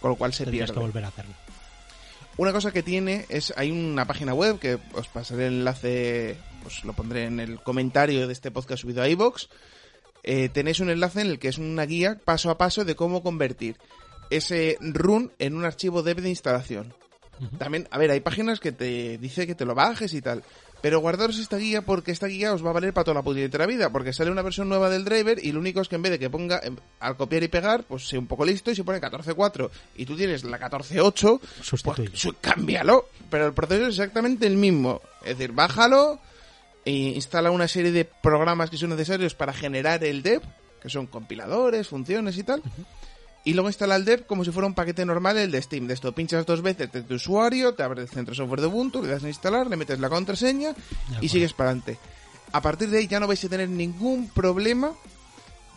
[0.00, 0.80] con lo cual se Tendrías pierde.
[0.80, 1.34] que volver a hacerlo.
[2.36, 6.36] Una cosa que tiene es, hay una página web que os pasaré el enlace,
[6.66, 9.46] os lo pondré en el comentario de este podcast subido a iVoox.
[10.24, 13.22] Eh, tenéis un enlace en el que es una guía paso a paso de cómo
[13.22, 13.76] convertir
[14.30, 16.92] ese run en un archivo dev de instalación.
[17.58, 20.42] También, a ver, hay páginas que te dice que te lo bajes y tal.
[20.84, 23.64] Pero guardaros esta guía porque esta guía os va a valer para toda la puta
[23.64, 23.88] vida.
[23.88, 26.18] Porque sale una versión nueva del driver y lo único es que en vez de
[26.18, 29.00] que ponga em, al copiar y pegar, pues sea un poco listo y se pone
[29.00, 33.08] 14.4 y tú tienes la 14.8, pues cámbialo.
[33.30, 35.00] Pero el proceso es exactamente el mismo.
[35.22, 36.20] Es decir, bájalo
[36.84, 40.42] e instala una serie de programas que son necesarios para generar el dev,
[40.82, 42.62] que son compiladores, funciones y tal
[43.44, 45.86] y luego instala el dev como si fuera un paquete normal el de Steam.
[45.86, 49.02] De esto pinchas dos veces de tu usuario, te abre el centro software de Ubuntu,
[49.02, 50.74] le das a instalar, le metes la contraseña
[51.20, 51.98] y sigues para adelante.
[52.52, 54.92] A partir de ahí ya no vais a tener ningún problema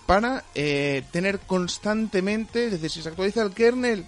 [0.05, 4.05] para eh, tener constantemente, es decir, si se actualiza el kernel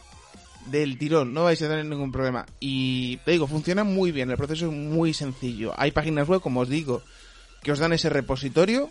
[0.68, 2.46] del tirón, no vais a tener ningún problema.
[2.60, 5.74] Y te digo, funciona muy bien, el proceso es muy sencillo.
[5.78, 7.02] Hay páginas web, como os digo,
[7.62, 8.90] que os dan ese repositorio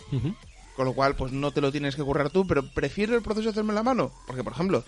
[0.79, 3.47] con lo cual, pues no te lo tienes que currar tú, pero prefiero el proceso
[3.47, 4.13] de hacerme la mano.
[4.29, 4.85] Porque, por ejemplo,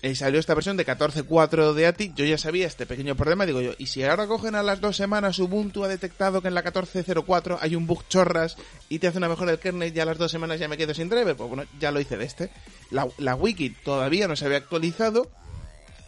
[0.00, 3.60] eh, salió esta versión de 14.4 de ATI, yo ya sabía este pequeño problema, digo
[3.60, 6.62] yo, y si ahora cogen a las dos semanas Ubuntu ha detectado que en la
[6.62, 8.56] 14.04 hay un bug chorras
[8.88, 10.94] y te hace una mejora del kernel y a las dos semanas ya me quedo
[10.94, 12.50] sin driver, pues bueno, ya lo hice de este.
[12.92, 15.32] La, la wiki todavía no se había actualizado,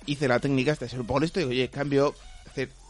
[0.07, 2.14] hice la técnica esta ser un poco listo digo, oye, cambio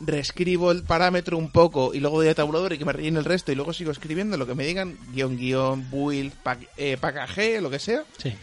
[0.00, 3.24] reescribo el parámetro un poco y luego doy a tabulador y que me rellene el
[3.24, 7.60] resto y luego sigo escribiendo lo que me digan, guion, guion, build, pack, eh, package,
[7.60, 8.04] lo que sea.
[8.18, 8.34] Sí.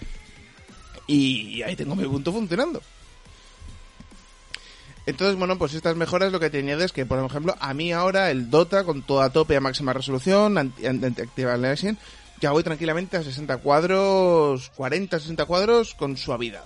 [1.08, 2.82] Y ahí tengo mi punto funcionando.
[5.06, 8.30] Entonces, bueno, pues estas mejoras lo que te añade que, por ejemplo, a mí ahora
[8.30, 11.98] el Dota con toda tope a máxima resolución, el
[12.42, 16.66] ya voy tranquilamente a 60 cuadros, 40, 60 cuadros con suavidad.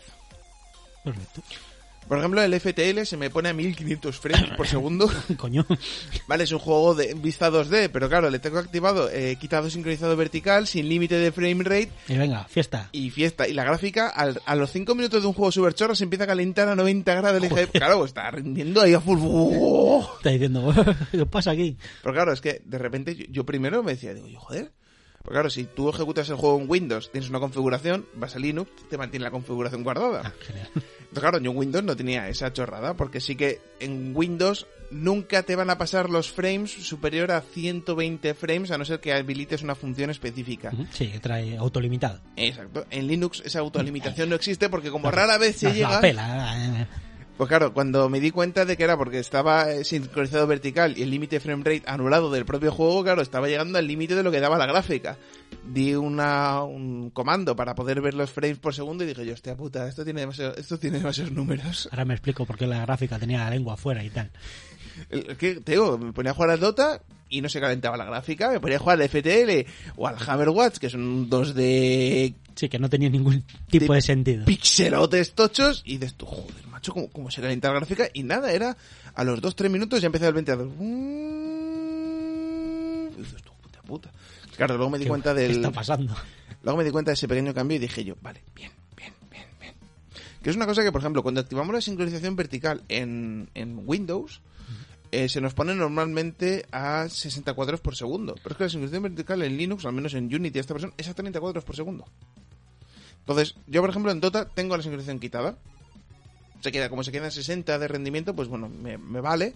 [1.04, 1.42] Perfecto.
[2.08, 5.10] Por ejemplo, el FTL se me pone a 1500 frames por segundo.
[5.38, 5.66] Coño.
[6.28, 10.16] Vale, es un juego de vista 2D, pero claro, le tengo activado eh, quitado sincronizado
[10.16, 12.90] vertical, sin límite de frame rate Y venga, fiesta.
[12.92, 13.48] y fiesta.
[13.48, 16.26] Y la gráfica, al- a los 5 minutos de un juego super chorro, se empieza
[16.26, 17.42] a calentar a 90 grados.
[17.42, 19.20] Dije, claro, está rindiendo ahí a full.
[20.18, 20.74] Está diciendo,
[21.12, 21.78] ¿qué pasa aquí?
[22.04, 24.72] Pero claro, es que de repente yo, yo primero me decía, digo, yo, joder.
[25.26, 28.70] Pues claro, si tú ejecutas el juego en Windows, tienes una configuración, vas a Linux,
[28.88, 30.32] te mantiene la configuración guardada.
[30.46, 30.68] Genial.
[30.76, 35.42] Entonces, claro, yo en Windows no tenía esa chorrada, porque sí que en Windows nunca
[35.42, 39.64] te van a pasar los frames superior a 120 frames, a no ser que habilites
[39.64, 40.72] una función específica.
[40.92, 42.22] Sí, que trae autolimitado.
[42.36, 42.86] Exacto.
[42.92, 46.02] En Linux esa autolimitación no existe porque como rara vez se Nos la llega...
[46.02, 46.88] pela, eh.
[47.38, 51.02] Pues claro, cuando me di cuenta de que era porque estaba eh, sincronizado vertical y
[51.04, 54.32] el límite frame rate anulado del propio juego, claro, estaba llegando al límite de lo
[54.32, 55.18] que daba la gráfica.
[55.68, 59.56] Di una, un comando para poder ver los frames por segundo y dije yo, hostia
[59.58, 61.90] puta, esto tiene, demasiado- esto tiene demasiados números.
[61.92, 64.32] Ahora me explico por qué la gráfica tenía la lengua afuera y tal.
[65.38, 68.50] Que, te digo, me ponía a jugar al Dota y no se calentaba la gráfica,
[68.52, 69.68] me ponía a jugar al FTL
[69.98, 74.02] o al Hammerwatch, que son dos de Sí, que no tenía ningún tipo De de
[74.02, 74.46] sentido.
[74.46, 78.08] pixelotes tochos y dices tú, joder, macho, ¿cómo, cómo se calienta la gráfica?
[78.14, 78.78] Y nada, era
[79.14, 80.68] a los 2-3 minutos ya empezaba el ventilador.
[83.12, 84.12] Y dices tú, puta puta.
[84.58, 85.52] Claro, luego me di ¿Qué- cuenta ¿Qué del...
[85.52, 86.16] está pasando?
[86.64, 89.46] Luego me di cuenta de ese pequeño cambio y dije yo, vale, bien, bien, bien,
[89.60, 89.74] bien.
[90.42, 94.42] Que es una cosa que, por ejemplo, cuando activamos la sincronización vertical en, en Windows,
[95.12, 98.34] eh, se nos pone normalmente a 60 cuadros por segundo.
[98.42, 101.08] Pero es que la sincronización vertical en Linux, al menos en Unity, esta versión, es
[101.08, 102.06] a 30 cuadros por segundo.
[103.20, 105.58] Entonces, yo, por ejemplo, en Dota tengo la sincronización quitada.
[106.62, 109.54] Se queda, como se queda en 60 de rendimiento, pues bueno, me, me vale.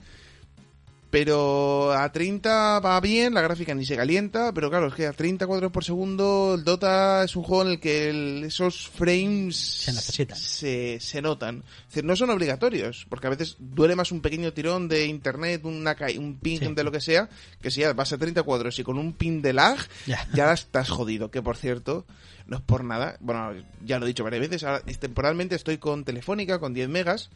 [1.12, 5.12] Pero a 30 va bien, la gráfica ni se calienta, pero claro, es que a
[5.14, 9.56] 30 cuadros por segundo el Dota es un juego en el que el- esos frames
[9.56, 10.38] Se necesitan.
[10.38, 11.64] se, se notan.
[11.82, 15.62] Es decir, no son obligatorios, porque a veces duele más un pequeño tirón de internet,
[15.66, 16.74] una, un ping Sí.
[16.76, 17.28] de lo que sea,
[17.60, 20.28] que si ya vas a 30 cuadros y con un ping de lag, Ya.
[20.36, 21.32] ya estás jodido.
[21.32, 22.06] Que por cierto,
[22.46, 23.52] no es por nada, bueno,
[23.84, 27.30] ya lo he dicho varias veces, ahora temporalmente estoy con Telefónica, con 10 megas,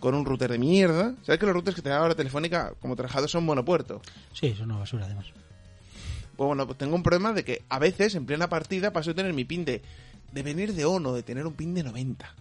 [0.00, 1.14] con un router de mierda.
[1.22, 4.02] ¿Sabes que los routers que te da ahora Telefónica como trabajados son monopuerto?
[4.32, 5.26] Sí, es una basura además.
[6.36, 9.14] Pues bueno, pues tengo un problema de que a veces en plena partida paso a
[9.14, 9.82] tener mi pin de,
[10.32, 12.34] de venir de ONO, de tener un pin de 90.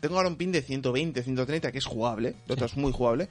[0.00, 3.28] Tengo ahora un pin de 120, 130, que es jugable, lo otro es muy jugable,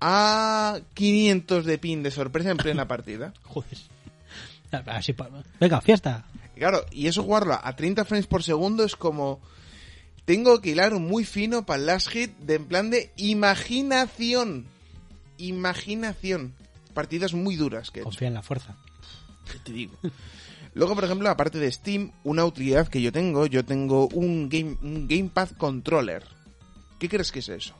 [0.00, 3.32] a 500 de pin de sorpresa en plena partida.
[3.42, 3.78] Joder.
[4.86, 5.14] Así
[5.58, 6.24] Venga, fiesta.
[6.54, 9.40] Y claro, y eso jugarlo a 30 frames por segundo es como...
[10.26, 14.66] Tengo que hilar muy fino para el last hit de en plan de imaginación.
[15.38, 16.52] Imaginación.
[16.94, 18.02] Partidas muy duras que he.
[18.02, 18.76] Confía en la fuerza.
[19.50, 19.94] ¿Qué te digo?
[20.74, 24.76] Luego, por ejemplo, aparte de Steam, una utilidad que yo tengo, yo tengo un, game,
[24.82, 26.24] un Gamepad Controller.
[26.98, 27.74] ¿Qué crees que es eso?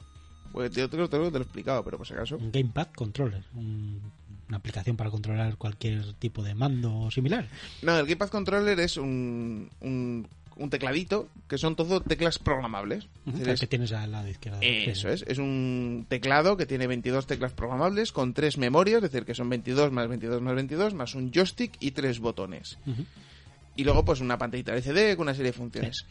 [0.52, 2.36] Pues yo creo que te lo he explicado, pero por si acaso.
[2.36, 3.44] Un Gamepad Controller.
[3.54, 4.00] un-
[4.48, 7.48] una aplicación para controlar cualquier tipo de mando o similar.
[7.82, 13.08] No, el Gamepad Controller es un, un, un tecladito que son todo teclas programables.
[13.26, 14.58] El que tienes al lado izquierdo.
[14.62, 19.24] Eso es, es un teclado que tiene 22 teclas programables con tres memorias, es decir,
[19.24, 22.78] que son 22 más 22 más 22, más un joystick y tres botones.
[23.76, 26.06] Y luego pues una pantallita LCD con una serie de funciones.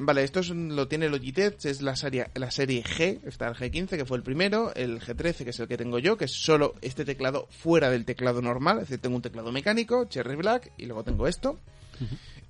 [0.00, 3.96] Vale, esto es lo tiene Logitech, es la serie, la serie G, está el G15
[3.96, 6.76] que fue el primero, el G13 que es el que tengo yo, que es solo
[6.82, 10.86] este teclado fuera del teclado normal, es decir, tengo un teclado mecánico, Cherry Black, y
[10.86, 11.58] luego tengo esto.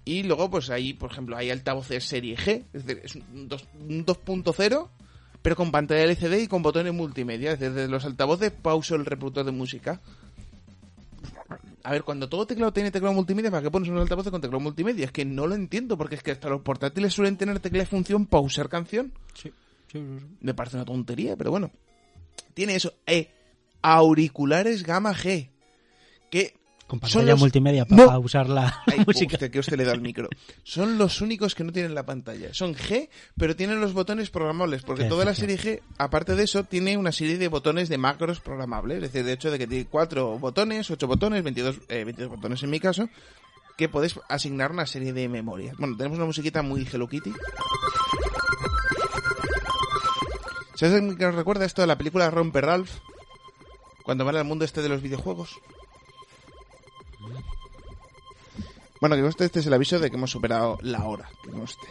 [0.05, 3.67] Y luego pues ahí, por ejemplo, hay altavoces serie G, es decir, es un dos-
[3.79, 4.89] un 2.0,
[5.43, 9.05] pero con pantalla LCD y con botones multimedia, es decir, desde los altavoces pauso el
[9.05, 10.01] reproductor de música.
[11.85, 14.61] A ver, cuando todo teclado tiene teclado multimedia, ¿para qué pones un altavoz con teclado
[14.61, 15.07] multimedia?
[15.07, 17.87] Es que no lo entiendo, porque es que hasta los portátiles suelen tener tecla de
[17.87, 19.13] función para usar canción.
[19.35, 19.53] Sí.
[19.91, 20.27] Sí, sí, sí.
[20.41, 21.71] Me parece una tontería, pero bueno.
[22.53, 22.93] Tiene eso.
[23.07, 23.31] Eh,
[23.81, 25.49] auriculares gama G.
[26.31, 26.58] Que
[26.89, 28.07] Con son pantalla los- multimedia ¡No!
[28.07, 29.35] para usar la Ay, música.
[29.37, 30.29] hostia, que usted le da el micro.
[30.65, 32.53] Son los únicos que no tienen la pantalla.
[32.55, 34.83] Son G, pero tienen los botones programables.
[34.83, 38.41] Porque toda la serie G, aparte de eso, tiene una serie de botones de macros
[38.41, 38.97] programables.
[38.97, 42.63] Es decir, de hecho, de que tiene 4 botones, 8 botones, 22, eh, 22 botones
[42.63, 43.09] en mi caso,
[43.77, 45.77] que podéis asignar una serie de memorias.
[45.77, 47.33] Bueno, tenemos una musiquita muy Hello Kitty.
[50.75, 52.91] ¿Sabes qué nos recuerda esto de la película Romper Ralph?
[54.05, 55.59] Cuando van al mundo este de los videojuegos.
[59.01, 61.29] Bueno, que conste, este es el aviso de que hemos superado la hora.
[61.45, 61.87] Que conste.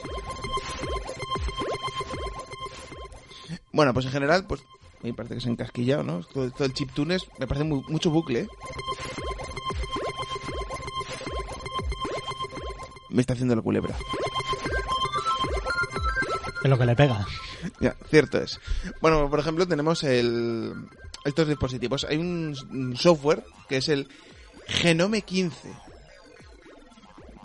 [3.72, 4.62] Bueno, pues en general, pues
[5.04, 6.24] me parece que se ha encasquillado, ¿no?
[6.26, 8.42] Todo, todo el chiptunes me parece mu- mucho bucle.
[8.42, 8.48] ¿eh?
[13.10, 13.96] Me está haciendo la culebra.
[16.64, 17.26] Es lo que le pega.
[17.80, 18.60] Ya, cierto es.
[19.02, 20.74] Bueno, por ejemplo, tenemos el,
[21.24, 22.04] estos dispositivos.
[22.10, 24.08] Hay un software que es el
[24.68, 25.70] Genome 15.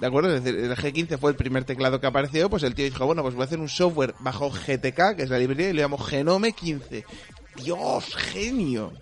[0.00, 0.34] ¿De acuerdo?
[0.34, 3.22] Es decir, el G15 fue el primer teclado que apareció, pues el tío dijo, bueno,
[3.22, 5.96] pues voy a hacer un software bajo GTK, que es la librería, y le llamo
[5.96, 7.04] Genome 15.
[7.62, 8.92] ¡Dios, genio!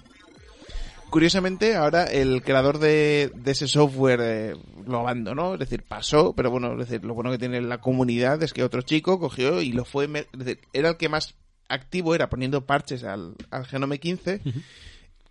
[1.09, 4.56] Curiosamente, ahora el creador de, ese software eh,
[4.86, 8.62] lo abandonó, es decir, pasó, pero bueno, lo bueno que tiene la comunidad es que
[8.62, 11.34] otro chico cogió y lo fue, es decir, era el que más
[11.68, 14.42] activo era poniendo parches al, al Genome 15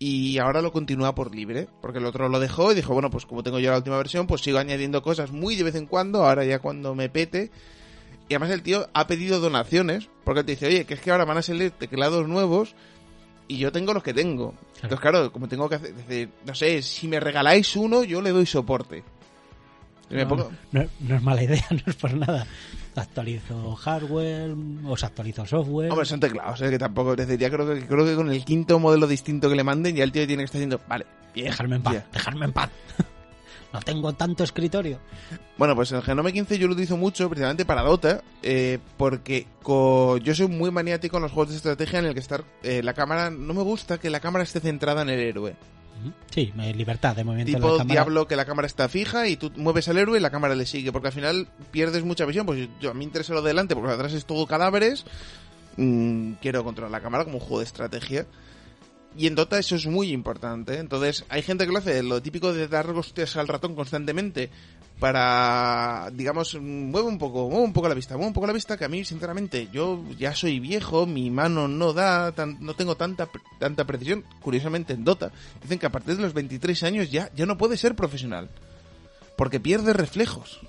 [0.02, 3.26] y ahora lo continúa por libre, porque el otro lo dejó y dijo, bueno, pues
[3.26, 6.24] como tengo yo la última versión, pues sigo añadiendo cosas muy de vez en cuando,
[6.24, 7.50] ahora ya cuando me pete.
[8.26, 11.10] Y además el tío ha pedido donaciones, porque él te dice, oye, que es que
[11.10, 12.74] ahora van a salir teclados nuevos
[13.46, 14.54] y yo tengo los que tengo.
[14.76, 18.30] Entonces, claro, como tengo que hacer, decir, no sé, si me regaláis uno, yo le
[18.30, 19.04] doy soporte.
[20.10, 22.46] No, pongo- no- no es mala idea, no es por nada.
[22.96, 24.54] Actualizo hardware,
[24.84, 25.90] o se actualizo software.
[25.90, 26.70] Hombre, son teclados, ¿eh?
[26.70, 29.54] que tampoco, es decir, ya creo que, creo que con el quinto modelo distinto que
[29.54, 32.06] le manden, ya el tío tiene que estar diciendo, vale, bien, dejarme en paz, ya.
[32.12, 32.70] dejarme en paz.
[33.72, 34.98] no tengo tanto escritorio.
[35.56, 40.34] Bueno, pues el Genome 15 yo lo utilizo mucho precisamente para Dota, eh, porque yo
[40.34, 43.30] soy muy maniático en los juegos de estrategia en el que estar eh, la cámara,
[43.30, 45.54] no me gusta que la cámara esté centrada en el héroe.
[46.30, 47.94] Sí, libertad de movimiento de Tipo la cámara.
[47.94, 50.66] Diablo, que la cámara está fija y tú mueves al héroe y la cámara le
[50.66, 52.46] sigue, porque al final pierdes mucha visión.
[52.46, 55.04] Pues yo, a mí me interesa lo de delante, porque atrás es todo cadáveres.
[55.76, 58.26] Mm, quiero controlar la cámara como un juego de estrategia.
[59.16, 60.78] Y en Dota eso es muy importante.
[60.78, 64.50] Entonces, hay gente que lo hace, lo típico de dar hostias al ratón constantemente
[65.00, 68.76] para, digamos, mueve un poco, mueve un poco la vista, mueve un poco la vista,
[68.76, 72.96] que a mí, sinceramente, yo ya soy viejo, mi mano no da, tan- no tengo
[72.96, 73.28] tanta,
[73.58, 74.24] tanta precisión.
[74.42, 75.32] Curiosamente, en Dota,
[75.62, 78.48] dicen que a partir de los 23 años ya, ya no puede ser profesional.
[79.36, 80.60] Porque pierde reflejos.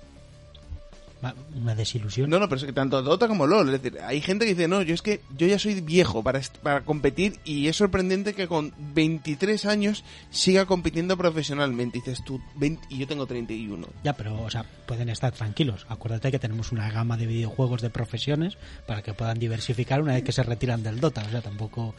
[1.55, 2.29] Una desilusión.
[2.29, 3.73] No, no, pero es que tanto Dota como LOL.
[3.73, 6.41] Es decir, hay gente que dice, no, yo es que yo ya soy viejo para,
[6.63, 11.99] para competir y es sorprendente que con 23 años siga compitiendo profesionalmente.
[11.99, 13.87] Y dices tú, 20 y yo tengo 31.
[14.03, 15.85] Ya, pero, o sea, pueden estar tranquilos.
[15.89, 18.57] Acuérdate que tenemos una gama de videojuegos de profesiones
[18.87, 21.23] para que puedan diversificar una vez que se retiran del Dota.
[21.27, 21.93] O sea, tampoco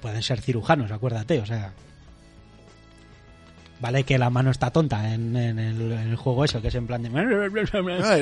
[0.00, 1.40] pueden ser cirujanos, acuérdate.
[1.40, 1.74] O sea,
[3.80, 6.74] vale que la mano está tonta en, en el, en el juego eso, que es
[6.74, 7.10] en plan de...
[8.02, 8.18] Ah,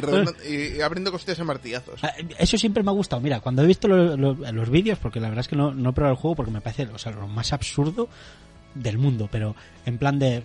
[0.49, 2.03] y, abriendo costillas en martillazos.
[2.03, 3.21] Ah, Eso siempre me ha gustado.
[3.23, 5.91] Mira, cuando he visto lo- lo- los vídeos, porque la verdad es que no, no
[5.91, 8.09] he probado el juego porque me parece o sea, lo más absurdo
[8.75, 9.55] del mundo, pero
[9.87, 10.43] en plan de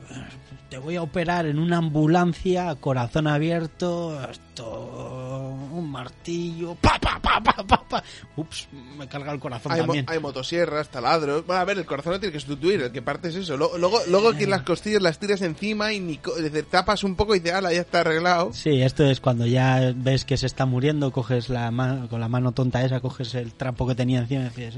[0.69, 7.41] te voy a operar en una ambulancia, corazón abierto, esto, un martillo, pa pa pa
[7.41, 8.03] pa pa, pa.
[8.35, 10.05] Ups, me carga el corazón Hay, mo- también.
[10.07, 11.43] hay motosierras, taladros.
[11.47, 13.57] Bueno, a ver, el corazón lo tiene que sustituir, el que parte es eso.
[13.57, 17.33] Luego, luego, luego que las costillas las tiras encima y ni decir, tapas un poco
[17.35, 18.53] y dices, ala, ya está arreglado.
[18.53, 22.27] Sí, esto es cuando ya ves que se está muriendo, coges la mano, con la
[22.29, 24.75] mano tonta esa, coges el trapo que tenía encima y dices,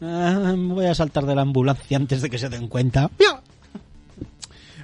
[0.00, 3.10] "Ah, voy a saltar de la ambulancia antes de que se den cuenta.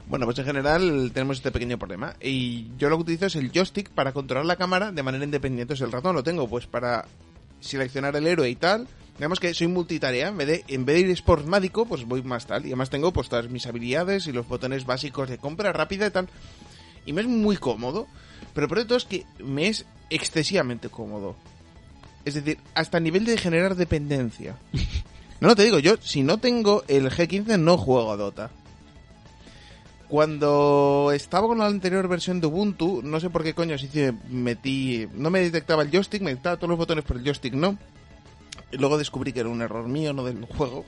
[0.07, 2.15] Bueno, pues en general tenemos este pequeño problema.
[2.21, 5.73] Y yo lo que utilizo es el joystick para controlar la cámara de manera independiente.
[5.73, 7.07] Entonces el ratón lo tengo pues para
[7.61, 8.87] seleccionar el héroe y tal.
[9.17, 10.29] Digamos que soy multitarea.
[10.29, 12.65] En vez de, en vez de ir sportmático, pues voy más tal.
[12.65, 16.11] Y además tengo pues todas mis habilidades y los botones básicos de compra rápida y
[16.11, 16.29] tal.
[17.07, 18.07] Y me es muy cómodo.
[18.53, 21.35] Pero por todo es que me es excesivamente cómodo.
[22.25, 24.57] Es decir, hasta a nivel de generar dependencia.
[25.41, 28.51] No, no te digo, yo si no tengo el G15 no juego a Dota.
[30.09, 35.09] Cuando estaba con la anterior versión de Ubuntu, no sé por qué coño que metí,
[35.13, 37.77] no me detectaba el joystick, me detectaba todos los botones por el joystick, no.
[38.71, 40.85] Y luego descubrí que era un error mío, no del juego.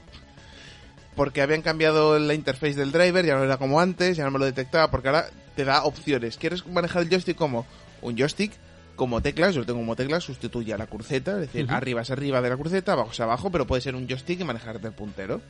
[1.16, 4.38] Porque habían cambiado la interface del driver, ya no era como antes, ya no me
[4.38, 5.26] lo detectaba, porque ahora
[5.56, 6.36] te da opciones.
[6.36, 7.66] ¿Quieres manejar el joystick como
[8.02, 8.52] un joystick?
[8.96, 12.10] Como teclas, yo lo tengo como teclas, sustituye a la cruceta, es decir, arriba es
[12.10, 14.92] arriba de la cruceta, abajo es abajo, pero puede ser un joystick y manejarte el
[14.94, 15.40] puntero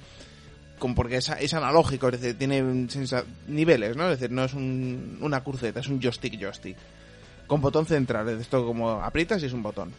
[0.78, 2.62] como porque es, es analógico, es decir, tiene
[3.48, 4.10] niveles, ¿no?
[4.10, 6.76] Es decir, no es un- una cruceta, es un joystick joystick.
[7.46, 9.92] Con botón central, es esto como aprietas y es un botón.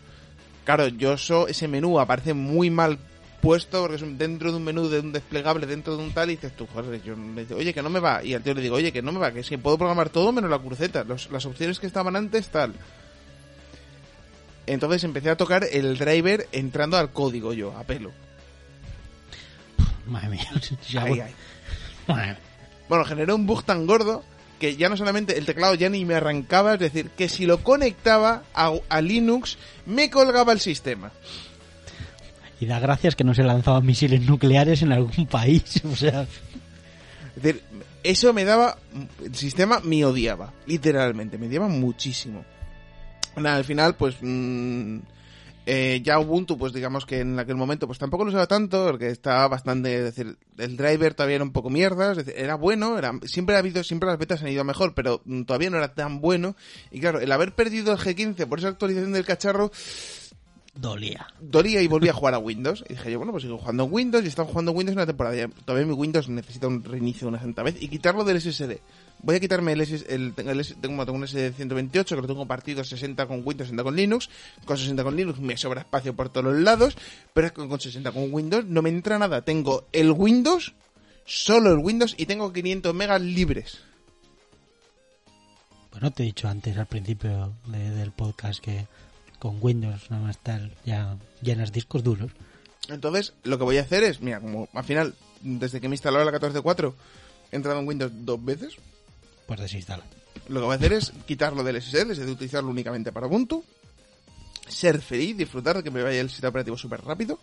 [0.65, 2.99] Claro, yo eso, ese menú aparece muy mal
[3.41, 6.29] puesto porque es un- dentro de un menú de un desplegable, dentro de un tal,
[6.29, 8.23] y dices tú, joder, yo me dice, oye, que no me va.
[8.23, 10.09] Y al tío le digo, oye, que no me va, que es que puedo programar
[10.09, 11.03] todo menos la cruceta.
[11.05, 12.73] Los- las opciones que estaban antes, tal.
[14.67, 18.11] Entonces empecé a tocar el driver entrando al código yo, a pelo.
[20.05, 20.49] Madre mía.
[20.89, 21.23] Ya, Ahí, bueno.
[21.25, 21.33] ahí.
[22.07, 22.37] Madre-
[22.89, 24.23] Bueno, generó un bug tan gordo
[24.59, 27.63] que ya no solamente el teclado ya ni me arrancaba, es decir, que si lo
[27.63, 31.11] conectaba a, a Linux, me colgaba el sistema.
[32.59, 35.81] Y da gracias que no se lanzaban misiles nucleares en algún país.
[35.91, 36.25] O sea,
[37.35, 37.61] Es decir,
[38.03, 38.77] eso me daba,
[39.23, 42.43] el sistema me odiaba, literalmente, me odiaba muchísimo.
[43.37, 44.99] Nada, al final, pues, mm,
[45.69, 49.09] Eh, ya Ubuntu, pues digamos que en aquel momento pues tampoco lo usaba tanto, porque
[49.09, 52.97] estaba bastante, es decir, el driver todavía era un poco mierda, es decir, era bueno,
[52.97, 55.93] era, siempre ha habido, siempre las betas han ido mejor, pero mm, todavía no era
[55.93, 56.55] tan bueno.
[56.89, 59.69] Y claro, el haber perdido el G15 por esa actualización del cacharro,
[60.79, 61.27] Dolía.
[61.39, 62.83] dolía y volví a jugar a Windows.
[62.87, 65.05] Y dije yo, bueno, pues sigo jugando en Windows y estaba jugando en Windows una
[65.05, 65.47] temporada.
[65.65, 68.77] Todavía mi Windows necesita un reinicio una santa vez y quitarlo del SSD.
[69.23, 72.27] Voy a quitarme el, SS el, tengo, el tengo, tengo un SSD 128 que lo
[72.27, 74.29] tengo partido 60 con Windows, 60 con Linux.
[74.65, 76.95] Con 60 con Linux me sobra espacio por todos los lados,
[77.33, 79.41] pero que con 60 con Windows no me entra nada.
[79.41, 80.73] Tengo el Windows,
[81.25, 83.79] solo el Windows y tengo 500 megas libres.
[85.91, 88.85] Bueno, te he dicho antes al principio de- del podcast que
[89.39, 92.31] con Windows nada más tal ya llenas discos duros.
[92.89, 96.23] Entonces, lo que voy a hacer es, mira, como al final, desde que me instaló
[96.23, 96.93] la 14.4,
[97.51, 98.75] he entrado en Windows dos veces.
[99.45, 100.03] Pues desinstala.
[100.47, 103.63] Lo que voy a hacer es quitarlo del SSD, es decir, utilizarlo únicamente para Ubuntu,
[104.67, 107.39] ser feliz, disfrutar de que me vaya el sistema operativo súper rápido.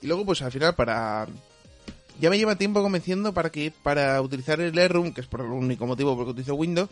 [0.00, 1.26] Y luego, pues al final, para.
[2.20, 5.46] Ya me lleva tiempo convenciendo para que para utilizar el AirRoom, que es por el
[5.46, 6.90] único motivo por el que utilizo Windows,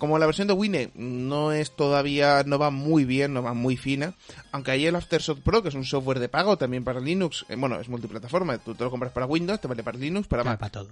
[0.00, 3.76] como la versión de Wine no es todavía, no va muy bien, no va muy
[3.76, 4.14] fina,
[4.50, 7.54] aunque hay el Aftershock Pro, que es un software de pago también para Linux, eh,
[7.56, 10.58] bueno, es multiplataforma, tú te lo compras para Windows, te vale para Linux, para Claro,
[10.60, 10.72] Mac.
[10.72, 10.88] para todo.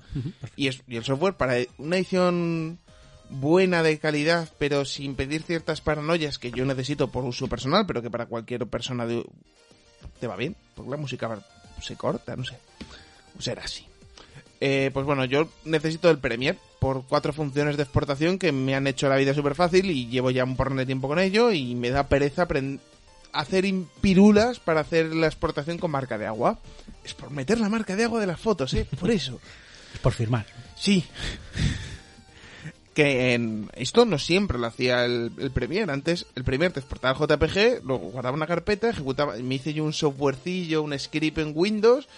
[0.55, 2.79] Y, es, y el software para una edición
[3.31, 8.01] buena de calidad, pero sin pedir ciertas paranoias que yo necesito por uso personal, pero
[8.03, 9.25] que para cualquier persona de-
[10.21, 11.39] te va bien, porque la música
[11.83, 12.57] se corta, no sé.
[13.39, 13.85] O será así.
[14.61, 18.87] Eh, pues bueno, yo necesito el Premiere por cuatro funciones de exportación que me han
[18.87, 21.75] hecho la vida súper fácil y llevo ya un porrón de tiempo con ello y
[21.75, 22.47] me da pereza
[23.33, 23.65] hacer
[24.01, 26.59] pirulas para hacer la exportación con marca de agua.
[27.05, 28.87] Es por meter la marca de agua de las fotos, ¿eh?
[28.99, 29.41] Por eso.
[29.95, 30.47] Es por firmar.
[30.77, 31.05] Sí.
[32.95, 35.93] Que en esto no siempre lo hacía el, el Premiere.
[35.93, 39.85] Antes el Premiere te exportaba el JPG, luego guardaba una carpeta, ejecutaba, me hice yo
[39.85, 42.09] un softwarecillo, un script en Windows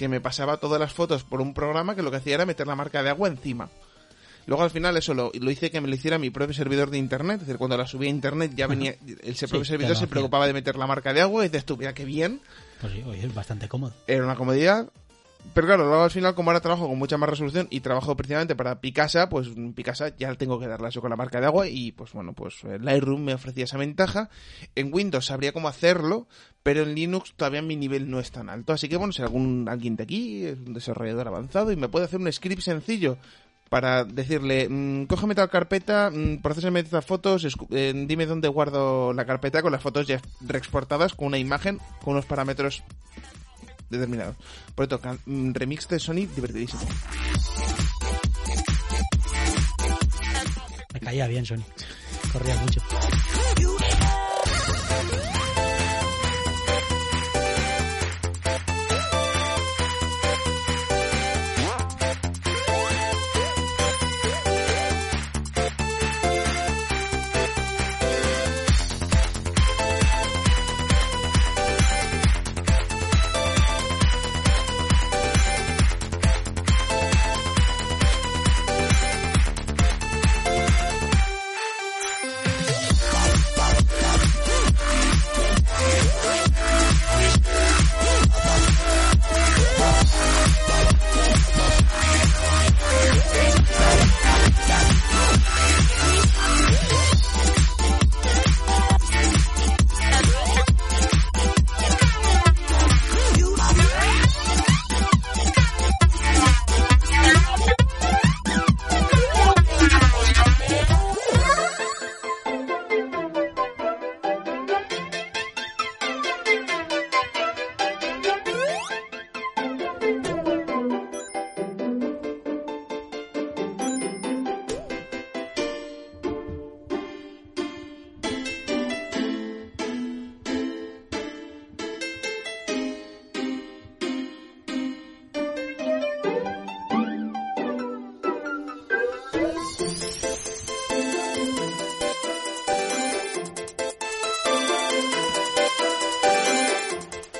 [0.00, 2.66] que me pasaba todas las fotos por un programa que lo que hacía era meter
[2.66, 3.68] la marca de agua encima.
[4.46, 6.96] Luego al final eso lo, lo hice que me lo hiciera mi propio servidor de
[6.96, 10.46] internet, es decir, cuando la subía a internet ya venía, el propio servidor se preocupaba
[10.46, 12.40] de meter la marca de agua y dices tú, mira qué bien,
[12.80, 13.92] Pues sí, oye, es bastante cómodo.
[14.06, 14.88] era una comodidad.
[15.52, 18.54] Pero claro, luego al final, como ahora trabajo con mucha más resolución y trabajo precisamente
[18.54, 21.90] para Picasa, pues Picasa ya tengo que darle eso con la marca de agua y
[21.92, 24.30] pues bueno, pues el Lightroom me ofrecía esa ventaja.
[24.76, 26.28] En Windows sabría cómo hacerlo,
[26.62, 28.72] pero en Linux todavía mi nivel no es tan alto.
[28.72, 32.04] Así que bueno, si algún alguien de aquí es un desarrollador avanzado y me puede
[32.04, 33.16] hacer un script sencillo
[33.70, 39.24] para decirle, mm, cógeme tal carpeta, mm, procésame estas fotos, eh, dime dónde guardo la
[39.24, 42.82] carpeta con las fotos ya reexportadas con una imagen, con unos parámetros
[43.90, 44.36] determinados.
[44.74, 46.82] Por esto, mm, remix de Sony divertidísimo.
[50.94, 51.64] Me caía bien, Sony.
[52.32, 52.80] Corría mucho.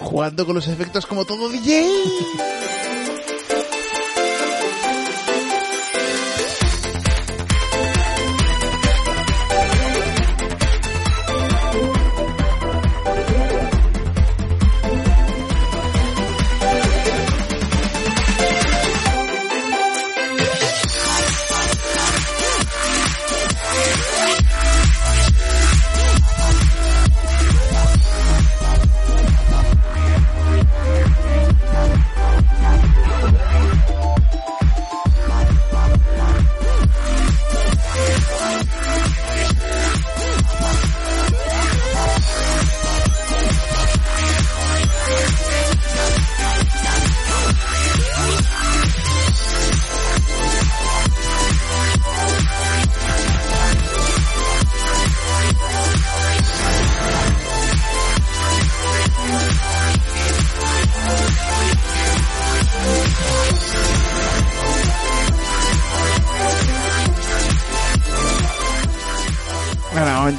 [0.00, 2.79] Jugando con los efectos como todo DJ.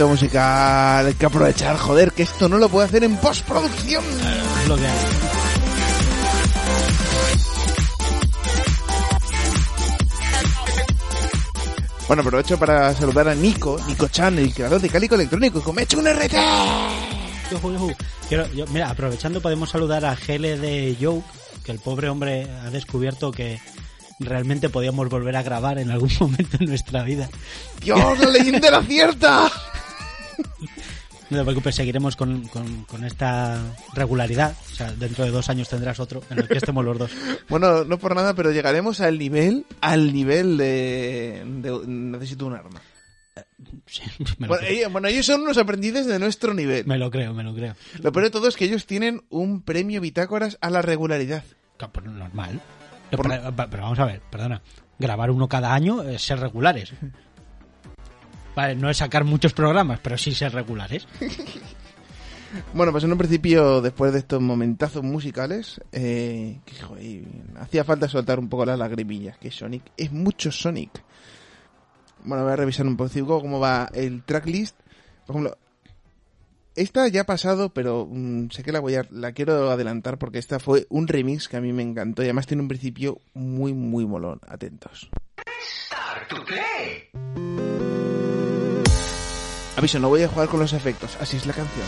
[0.03, 1.05] Momento musical.
[1.07, 4.03] Hay que aprovechar, joder, que esto no lo puede hacer en postproducción.
[4.63, 4.97] Es lo que hay.
[12.07, 15.81] Bueno, aprovecho para saludar a Nico, Nico Chan, el creador de Cálico Electrónico, que me
[15.81, 16.35] ha hecho un RT.
[18.27, 21.25] Quiero- yo- mira, aprovechando podemos saludar a GLD Joke,
[21.63, 23.61] que el pobre hombre ha descubierto que
[24.19, 27.29] realmente podíamos volver a grabar en algún momento en nuestra vida.
[27.81, 29.49] Dios, la leyenda era cierta.
[31.31, 33.57] No te preocupes, seguiremos con, con- con esta
[33.93, 34.53] regularidad.
[34.71, 37.11] O sea, dentro de dos años tendrás otro en el que estemos los dos.
[37.49, 42.81] Bueno, no por nada, pero llegaremos al nivel, al nivel de, de- necesito un arma.
[43.85, 44.01] Sí,
[44.37, 44.77] me, lo Bueno, creo.
[44.79, 46.85] ellos, bueno, ellos son unos aprendices de nuestro nivel.
[46.85, 47.75] me lo creo, me lo creo.
[48.01, 51.43] Lo peor de todo es que ellos tienen un premio bitácoras a la regularidad.
[51.77, 52.59] Pues normal.
[53.09, 54.61] Por- Pero, pero vamos a ver, perdona.
[54.99, 56.91] Grabar uno cada año es ser regulares.
[58.55, 61.07] Vale, no es sacar muchos programas, pero sí ser regulares.
[62.73, 67.23] Bueno, pues en un principio, después de estos momentazos musicales, eh, que, joder,
[67.59, 70.91] hacía falta soltar un poco las lagrimillas, que Sonic es mucho Sonic.
[72.23, 74.75] Bueno, voy a revisar un poco cómo va el tracklist.
[75.25, 75.57] Por ejemplo,
[76.75, 80.39] esta ya ha pasado, pero mm, sé que la voy a, la quiero adelantar porque
[80.39, 83.73] esta fue un remix que a mí me encantó y además tiene un principio muy,
[83.73, 84.39] muy molón.
[84.47, 85.09] Atentos.
[89.77, 91.85] Aviso, no voy a jugar con los efectos, así es la canción.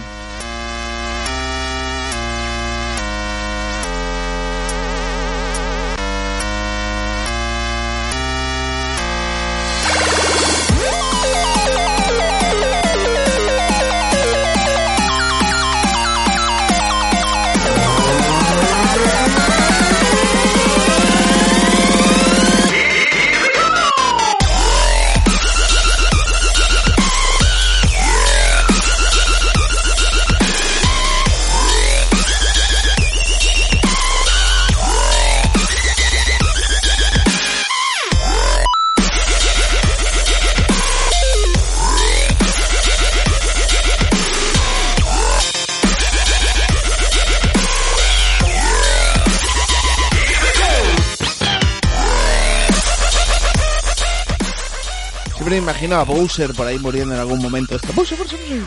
[55.63, 57.75] Imagino a Bowser por ahí muriendo en algún momento.
[57.75, 58.63] Esto, Bowser, Bowser, Bowser.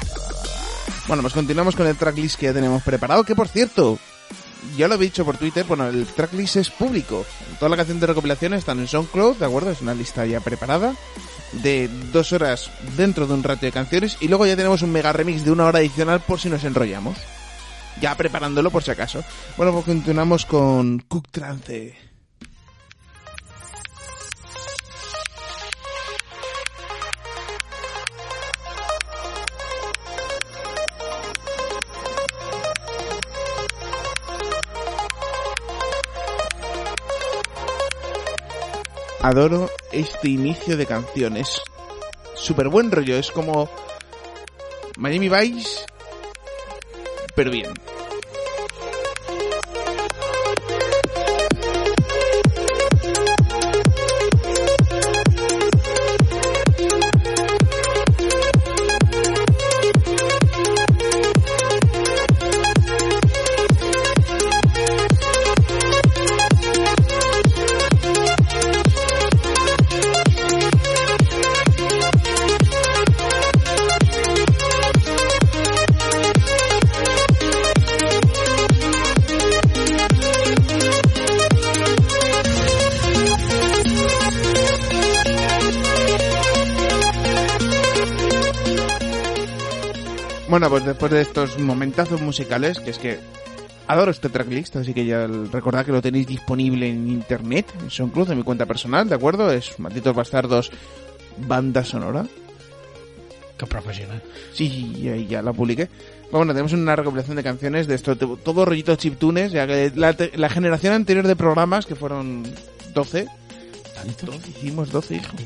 [1.06, 3.98] Bueno, pues continuamos con el tracklist que ya tenemos preparado, que por cierto,
[4.77, 7.24] ya lo he dicho por Twitter, bueno, el tracklist es público.
[7.59, 9.70] Toda la canción de recopilación están en SoundCloud, ¿de acuerdo?
[9.70, 10.94] Es una lista ya preparada
[11.52, 15.12] de dos horas dentro de un ratio de canciones y luego ya tenemos un mega
[15.12, 17.18] remix de una hora adicional por si nos enrollamos.
[18.01, 19.23] Ya preparándolo por si acaso.
[19.56, 22.06] Bueno, pues continuamos con Cook Trance.
[39.20, 41.60] Adoro este inicio de canciones.
[42.34, 43.68] Súper buen rollo, es como
[44.97, 45.84] Miami Vice,
[47.34, 47.72] pero bien.
[90.77, 93.19] Pues después de estos momentazos musicales, que es que
[93.86, 98.31] adoro este tracklist, así que ya recordad que lo tenéis disponible en internet, en SoundCloud,
[98.32, 99.51] en mi cuenta personal, ¿de acuerdo?
[99.51, 100.70] Es Malditos Bastardos
[101.39, 102.27] Banda Sonora.
[103.57, 104.23] Qué profesional.
[104.53, 105.89] Sí, ya, ya la publiqué.
[106.31, 110.51] Bueno, tenemos una recopilación de canciones de esto, todo rollito chiptunes, ya que la, la
[110.51, 112.43] generación anterior de programas, que fueron
[112.93, 113.27] 12,
[113.94, 114.35] ¿Tanto?
[114.47, 115.36] hicimos 12, hijo.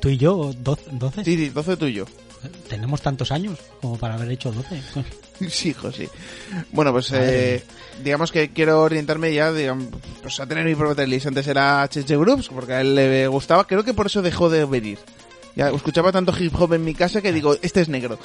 [0.00, 1.22] ¿Tú y yo, doce- 12?
[1.24, 2.06] Sí, sí, 12 tuyo.
[2.68, 4.82] Tenemos tantos años como para haber hecho 12.
[5.50, 6.08] Sí, hijo, sí.
[6.70, 7.64] Bueno, pues eh,
[8.04, 9.88] digamos que quiero orientarme ya digamos,
[10.22, 11.26] pues a tener mi propia playlist.
[11.26, 13.66] Antes era HH Groups, porque a él le gustaba.
[13.66, 14.96] Creo que por eso dejó de venir.
[15.56, 18.16] Ya escuchaba tanto hip hop en mi casa que digo, este es negro.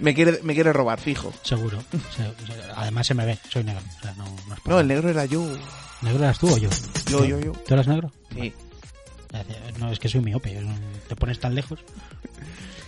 [0.00, 1.32] Me quiere, me quiere robar, fijo.
[1.42, 1.82] Seguro.
[2.14, 3.80] Se- se- Además se me ve, soy negro.
[3.98, 5.46] O sea, no, no es No, el negro era yo.
[6.02, 6.68] ¿Negro eras tú o yo?
[7.10, 7.52] Yo, yo, yo.
[7.52, 8.12] ¿Tú eras negro?
[8.34, 8.52] Sí.
[9.78, 10.60] No, es que soy miope,
[11.08, 11.78] te pones tan lejos.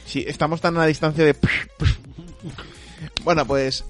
[0.07, 1.37] Sí, estamos tan a la distancia de...
[3.25, 3.85] Bueno, pues...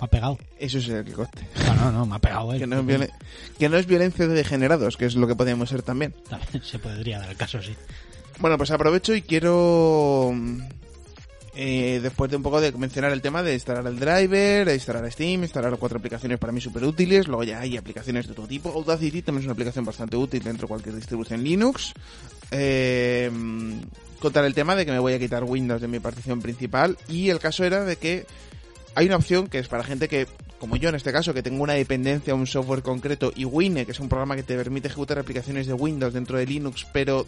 [0.00, 0.38] Me ha pegado.
[0.58, 1.46] Eso es el que coste.
[1.64, 2.58] No, no, no, me ha pegado él.
[2.58, 3.12] Que no, es violen-
[3.58, 6.14] que no es violencia de degenerados, que es lo que podríamos ser también.
[6.28, 7.74] También Se podría dar el caso, sí.
[8.38, 10.58] Bueno, pues aprovecho y quiero, mm,
[11.54, 15.42] eh, después de un poco de mencionar el tema de instalar el driver, instalar Steam,
[15.44, 18.68] instalar cuatro aplicaciones para mí súper útiles, luego ya hay aplicaciones de todo tipo.
[18.68, 21.94] Audacity también es una aplicación bastante útil dentro de cualquier distribución Linux.
[22.50, 23.30] Eh,
[24.20, 27.30] contar el tema de que me voy a quitar Windows de mi partición principal y
[27.30, 28.26] el caso era de que
[28.94, 30.26] hay una opción que es para gente que,
[30.58, 33.84] como yo en este caso, que tengo una dependencia a un software concreto y Wine,
[33.84, 37.26] que es un programa que te permite ejecutar aplicaciones de Windows dentro de Linux, pero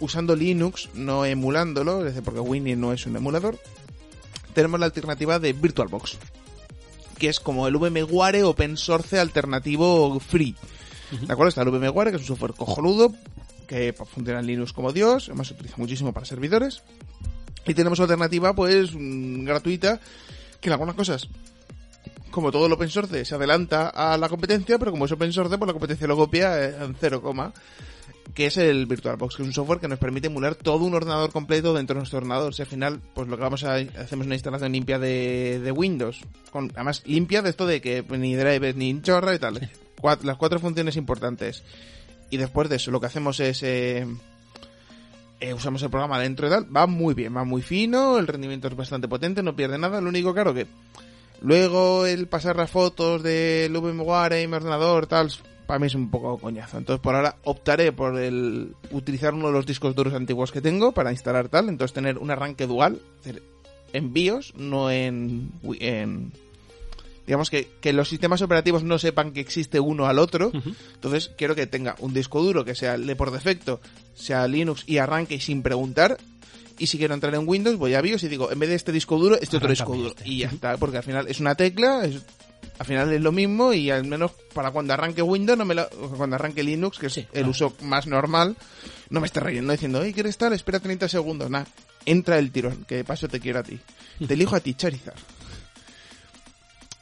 [0.00, 3.58] usando Linux, no emulándolo, es decir, porque Wine no es un emulador,
[4.54, 6.16] tenemos la alternativa de VirtualBox,
[7.18, 10.56] que es como el VMware open source alternativo free.
[11.10, 11.48] ¿De acuerdo?
[11.50, 13.12] Está el VMware, que es un software cojonudo,
[13.70, 16.82] que funciona en Linux como Dios, además se utiliza muchísimo para servidores.
[17.64, 20.00] Y tenemos alternativa, pues, mm, gratuita,
[20.60, 21.28] que en algunas cosas,
[22.32, 25.56] como todo el open source, se adelanta a la competencia, pero como es open source,
[25.56, 27.52] pues la competencia lo copia en 0,
[28.34, 31.30] que es el VirtualBox, que es un software que nos permite emular todo un ordenador
[31.30, 32.52] completo dentro de nuestro ordenador.
[32.52, 36.22] Si al final, pues lo que vamos a hacemos una instalación limpia de, de Windows,
[36.50, 39.70] con, además limpia de esto de que ni drivers ni chorra y tal.
[40.24, 41.62] Las cuatro funciones importantes.
[42.30, 44.06] Y después de eso, lo que hacemos es eh,
[45.40, 48.68] eh, usamos el programa dentro y tal, va muy bien, va muy fino, el rendimiento
[48.68, 50.66] es bastante potente, no pierde nada, lo único claro que
[51.40, 55.32] luego el pasar las fotos del VMware y mi ordenador, tal,
[55.66, 56.76] para mí es un poco coñazo.
[56.76, 60.92] Entonces por ahora optaré por el utilizar uno de los discos duros antiguos que tengo
[60.92, 65.50] para instalar tal, entonces tener un arranque dual, es no en,
[65.80, 66.32] en
[67.30, 70.50] digamos que, que los sistemas operativos no sepan que existe uno al otro.
[70.94, 73.80] Entonces quiero que tenga un disco duro que sea por defecto,
[74.14, 76.16] sea Linux y arranque sin preguntar.
[76.76, 78.90] Y si quiero entrar en Windows, voy a BIOS y digo, en vez de este
[78.90, 80.08] disco duro, este otro disco duro.
[80.08, 80.28] este.
[80.28, 82.22] Y ya está, porque al final es una tecla, es-
[82.78, 85.88] al final es lo mismo y al menos para cuando arranque Windows, no me la-
[86.16, 88.56] cuando arranque Linux, que es Sí, el uso más normal,
[89.10, 90.52] no me esté reyendo diciendo, hey, ¿quieres estar?
[90.52, 91.48] Espera 30 segundos.
[91.50, 91.66] Nada,
[92.06, 93.78] entra el tirón, que de paso te quiero a ti.
[94.26, 95.18] Te elijo a ti, Charizard.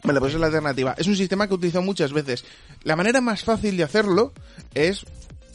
[0.04, 0.94] Vale, pues es la alternativa.
[0.96, 2.44] Es un sistema que he utilizado muchas veces.
[2.84, 4.32] La manera más fácil de hacerlo
[4.74, 5.04] es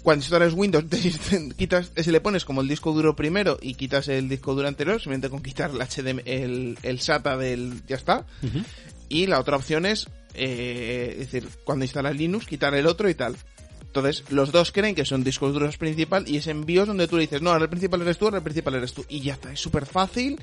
[0.04, 1.00] cuando instalas Windows, te,
[1.56, 5.00] quitas, se le pones como el disco duro primero y quitas el disco duro anterior,
[5.00, 8.26] simplemente con quitar el HDMI, el, el SATA del, ya está.
[9.08, 13.16] Y la otra opción es, eh, es decir, cuando instalas Linux, quitar el otro y
[13.16, 13.38] tal.
[13.82, 17.16] Entonces, los dos creen que son discos duros principal y es en BIOS donde tú
[17.16, 19.06] le dices, no, ahora el principal eres tú, ahora el principal eres tú.
[19.08, 20.40] Y ya está, es súper fácil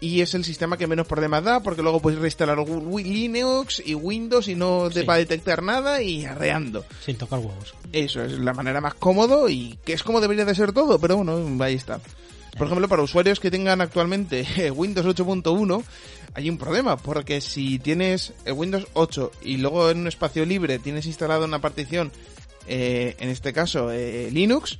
[0.00, 4.48] y es el sistema que menos problemas da porque luego puedes reinstalar Linux y Windows
[4.48, 5.06] y no te Sí.
[5.06, 6.84] va a detectar nada y arreando.
[7.04, 7.74] Sin tocar huevos.
[7.92, 11.16] Eso es la manera más cómodo y que es como debería de ser todo, pero
[11.16, 12.00] bueno, ahí está.
[12.58, 15.82] Por ejemplo, para usuarios que tengan actualmente eh, Windows 8.1,
[16.34, 20.78] hay un problema, porque si tienes el Windows 8 y luego en un espacio libre
[20.78, 22.12] tienes instalada una partición,
[22.66, 24.78] eh, en este caso eh, Linux,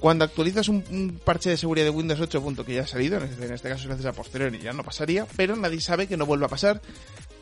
[0.00, 2.42] cuando actualizas un, parche de seguridad de Windows 8.
[2.42, 4.72] punto que ya ha salido, en este, en este caso lo haces a posteriori ya
[4.72, 6.80] no pasaría, pero nadie sabe que no vuelva a pasar,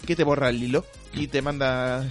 [0.06, 2.08] que te borra el hilo y te manda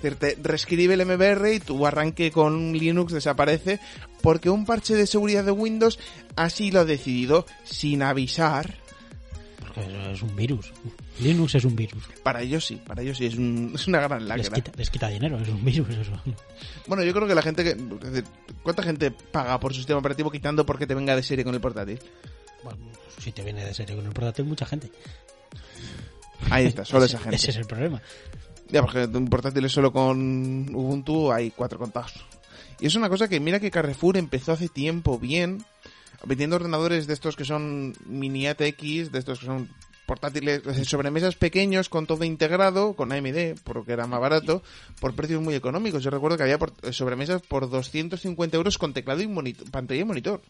[0.00, 3.80] te reescribe el MBR y tu arranque con Linux desaparece
[4.22, 5.98] porque un parche de seguridad de Windows
[6.36, 8.79] así lo ha decidido sin avisar.
[9.74, 10.72] Porque es un virus.
[11.20, 12.02] Linux es un virus.
[12.22, 14.54] Para ellos sí, para ellos sí, es, un- es una gran Les lacra.
[14.54, 16.12] quita, les quita dinero, es un virus eso.
[16.86, 17.70] Bueno, yo creo que la gente que...
[17.70, 18.24] es decir,
[18.62, 21.60] ¿Cuánta gente paga por su sistema operativo quitando porque te venga de serie con el
[21.60, 21.98] portátil?
[22.64, 22.78] Bueno,
[23.18, 24.90] si te viene de serie con el portátil, mucha gente.
[26.50, 27.36] Ahí está, solo esa gente.
[27.36, 28.00] Ese es el problema.
[28.68, 32.14] Ya, porque un portátil es solo con Ubuntu, hay cuatro contados.
[32.80, 35.64] Y es una cosa que mira que Carrefour empezó hace tiempo bien,
[36.24, 39.68] vendiendo ordenadores de estos que son mini ATX, de estos que son
[40.06, 44.60] portátiles, sobremesas pequeños con todo integrado, con AMD, porque era más barato,
[45.00, 46.02] por precios muy económicos.
[46.02, 50.04] Yo recuerdo que había por- sobremesas por 250 euros con teclado y monitor- pantalla y
[50.04, 50.42] monitor.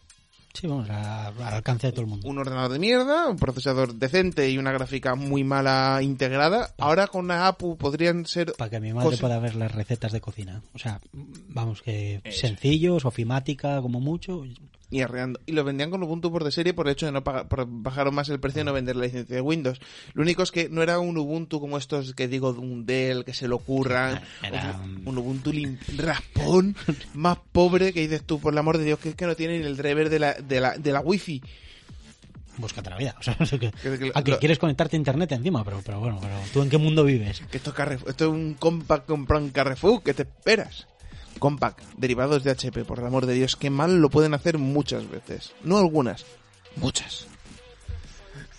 [0.55, 2.27] Sí, vamos, a- al alcance de todo el mundo.
[2.27, 6.75] Un ordenador de mierda, un procesador decente y una gráfica muy mala integrada.
[6.79, 10.21] Ahora con una APU podrían ser Para que mi madre pueda ver las recetas de
[10.23, 10.63] cocina.
[10.75, 12.41] O sea, vamos, que Eso.
[12.41, 14.43] sencillos, ofimática, como mucho.
[14.91, 15.41] Y arreando.
[15.47, 17.65] Y lo vendían con Ubuntu por de serie por el hecho de no pagar, por
[17.69, 19.81] bajaron más el precio y no vender la licencia de Windows.
[20.15, 23.25] Lo único es que no era un Ubuntu como estos que digo de un Dell
[23.25, 24.21] que se lo curran.
[24.43, 26.75] Era un, un- un Ubuntu lim- raspón,
[27.15, 29.59] más pobre que dices tú, por el amor de Dios, que es que no tiene
[29.61, 31.41] ni el driver de la, de la, de la wifi.
[32.59, 33.15] Búscate la vida.
[33.21, 33.71] O sea, no sé qué.
[33.71, 36.63] Que- que- Ah, que lo- quieres conectarte a internet encima, pero, pero bueno, pero ¿tú
[36.63, 37.41] en qué mundo vives?
[37.51, 40.87] Que esto es, Carrefour- esto es un compact comprado en Carrefour, ¿qué te esperas?
[41.41, 45.11] Compact, derivados de HP, por el amor de Dios, qué mal lo pueden hacer muchas
[45.11, 45.53] veces.
[45.65, 46.25] No algunas,
[46.77, 47.27] muchas.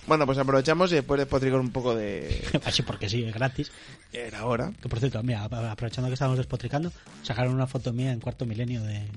[0.08, 2.44] Bueno, pues aprovechamos y después de potricar un poco de...
[2.66, 3.72] Así porque sí, es gratis.
[4.12, 4.74] Era hora.
[4.82, 6.91] Que por cierto, mira, aprovechando que estábamos despotricando,
[7.22, 9.08] sacaron una foto mía en cuarto milenio de,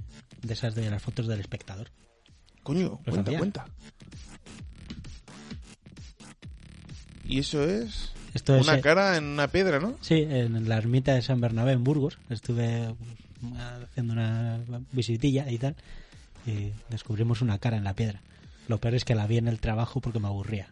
[0.42, 1.88] de esas de las fotos del espectador.
[2.62, 3.38] Coño, cuenta, sabía.
[3.38, 3.66] cuenta.
[7.24, 8.12] Y eso es...
[8.34, 9.96] Esto es, Una eh, cara en una piedra, ¿no?
[10.00, 12.18] Sí, en la ermita de San Bernabé en Burgos.
[12.28, 12.94] Estuve
[13.84, 14.60] haciendo una
[14.92, 15.76] visitilla y tal.
[16.46, 18.20] Y descubrimos una cara en la piedra.
[18.68, 20.68] Lo peor es que la vi en el trabajo porque me aburría.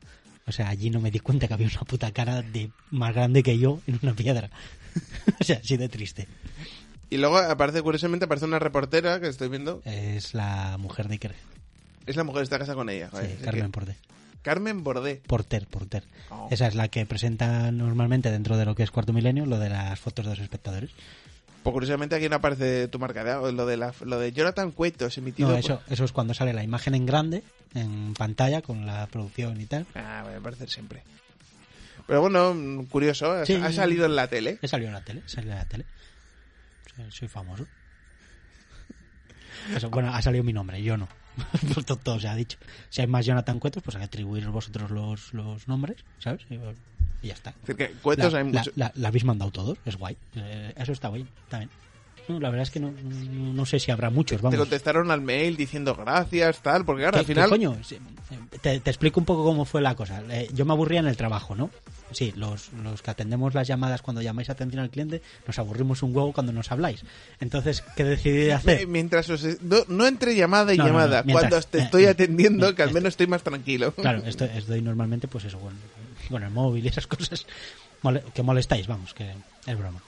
[0.47, 3.43] O sea, allí no me di cuenta que había una puta cara de más grande
[3.43, 4.51] que yo en una piedra.
[5.41, 6.27] o sea, así de triste.
[7.11, 9.83] Y luego aparece, curiosamente, aparece una reportera que estoy viendo.
[9.85, 11.35] Es la mujer de Iker.
[12.07, 13.07] Es la mujer que está casada con ella.
[13.11, 13.97] Sí, joder, es Carmen que- Porter.
[14.43, 15.23] Carmen Bordé.
[15.27, 16.03] Porter, Porter.
[16.31, 16.49] Oh.
[16.51, 19.71] Esa es la que presenta normalmente dentro de lo que es Cuarto Milenio, lo de
[19.71, 20.91] las fotos de los espectadores.
[21.63, 25.17] Pues curiosamente aquí no aparece tu marca de lo de la, lo de Jonathan Cuetos
[25.19, 25.49] emitido.
[25.49, 27.45] No, por- eso, eso es cuando sale la imagen en grande,
[27.75, 29.87] en pantalla, con la producción y tal.
[29.95, 31.05] Ah, bueno, aparece siempre.
[32.07, 33.55] Pero bueno, curioso, ha- Sí.
[33.55, 34.59] ha salido en la tele.
[34.61, 35.85] He salido en la tele, salido en la tele.
[37.11, 37.65] Soy, famoso.
[39.75, 41.09] Eso, bueno, ha salido mi nombre, yo no.
[41.87, 42.59] Todo, todo se ha dicho.
[42.91, 46.43] Si hay más Jonathan Cuetos, pues atribuir vosotros los, los nombres, ¿sabes?
[47.23, 47.51] Y, ya está.
[47.51, 48.73] Es decir, que Cuetos la, hay la- mucho.
[48.77, 50.17] la- la habéis mandado todos, es guay.
[50.37, 51.71] Eh, eso está guay, también.
[52.29, 54.59] No, la verdad es que no, no, no sé si habrá muchos, Te vamos.
[54.59, 57.51] contestaron al mail diciendo gracias, tal, porque claro, ¿Qué- al qué final.
[57.51, 57.77] coño?
[58.61, 60.23] Te, te explico un poco cómo fue la cosa.
[60.31, 61.71] Eh, yo me aburría en el trabajo, ¿no?
[62.13, 66.15] Sí, los, los que atendemos las llamadas cuando llamáis atención al cliente, nos aburrimos un
[66.15, 67.03] huevo cuando nos habláis.
[67.41, 68.87] Entonces, ¿qué decidí hacer?
[68.87, 69.43] Mientras os.
[69.63, 71.23] No, no entre llamada y No, llamada.
[71.25, 73.93] mientras- Cuando te eh, estoy atendiendo, eh, que al menos estoy más tranquilo.
[73.95, 75.73] Claro, esto, estoy normalmente, pues eso, con,
[76.31, 77.47] con el móvil y esas cosas.
[78.03, 79.31] Mole- que molestáis, vamos, que
[79.67, 80.01] es broma.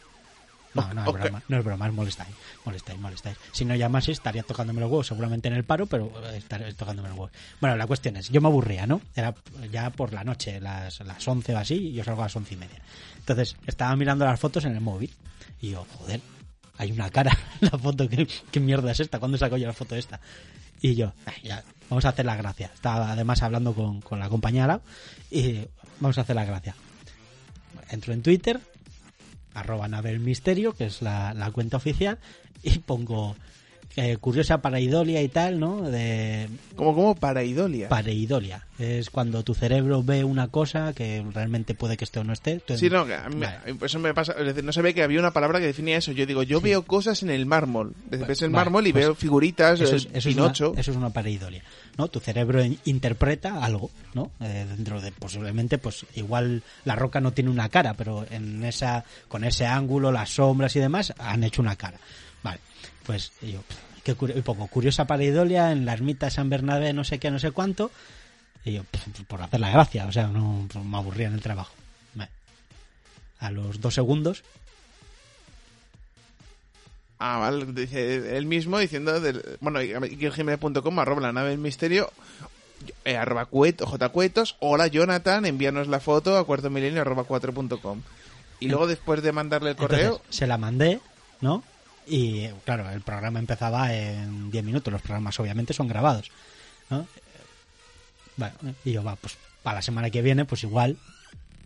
[0.74, 2.34] No, no es broma, no es broma, es molestáis,
[2.64, 3.36] molestáis, molestáis.
[3.52, 7.08] Si no llamaseis estaría tocándome los huevos, seguramente en el paro, pero eh, estaría tocándome
[7.10, 7.32] los huevos.
[7.60, 9.00] Bueno, la cuestión es, yo me aburría, ¿no?
[9.14, 9.34] Era
[9.70, 12.54] ya por la noche, las, las 11 o así, y yo salgo a las once
[12.54, 12.82] y media.
[13.18, 15.14] Entonces, estaba mirando las fotos en el móvil,
[15.60, 16.20] y yo, joder,
[16.76, 19.18] hay una cara en la foto, ¿qué, qué mierda es esta?
[19.20, 20.20] ¿Cuándo saco yo la foto esta?
[20.80, 22.70] Y yo, "Ay, ya, vamos a hacer la gracia.
[22.74, 24.80] Estaba además hablando con, con la compañera
[25.30, 25.60] y
[26.00, 26.74] vamos a hacer la gracia.
[27.90, 28.60] Entro en Twitter,
[29.54, 32.18] arroba Nabel Misterio, que es la, la cuenta oficial,
[32.62, 33.36] y pongo
[33.96, 35.82] eh, curiosa pareidolia y tal, ¿no?
[35.82, 37.88] De Como, como pareidolia.
[37.88, 38.66] pareidolia.
[38.78, 42.60] Es cuando tu cerebro ve una cosa que realmente puede que esté o no esté.
[42.76, 43.76] Sí, no, que a mí Vale.
[43.82, 44.32] eso me pasa.
[44.32, 46.10] Es decir, no se ve que había una palabra que definía eso.
[46.10, 47.94] Yo digo, yo veo cosas en el mármol.
[48.10, 50.50] Desde ves el Vale, mármol y pues veo figuritas, eso eh, es, eso es una,
[50.50, 51.62] eso es una pareidolia,
[51.96, 52.08] ¿no?
[52.08, 54.32] Tu cerebro in- interpreta algo, ¿no?
[54.40, 59.04] Eh, dentro de posiblemente, pues igual la roca no tiene una cara, pero en esa,
[59.28, 61.98] con ese ángulo, las sombras y demás, han hecho una cara.
[62.44, 62.60] Vale,
[63.04, 63.60] pues yo,
[64.04, 67.30] qué curio- y pongo curiosa pareidolia en la ermita de San Bernabé, no sé qué,
[67.32, 67.90] no sé cuánto,
[68.64, 68.82] y yo,
[69.26, 71.72] por hacer la gracia, o sea, no pues, me aburría en el trabajo.
[72.14, 72.30] Vale.
[73.40, 74.44] A los dos segundos,
[77.18, 82.10] Ah, vale, dice él mismo diciendo, del, bueno, ikergmail.com, arroba la nave del misterio,
[83.04, 87.80] eh, arroba cuet, jcuetos, hola Jonathan, envíanos la foto a cuarto milenio arroba cuatro punto
[87.80, 88.02] com.
[88.60, 91.00] Y luego después de mandarle el correo, Entonces, se la mandé,
[91.40, 91.62] ¿no?
[92.06, 94.92] Y claro, el programa empezaba en 10 minutos.
[94.92, 96.30] Los programas obviamente son grabados,
[96.90, 97.06] ¿no?
[98.36, 98.54] Bueno,
[98.84, 100.96] y yo, va, pues para la semana que viene, pues igual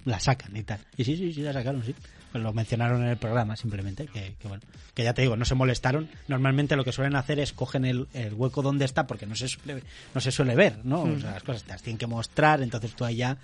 [0.05, 0.81] la sacan y tal.
[0.97, 1.95] Y sí, sí, sí, la sacaron, sí.
[2.31, 4.63] Pues lo mencionaron en el programa simplemente, que, que bueno,
[4.95, 6.11] que ya te digo, no se molestaron.
[6.29, 9.49] Normalmente lo que suelen hacer es cogen el, el hueco donde está porque no se
[9.49, 9.83] suele,
[10.15, 11.03] no se suele ver, ¿no?
[11.03, 13.39] O sea, las cosas te las tienen que mostrar, entonces tú ya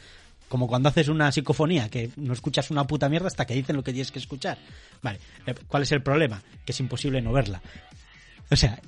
[0.55, 3.83] como cuando haces una psicofonía, que no escuchas una puta mierda hasta que dicen lo
[3.83, 4.57] que tienes que escuchar.
[5.03, 5.19] Vale,
[5.49, 6.41] eh, ¿cuál es el problema?
[6.65, 7.61] Que es imposible no verla.
[8.53, 8.81] O sea,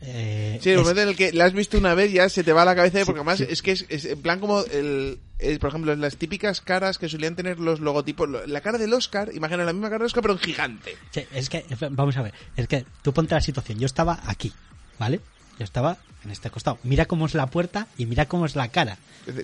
[0.00, 2.44] eh, sí, el es- momento en el que la has visto una vez ya se
[2.44, 5.18] te va a la cabeza, porque además es que es, es en plan como el,
[5.40, 8.92] el- por ejemplo, las típicas caras que solían tener los logotipos, lo- la cara del
[8.94, 10.94] Oscar, imagina la misma cara del Oscar pero en gigante.
[11.10, 13.80] Sí, es que, vamos a ver, es que tú ponte la situación.
[13.80, 14.52] Yo estaba aquí,
[15.00, 15.18] ¿vale?
[15.58, 16.78] Yo estaba en este costado.
[16.84, 18.96] Mira cómo es la puerta y mira cómo es la cara.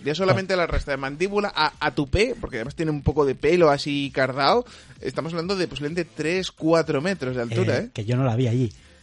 [0.05, 3.25] Ya solamente la resta de mandíbula a, a tu pe, porque además tiene un poco
[3.25, 4.65] de pelo así cardado,
[5.01, 7.91] estamos hablando de posiblemente 3, 4 metros de altura, eh, ¿eh?
[7.93, 8.73] Que yo no la vi allí.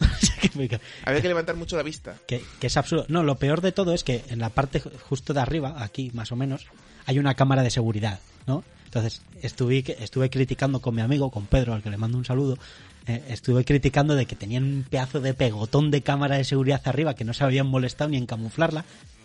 [1.04, 2.16] Había que levantar mucho la vista.
[2.26, 3.06] que, que es absurdo.
[3.08, 6.10] No, lo peor de todo es que en la parte ju- justo de arriba, aquí
[6.14, 6.66] más o menos,
[7.06, 8.64] hay una cámara de seguridad, ¿no?
[8.86, 12.58] Entonces, estuve, estuve criticando con mi amigo, con Pedro, al que le mando un saludo,
[13.06, 17.14] eh, estuve criticando de que tenían un pedazo de pegotón de cámara de seguridad arriba
[17.14, 18.84] que no se habían molestado ni en camuflarla.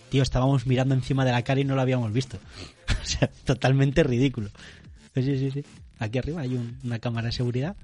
[0.10, 2.38] Tío, estábamos mirando encima de la cara y no lo habíamos visto.
[3.02, 4.50] o sea, totalmente ridículo.
[5.14, 5.64] Sí, sí, sí, sí.
[6.00, 7.76] Aquí arriba hay un- una cámara de seguridad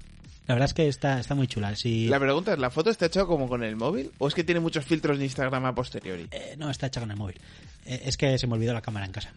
[0.46, 1.74] La verdad es que está, está muy chula.
[1.74, 2.06] Si...
[2.08, 4.10] La pregunta es, ¿la foto está hecha como con el móvil?
[4.18, 6.28] ¿O es que tiene muchos filtros de Instagram a posteriori?
[6.30, 7.36] Eh, no, está hecha con el móvil.
[7.86, 9.32] Eh, es que se me olvidó la cámara en casa.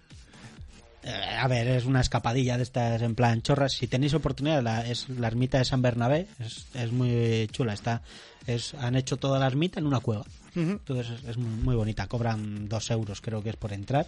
[1.04, 3.74] Eh, a ver, es una escapadilla de estas en plan chorras.
[3.74, 6.28] Si tenéis oportunidad, la, es la ermita de San Bernabé.
[6.40, 7.74] Es, es muy chula.
[7.74, 8.02] Está,
[8.46, 10.26] es, han hecho toda la ermita en una cueva.
[10.56, 12.08] Entonces es, es muy, muy bonita.
[12.08, 14.08] Cobran dos euros, creo que es por entrar.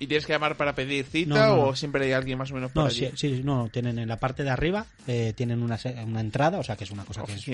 [0.00, 1.62] ¿Y tienes que llamar para pedir cita No, no.
[1.68, 3.06] o siempre hay alguien más o menos por No, allí?
[3.14, 6.58] sí, sí, no, tienen en la parte de arriba, eh, tienen una, se- una entrada,
[6.58, 7.44] o sea que es una cosa que es,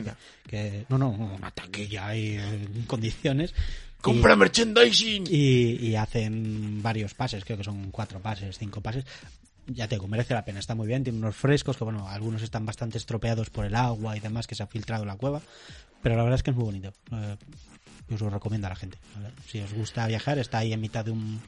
[0.47, 3.53] que, no, no, una taquilla ahí en condiciones.
[4.01, 5.25] Y- ¡Compra merchandising!
[5.29, 9.05] y, y hacen varios pases, creo que son cuatro pases, cinco pases.
[9.67, 12.43] Ya te digo, merece la pena, está muy bien, tiene unos frescos que, bueno, algunos
[12.43, 15.41] están bastante estropeados por el agua y demás que se ha filtrado en la cueva,
[16.03, 16.93] pero la verdad es que es muy bonito.
[17.13, 17.37] Eh,
[18.09, 18.99] yo os lo recomiendo a la gente.
[19.15, 19.29] ¿vale?
[19.47, 21.41] Si os gusta viajar, está ahí en mitad de un,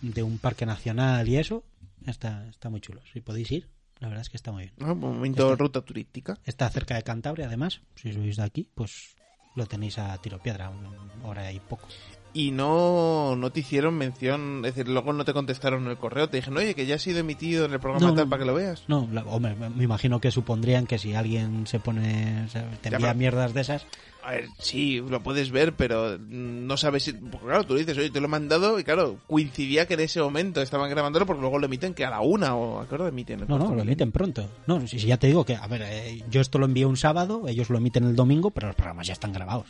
[0.00, 1.62] de un parque nacional y eso,
[2.06, 3.02] está, está muy chulo.
[3.12, 3.68] Si podéis ir,
[3.98, 4.74] la verdad es que está muy bien.
[4.80, 6.38] Ah, momento ruta turística.
[6.46, 9.16] Está cerca de Cantabria, además, si sois de aquí, pues
[9.58, 11.86] lo tenéis a tiro piedra, una hora y poco.
[12.34, 16.36] Y no, no te hicieron mención, es decir, luego no te contestaron el correo, te
[16.36, 18.30] dijeron, oye, que ya ha sido emitido en el programa No, tal no.
[18.30, 18.84] para que lo veas.
[18.86, 22.90] No, la- hombre, me imagino que supondrían que si alguien se pone, o sea, te
[22.90, 23.86] envía mierdas de esas,
[24.28, 27.14] A ver, sí, lo puedes ver, pero no sabes si...
[27.14, 30.20] Porque claro, tú dices, oye, te lo he mandado y claro, coincidía que en ese
[30.20, 33.08] momento estaban grabándolo porque luego lo emiten que a la una o a qué hora
[33.08, 33.46] emiten.
[33.48, 34.46] no, no, lo emiten pronto.
[34.66, 36.98] No, si, si ya te digo que, a ver, eh, yo esto lo envío un
[36.98, 39.66] sábado, ellos lo emiten el domingo, pero los programas ya están grabados,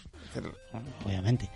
[1.07, 1.49] obviamente.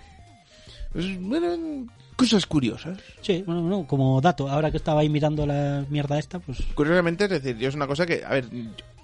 [0.93, 3.01] Pues, bueno, cosas curiosas.
[3.21, 7.25] Sí, bueno, no, como dato, ahora que estaba ahí mirando la mierda esta, pues Curiosamente,
[7.25, 8.45] es decir, yo es una cosa que, a ver,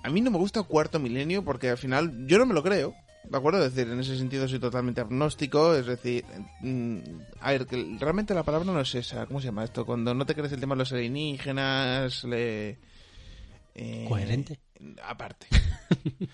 [0.05, 2.95] a mí no me gusta Cuarto Milenio porque al final yo no me lo creo.
[3.25, 3.65] ¿De acuerdo?
[3.65, 5.75] Es decir, en ese sentido soy totalmente agnóstico.
[5.75, 6.25] Es decir,
[6.61, 6.99] mm,
[7.41, 9.27] a ver, que realmente la palabra no es esa.
[9.27, 9.85] ¿Cómo se llama esto?
[9.85, 12.79] Cuando no te crees el tema de los alienígenas, le...
[13.75, 14.61] eh, Coherente.
[15.05, 15.47] Aparte.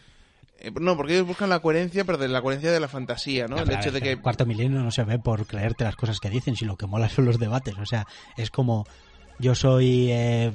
[0.65, 3.59] Eh, no, porque ellos buscan la coherencia, pero de la coherencia de la fantasía, ¿no?
[3.59, 4.23] El hecho ver, de el que...
[4.23, 7.09] cuarto milenio no se ve por creerte las cosas que dicen, si lo que mola
[7.11, 7.75] son los debates.
[7.77, 8.07] O sea,
[8.39, 8.87] es como
[9.39, 10.53] yo soy eh,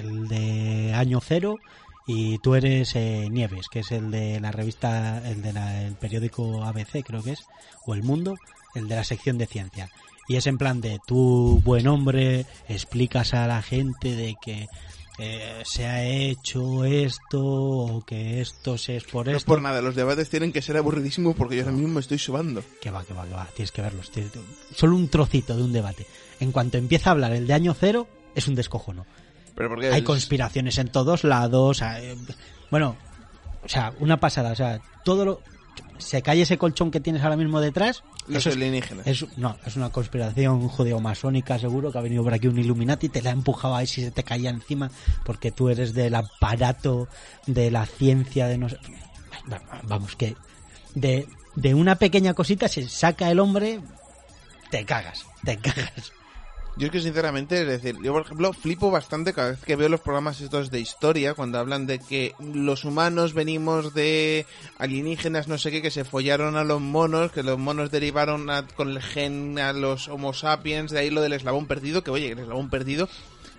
[0.00, 1.58] el de año cero
[2.06, 6.62] y tú eres eh, Nieves, que es el de la revista, el del el periódico
[6.64, 7.40] ABC, creo que es,
[7.86, 8.36] o El Mundo,
[8.74, 9.88] el de la sección de ciencia.
[10.28, 14.68] Y es en plan de tú, buen hombre, explicas a la gente de que
[15.18, 19.46] eh, se ha hecho esto o que esto se es por No es esto.
[19.52, 22.62] por nada, los debates tienen que ser aburridísimos porque yo ahora mismo me estoy subando.
[22.80, 24.10] Que va, que va, que va, tienes que verlos.
[24.10, 24.32] tienes-
[24.74, 26.06] Solo un trocito de un debate.
[26.40, 29.06] En cuanto empieza a hablar el de año cero, es un descojono.
[29.54, 31.82] Pero porque Hay es- conspiraciones en todos lados.
[32.70, 32.96] Bueno,
[33.64, 34.52] o sea, una pasada.
[34.52, 35.40] O sea, todo lo.
[35.98, 38.02] Se cae ese colchón que tienes ahora mismo detrás.
[38.26, 39.06] los eso es- alienígenas.
[39.06, 43.22] es, no, es una conspiración judeo-masónica, seguro, que ha venido por aquí un Illuminati, te
[43.22, 44.90] la ha empujado ahí si se te caía encima,
[45.24, 47.06] porque tú eres del aparato
[47.46, 48.78] de la ciencia, de no sé.
[49.84, 50.36] Vamos, que
[50.94, 53.80] de, de una pequeña cosita se saca el hombre,
[54.70, 56.12] te cagas, te cagas.
[56.76, 59.88] Yo es que sinceramente, es decir, yo por ejemplo flipo bastante cada vez que veo
[59.88, 64.44] los programas estos de historia, cuando hablan de que los humanos venimos de
[64.78, 68.66] alienígenas, no sé qué, que se follaron a los monos, que los monos derivaron a-
[68.66, 72.32] con el gen a los homo sapiens, de ahí lo del eslabón perdido, que oye,
[72.32, 73.08] el eslabón perdido,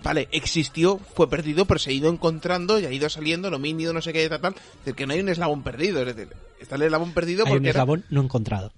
[0.04, 3.94] vale, existió, fue perdido, pero se ha ido encontrando y ha ido saliendo, lo mínimo,
[3.94, 6.34] no sé qué, tal, tal, es decir, que no hay un eslabón perdido, es decir,
[6.60, 8.74] está el eslabón perdido Hay porque un era- eslabón no encontrado.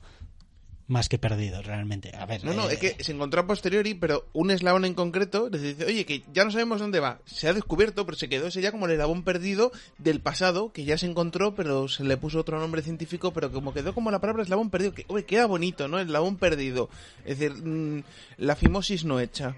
[0.88, 2.16] Más que perdido, realmente.
[2.16, 4.94] A ver, No, no, eh, es que se encontró a posteriori, pero un eslabón en
[4.94, 7.20] concreto les dice, oye, que ya no sabemos dónde va.
[7.26, 10.86] Se ha descubierto, pero se quedó ese ya como el eslabón perdido del pasado, que
[10.86, 14.22] ya se encontró, pero se le puso otro nombre científico, pero como quedó como la
[14.22, 16.00] palabra eslabón perdido, que, oye, queda bonito, ¿no?
[16.00, 16.90] Eslabón perdido.
[17.26, 18.04] Es decir, mm,
[18.38, 19.58] la fimosis no hecha.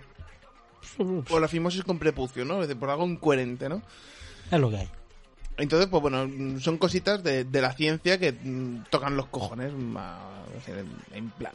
[1.29, 2.55] O la fimosis con prepucio, ¿no?
[2.55, 3.83] Es decir, por algo incoherente, ¿no?
[4.51, 4.89] es lo que hay.
[5.59, 9.97] Entonces, pues bueno, son cositas de, de la ciencia que mm, tocan los cojones, mm,
[11.13, 11.53] en, plan.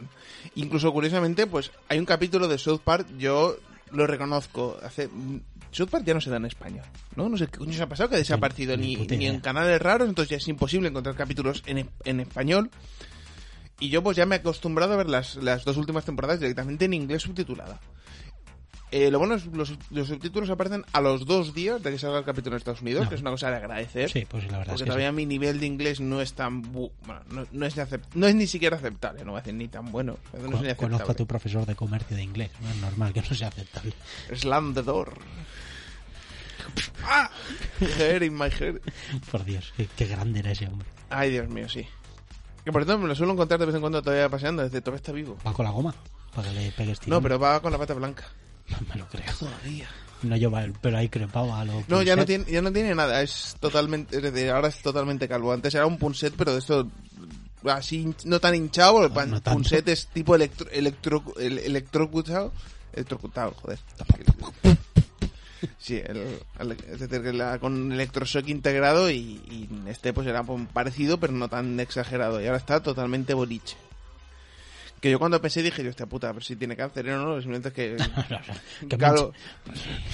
[0.55, 3.57] Incluso curiosamente, pues hay un capítulo de South Park, yo
[3.93, 5.09] lo reconozco, hace...
[5.09, 5.41] mm,
[5.71, 6.83] South Park ya no se da en España,
[7.17, 7.29] ¿no?
[7.29, 10.09] No sé qué coño se ha pasado, que ha desaparecido ni ni, en canales raros,
[10.09, 12.71] entonces ya es imposible encontrar capítulos en, en español.
[13.81, 16.85] Y yo pues ya me he acostumbrado a ver las, las dos últimas temporadas directamente
[16.85, 17.81] en inglés subtitulada.
[18.91, 22.19] Eh, lo bueno es los, los subtítulos aparecen a los dos días de que salga
[22.19, 23.09] el capítulo en Estados Unidos, No.
[23.09, 24.09] que es una cosa de agradecer.
[24.09, 25.17] Sí, pues la verdad Porque es que todavía sí.
[25.17, 26.63] mi nivel de inglés no es tan...
[26.63, 29.43] bu- Bueno, no, no es, ni acep- no es ni siquiera aceptable, no voy a
[29.43, 30.17] decir ni tan bueno.
[30.49, 32.51] no ni Conozco a tu profesor de comercio de inglés.
[32.63, 33.95] No es normal que no sea aceptable.
[34.33, 35.19] Slam the door.
[37.05, 37.31] ¡Ah!
[37.99, 38.81] Hair in my hair.
[39.31, 40.89] Por Dios, qué, qué grande era ese hombre.
[41.11, 41.87] Ay, Dios mío, sí.
[42.65, 44.97] Que por cierto me lo suelo encontrar de vez en cuando todavía paseando, desde todavía
[44.99, 45.37] está vivo.
[45.47, 45.95] Va con la goma
[46.35, 47.23] para que le pegues No, tirón.
[47.23, 48.25] pero va con la pata blanca.
[48.69, 49.33] No me lo creo.
[49.39, 49.89] Todavía.
[50.23, 52.95] No lleva el pelo ahí crepado a lo No, ya no, tiene, ya no tiene
[52.95, 55.53] nada, es totalmente, es decir, ahora es totalmente calvo.
[55.53, 56.89] Antes era un punset, pero de esto
[57.67, 59.59] así no tan hinchado, porque el pan- no tanto.
[59.59, 62.53] punset es tipo electro, electro, el- electrocutado,
[62.95, 63.79] electrocutado, joder.
[65.79, 69.17] Sí, el- el- es decir, que la- con electroshock integrado y,
[69.51, 70.43] y este pues era
[70.73, 72.41] parecido, pero no tan exagerado.
[72.41, 73.77] Y ahora está totalmente boliche.
[75.05, 77.69] Que yo cuando pensé dije, yo, hostia puta, ver si tiene cáncer o no, simplemente
[77.69, 77.97] es que
[78.89, 79.35] Que claro,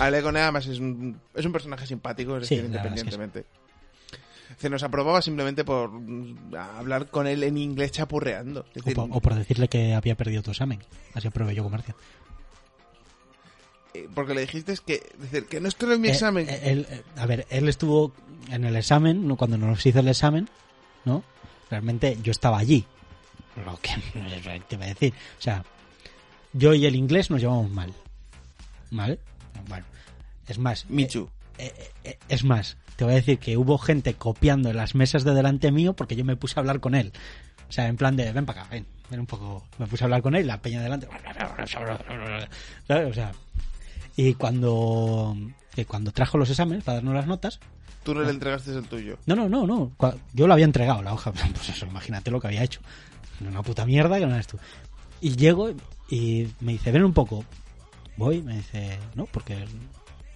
[0.01, 2.83] Ale con además es un, es un personaje simpático, es Sí, decir, es que sí.
[2.89, 3.45] independientemente.
[4.59, 5.93] Se nos aprobaba simplemente por
[6.59, 8.67] hablar con él en inglés chapurreando.
[8.75, 10.81] Es O por, o por decirle que había perdido tu examen.
[11.15, 11.95] Así aprobé yo comercio.
[13.95, 16.49] eh, porque le dijiste que, es decir, que no estoy en mi Eh, examen.
[16.49, 18.13] eh, él, eh, a ver, él estuvo
[18.51, 19.37] en el examen, ¿no?
[19.37, 20.49] cuando nos hizo el examen,
[21.05, 21.23] ¿no?
[21.71, 22.87] Realmente yo estaba allí.
[23.65, 23.91] Lo que
[24.69, 25.13] te iba a decir.
[25.39, 25.65] O sea,
[26.53, 27.93] yo y el inglés nos llevamos mal.
[28.91, 29.19] ¿Vale?
[29.69, 29.85] Bueno,
[30.49, 30.87] es más.
[30.89, 31.29] Michu.
[31.59, 34.95] eh, eh, eh, es más, te voy a decir que hubo gente copiando en las
[34.95, 37.13] mesas de delante mío porque yo me puse a hablar con él.
[37.69, 39.65] O sea, en plan de, ven para acá, ven, ven un poco.
[39.79, 41.07] Me puse a hablar con él, la peña delante.
[42.87, 43.11] ¿sabes?
[43.11, 43.33] O sea,
[44.17, 45.37] y cuando,
[45.75, 47.61] que cuando trajo los exámenes para darnos las notas,
[48.03, 49.19] Tú no le entregaste el tuyo.
[49.27, 49.93] no, no, no, no.
[50.33, 51.33] Yo lo había entregado, la hoja.
[51.55, 52.81] Pues eso, imagínate lo que había hecho.
[53.41, 54.59] Una puta mierda que no eres tú.
[55.21, 55.71] Y llego
[56.09, 57.45] y me dice, ven un poco.
[58.17, 59.65] Voy, me dice, no, porque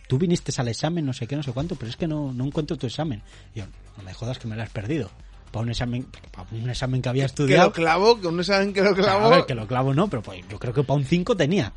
[0.08, 2.44] tú viniste al examen, no sé qué, no sé cuánto, pero es que no, no
[2.44, 3.22] encuentro tu examen.
[3.54, 3.66] Y yo,
[3.96, 5.10] no me jodas que me lo has perdido.
[5.50, 7.66] Para un examen, para un examen que había Que estudiado.
[7.68, 9.26] lo clavo, que no saben que lo clavo.
[9.26, 11.72] A ver, que lo clavo no, pero pues yo creo que para un 5 tenía.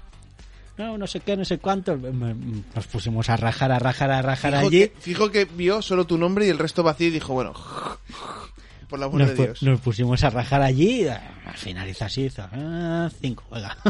[0.77, 1.95] No, no sé qué, no sé cuánto.
[1.97, 4.79] Nos pusimos a rajar, a rajar, a rajar Fijo allí.
[4.89, 7.53] que, fijo que vio solo tu nombre y el resto vacío y dijo, bueno,
[8.87, 9.63] por la nos, de Dios.
[9.63, 13.43] nos pusimos a rajar allí al final hizo así, ah, cinco,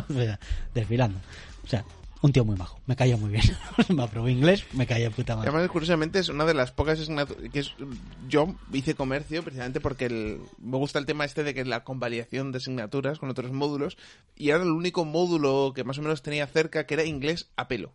[0.09, 0.39] venga,
[0.73, 1.19] desfilando.
[1.63, 1.83] O sea,
[2.21, 3.43] un tío muy majo, me caía muy bien.
[3.95, 5.49] me aprobó inglés, me caía puta madre.
[5.49, 7.73] Además, curiosamente, es una de las pocas asignaturas que es,
[8.27, 12.51] yo hice comercio precisamente porque el- me gusta el tema este de que la convalidación
[12.51, 13.97] de asignaturas con otros módulos
[14.35, 17.67] y era el único módulo que más o menos tenía cerca que era inglés a
[17.67, 17.93] pelo.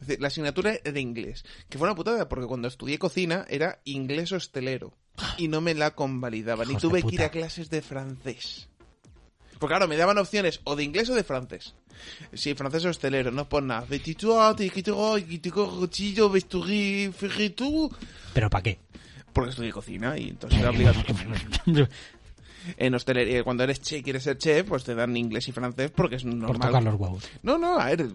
[0.00, 3.80] Es decir, la asignatura era inglés, que fue una putada porque cuando estudié cocina era
[3.84, 4.92] inglés hostelero
[5.38, 8.68] y no me la convalidaban y tuve que ir a clases de francés.
[9.58, 11.74] Porque claro, me daban opciones o de inglés o de francés.
[12.34, 13.86] Sí, francés hostelero, no por nada.
[13.86, 14.36] Quito,
[15.78, 16.30] cuchillo.
[18.34, 18.78] Pero ¿para qué?
[19.32, 21.88] Porque estudié cocina y entonces era obligatorio.
[22.78, 26.16] En hostelería, cuando eres chef, quieres ser chef, pues te dan inglés y francés porque
[26.16, 26.60] es Por normal.
[26.68, 27.24] tocar los huevos.
[27.44, 28.08] No, no, a ver.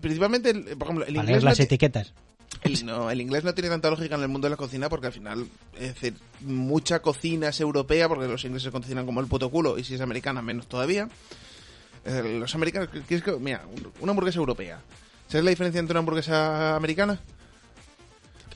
[0.00, 2.14] Principalmente, el- por ejemplo, el inglés, leer no las ti- etiquetas.
[2.84, 5.12] No, el inglés no tiene tanta lógica en el mundo de la cocina porque al
[5.12, 9.78] final, es decir, mucha cocina es europea porque los ingleses cocinan como el puto culo
[9.78, 11.08] y si es americana menos todavía.
[12.04, 13.64] Los americanos, ¿qué es que, mira,
[14.00, 14.80] una hamburguesa europea.
[15.26, 17.20] ¿Sabes la diferencia entre una hamburguesa americana?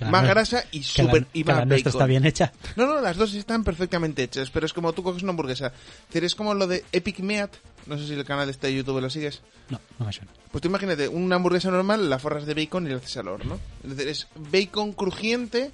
[0.08, 1.72] Más grasa y super y más bacon.
[1.92, 2.52] está bien hecha.
[2.76, 5.72] No, no, las dos están perfectamente hechas, pero es como tú coges una hamburguesa.
[6.12, 7.50] Es como lo de Epic Meat.
[7.86, 9.40] No sé si el canal de este de YouTube lo sigues.
[9.68, 10.30] No, no me suena.
[10.50, 13.58] Pues tú imagínate, una hamburguesa normal, la forras de bacon y la haces al horno.
[13.84, 15.70] Es decir, es bacon crujiente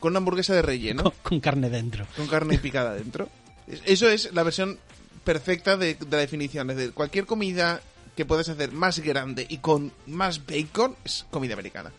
[0.00, 2.06] con una hamburguesa de relleno, Con, con carne dentro.
[2.16, 3.28] con carne picada dentro.
[3.66, 4.78] Es- Eso es la versión
[5.24, 6.70] perfecta de, de la definición.
[6.70, 7.80] Es decir, cualquier comida
[8.16, 11.90] que puedas hacer más grande y con más bacon es comida americana.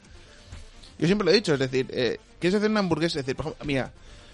[1.00, 3.46] Yo siempre lo he dicho, es decir, eh, quieres hacer una hamburguesa, es decir, por
[3.48, 3.94] ejemplo, mira,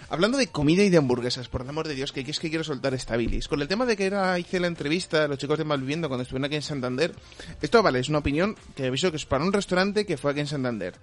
[0.10, 2.64] hablando de comida y de hamburguesas, por el amor de Dios, que es que quiero
[2.64, 3.48] soltar esta bilis.
[3.48, 6.24] Con el tema de que era, hice la entrevista a los chicos de Malviviendo cuando
[6.24, 7.14] estuvieron aquí en Santander,
[7.62, 10.40] esto vale, es una opinión que aviso que es para un restaurante que fue aquí
[10.40, 10.96] en Santander,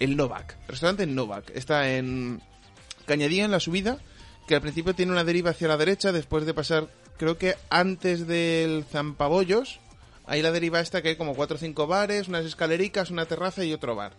[0.00, 2.42] el Novak, restaurante Novak, está en
[3.06, 3.98] Cañadía en la subida,
[4.48, 6.88] que al principio tiene una deriva hacia la derecha, después de pasar,
[7.18, 9.78] creo que antes del Zampabollos,
[10.26, 13.64] ahí la deriva esta que hay como cuatro o cinco bares, unas escalericas, una terraza
[13.64, 14.12] y otro bar.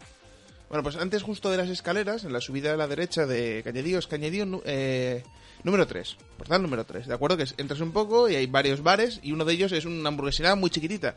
[0.69, 3.99] Bueno, pues antes justo de las escaleras, en la subida a la derecha de Cañadío,
[3.99, 5.23] es Cañadío eh,
[5.63, 7.37] número 3, portal número 3, ¿de acuerdo?
[7.37, 10.55] Que entras un poco y hay varios bares y uno de ellos es una hamburguesera
[10.55, 11.15] muy chiquitita.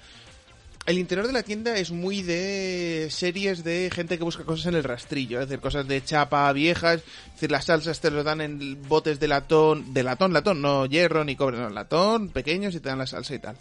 [0.86, 4.74] El interior de la tienda es muy de series de gente que busca cosas en
[4.74, 8.40] el rastrillo, es decir, cosas de chapa viejas, es decir, las salsas te lo dan
[8.40, 12.80] en botes de latón, de latón, latón, no hierro ni cobre, no, latón, pequeños y
[12.80, 13.56] te dan la salsa y tal.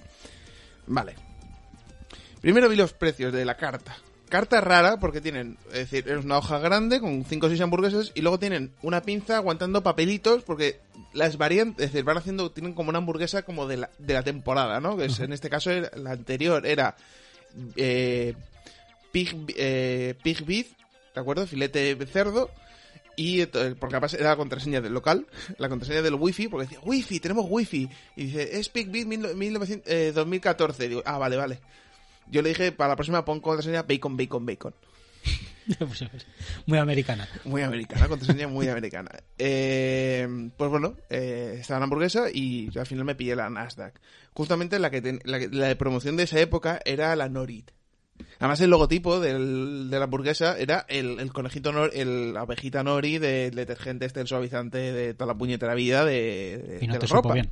[0.85, 1.15] Vale.
[2.39, 3.97] Primero vi los precios de la carta.
[4.29, 8.11] Carta rara porque tienen, es decir, es una hoja grande con 5 o 6 hamburguesas
[8.13, 10.79] y luego tienen una pinza aguantando papelitos porque
[11.13, 14.23] las variantes, es decir, van haciendo, tienen como una hamburguesa como de la, de la
[14.23, 14.97] temporada, ¿no?
[14.97, 16.95] Que es, en este caso era- la anterior era
[17.75, 18.33] eh,
[19.11, 20.67] pig, eh, pig beef,
[21.15, 21.47] ¿de acuerdo?
[21.47, 22.49] Filete de cerdo.
[23.15, 23.47] Y eh,
[23.79, 25.25] porque además era la contraseña del local,
[25.57, 27.89] la contraseña del wifi, porque decía, wifi, tenemos wifi.
[28.15, 30.87] Y dice, es Pig Beef 1900 eh, 2014.
[30.87, 31.59] Digo, ah, vale, vale.
[32.31, 34.73] Yo le dije, para la próxima pon contraseña bacon, bacon, bacon.
[35.79, 36.05] Pues,
[36.65, 37.27] muy americana.
[37.43, 39.11] Muy americana, contraseña muy americana.
[39.37, 43.99] Eh, pues bueno, eh, estaba la hamburguesa y al final me pillé la Nasdaq.
[44.33, 47.71] Justamente la que, ten- la, de promoción de esa época era la Norit.
[48.39, 52.81] Además el logotipo del- de la hamburguesa era el, el conejito, nor- el, la ovejita
[52.83, 56.93] Nori del detergente este, el suavizante de toda la puñetera vida de, de- Y no
[56.93, 57.33] de te la ropa.
[57.33, 57.49] bien.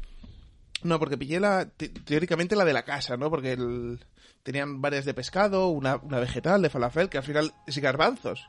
[0.83, 3.29] No, porque pillé la, te- teóricamente la de la casa, ¿no?
[3.29, 3.99] Porque el-
[4.45, 8.47] tenían varias de pescado, una, una vegetal de falafel, que al final es garbanzos.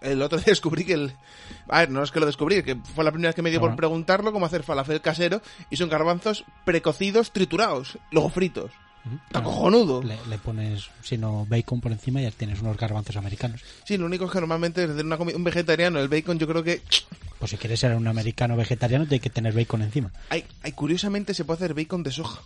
[0.00, 1.12] El otro día descubrí que el...
[1.68, 3.60] A ver, no es que lo descubrí, que fue la primera vez que me dio
[3.60, 8.72] por preguntarlo cómo hacer falafel casero, y son garbanzos precocidos, triturados, luego fritos.
[9.04, 10.02] Está Bueno, cojonudo.
[10.02, 13.62] Le, le pones, si no, bacon por encima y ya tienes unos garbanzos americanos.
[13.84, 16.64] Sí, lo único es que normalmente es de una un vegetariano, el bacon yo creo
[16.64, 16.82] que...
[17.38, 20.10] Pues si quieres ser un americano vegetariano, tiene que tener bacon encima.
[20.30, 22.40] Hay, hay, curiosamente se puede hacer bacon de soja.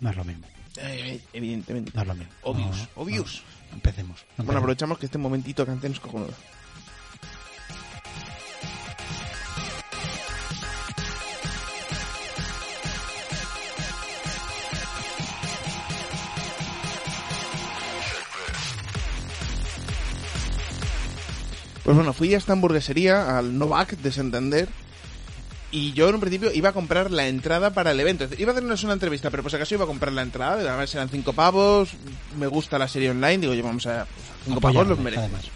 [0.00, 0.44] No es lo mismo.
[0.78, 1.92] Eh, evidentemente.
[1.94, 2.32] No es lo mismo.
[2.42, 3.42] Obvious, No, obvious.
[3.70, 3.76] no.
[3.76, 4.16] Empecemos.
[4.20, 4.56] Bueno, Empecemos.
[4.56, 6.34] aprovechamos que este momentito canción es cojonudo.
[21.84, 24.68] Pues bueno, fui a esta hamburguesería, al Novak de Santander,
[25.76, 28.26] y yo en un principio iba a comprar la entrada para el evento.
[28.38, 30.54] Iba a hacernos una entrevista, pero por si acaso iba a comprar la entrada.
[30.54, 31.90] Además eran cinco pavos.
[32.38, 33.36] Me gusta la serie online.
[33.36, 34.06] Digo, yo vamos a...
[34.46, 35.24] Cinco pavos los merece.
[35.24, 35.50] además.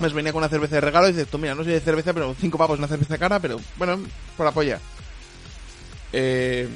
[0.00, 2.12] Pues venía con una cerveza de regalo y dices, tú mira, no soy de cerveza,
[2.12, 4.00] pero cinco pavos una cerveza cara, pero bueno,
[4.36, 4.80] por apoyar.
[6.12, 6.68] Eh,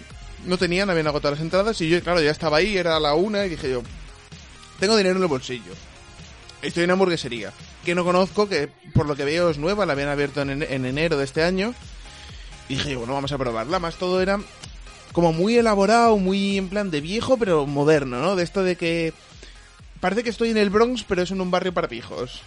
[0.45, 3.47] no tenían, habían agotado las entradas y yo, claro, ya estaba ahí, era la una
[3.47, 3.83] y dije yo,
[4.79, 5.73] tengo dinero en el bolsillo.
[6.63, 7.53] Estoy en una hamburguesería,
[7.85, 11.17] que no conozco, que por lo que veo es nueva, la habían abierto en enero
[11.17, 11.75] de este año.
[12.69, 13.79] Y dije, bueno, vamos a probarla.
[13.79, 14.39] Más todo era
[15.13, 18.37] como muy elaborado, muy en plan de viejo, pero moderno, ¿no?
[18.37, 19.13] De esto de que
[20.01, 22.43] parece que estoy en el Bronx, pero es en un barrio para pijos.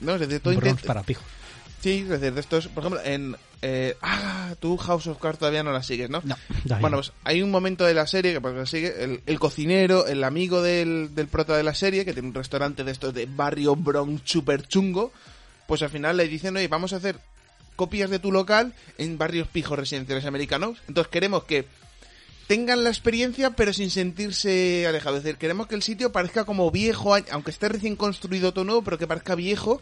[0.00, 0.14] ¿No?
[0.14, 1.24] Es decir, todo Bronx intenta- para pijos.
[1.80, 3.36] Sí, es decir, de estos, por ejemplo, en...
[3.62, 6.20] eh, ah, tú House of Cards todavía no la sigues, ¿no?
[6.24, 6.34] No,
[6.80, 10.06] Bueno, pues hay un momento de la serie que pues, la sigue el, el cocinero,
[10.06, 13.26] el amigo del, del prota de la serie, que tiene un restaurante de estos de
[13.26, 15.12] barrio Bronx super chungo,
[15.68, 17.18] pues al final le dicen, oye, vamos a hacer
[17.76, 20.78] copias de tu local en barrios pijos residenciales americanos.
[20.88, 21.66] Entonces queremos que
[22.46, 25.18] tengan la experiencia pero sin sentirse alejados.
[25.18, 28.82] Es decir, queremos que el sitio parezca como viejo, aunque esté recién construido todo nuevo,
[28.82, 29.80] pero que parezca viejo,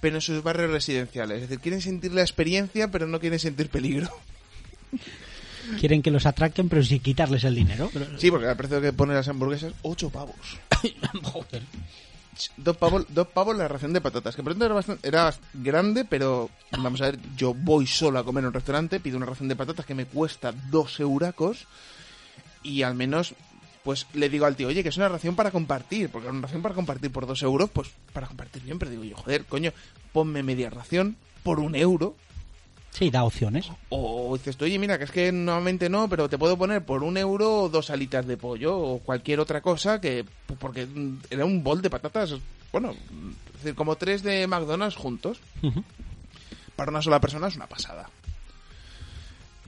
[0.00, 1.42] pero en sus barrios residenciales.
[1.42, 4.10] Es decir, quieren sentir la experiencia pero no quieren sentir peligro.
[5.80, 7.90] Quieren que los atraquen, pero sin quitarles el dinero.
[8.18, 10.36] Sí, porque al precio que ponen las hamburguesas, 8 pavos.
[11.22, 11.62] Joder.
[12.56, 16.04] Dos pavos, dos pavos la ración de patatas, que por tanto era bastante, era grande,
[16.04, 19.48] pero vamos a ver, yo voy solo a comer en un restaurante, pido una ración
[19.48, 21.66] de patatas que me cuesta dos euracos
[22.62, 23.34] y al menos
[23.86, 26.60] pues le digo al tío, oye, que es una ración para compartir, porque una ración
[26.60, 29.72] para compartir por dos euros, pues para compartir bien, pero digo yo, joder, coño,
[30.12, 32.16] ponme media ración por un euro,
[32.96, 33.70] Sí, da opciones.
[33.90, 37.02] o dices tú, oye, mira, que es que normalmente no, pero te puedo poner por
[37.02, 40.24] un euro dos alitas de pollo o cualquier otra cosa que...
[40.58, 40.88] Porque
[41.28, 42.36] era un bol de patatas,
[42.72, 45.40] bueno, es decir, como tres de McDonald's juntos.
[46.74, 48.08] Para una sola persona es una pasada.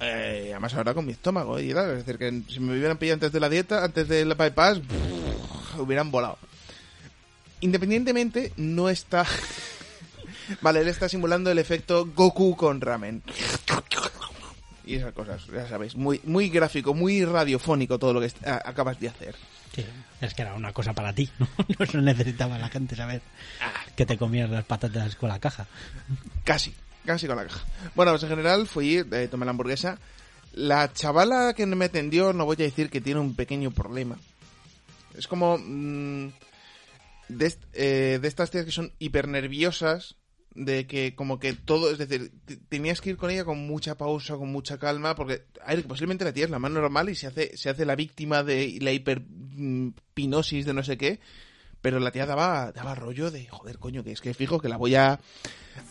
[0.01, 3.17] Eh, además ahora con mi estómago y tal, es decir, que si me hubieran pillado
[3.17, 4.81] antes de la dieta, antes del bypass,
[5.77, 6.39] hubieran volado.
[7.61, 9.27] Independientemente, no está...
[10.61, 13.23] vale, él está simulando el efecto Goku con ramen.
[14.85, 19.09] Y esas cosas, ya sabéis, muy, muy gráfico, muy radiofónico todo lo que acabas de
[19.09, 19.35] hacer.
[19.75, 19.85] Sí,
[20.21, 21.47] es que era una cosa para ti, ¿no?
[21.79, 23.21] No se necesitaba la gente saber
[23.95, 25.67] que te comías las patatas con la caja.
[26.43, 27.67] Casi, casi con la caja.
[27.95, 29.99] Bueno, pues en general fui, eh, tomé la hamburguesa.
[30.55, 34.17] La chavala que me atendió, no voy a decir que tiene un pequeño problema.
[35.15, 35.59] Es como...
[35.59, 36.29] mm,
[37.29, 40.17] de, eh, de estas tías que son hiper nerviosas,
[40.59, 42.33] de que como que todo, es decir,
[42.69, 46.33] tenías que ir con ella con mucha pausa, con mucha calma, porque, ver, posiblemente la
[46.33, 50.67] tía es la más normal y se hace, se hace la víctima de la hiperpinosis
[50.67, 51.21] de no sé qué,
[51.81, 54.77] pero la tía daba, daba rollo de, joder, coño, que es que fijo que la
[54.77, 55.19] voy a,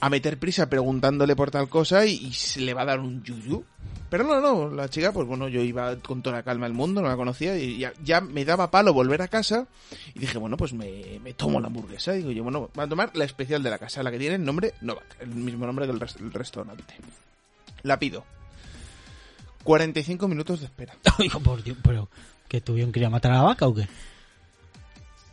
[0.01, 3.63] a meter prisa preguntándole por tal cosa y, se le va a dar un yuyu.
[4.09, 7.01] Pero no, no, la chica, pues bueno, yo iba con toda la calma del mundo,
[7.01, 9.67] no la conocía y ya, me daba palo volver a casa
[10.15, 12.13] y dije, bueno, pues me, me tomo la hamburguesa.
[12.13, 14.45] Digo yo, bueno, voy a tomar la especial de la casa, la que tiene el
[14.45, 16.83] nombre Novak, el mismo nombre que el, res- el restaurante.
[17.83, 18.23] La pido.
[19.63, 20.95] 45 minutos de espera.
[21.43, 22.07] Por Dios, pero
[22.47, 23.87] que tuvieron que ir a matar a la vaca o qué?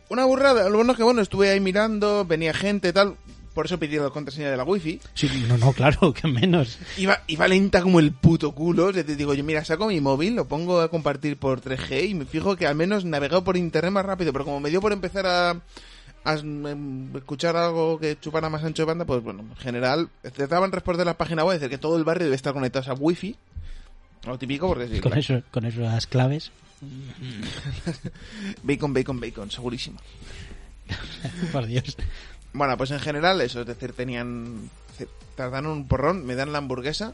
[0.09, 3.15] Una burrada, lo bueno es que bueno, estuve ahí mirando, venía gente tal,
[3.55, 4.99] por eso pedí la contraseña de la wifi.
[5.13, 6.77] Sí, no, no, claro, que menos.
[6.97, 8.91] Iba, iba lenta como el puto culo.
[8.91, 12.25] Decir, digo yo, mira, saco mi móvil, lo pongo a compartir por 3G y me
[12.25, 14.33] fijo que al menos navegado por internet más rápido.
[14.33, 15.61] Pero como me dio por empezar a,
[16.25, 20.75] em, escuchar algo que chupara más ancho de banda, pues bueno, en general, trataban de
[20.75, 23.37] responder la página web, es decir, que todo el barrio debe estar conectado a wifi.
[24.27, 24.99] Lo típico, porque sí.
[24.99, 26.51] Con, eso, con esas claves.
[28.63, 29.99] Bacon, bacon, bacon, segurísimo.
[31.51, 31.97] Por Dios.
[32.53, 34.69] Bueno, pues en general eso, es decir, tenían...
[35.35, 37.11] Tardaron un porrón, me dan la hamburguesa.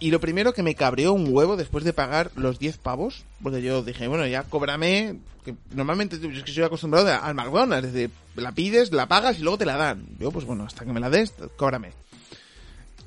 [0.00, 3.62] Y lo primero que me cabreó un huevo después de pagar los 10 pavos, porque
[3.62, 8.10] yo dije, bueno, ya cóbrame, que normalmente es que soy acostumbrado al McDonald's, es decir,
[8.36, 10.06] la pides, la pagas y luego te la dan.
[10.20, 11.92] Yo, pues bueno, hasta que me la des, cóbrame.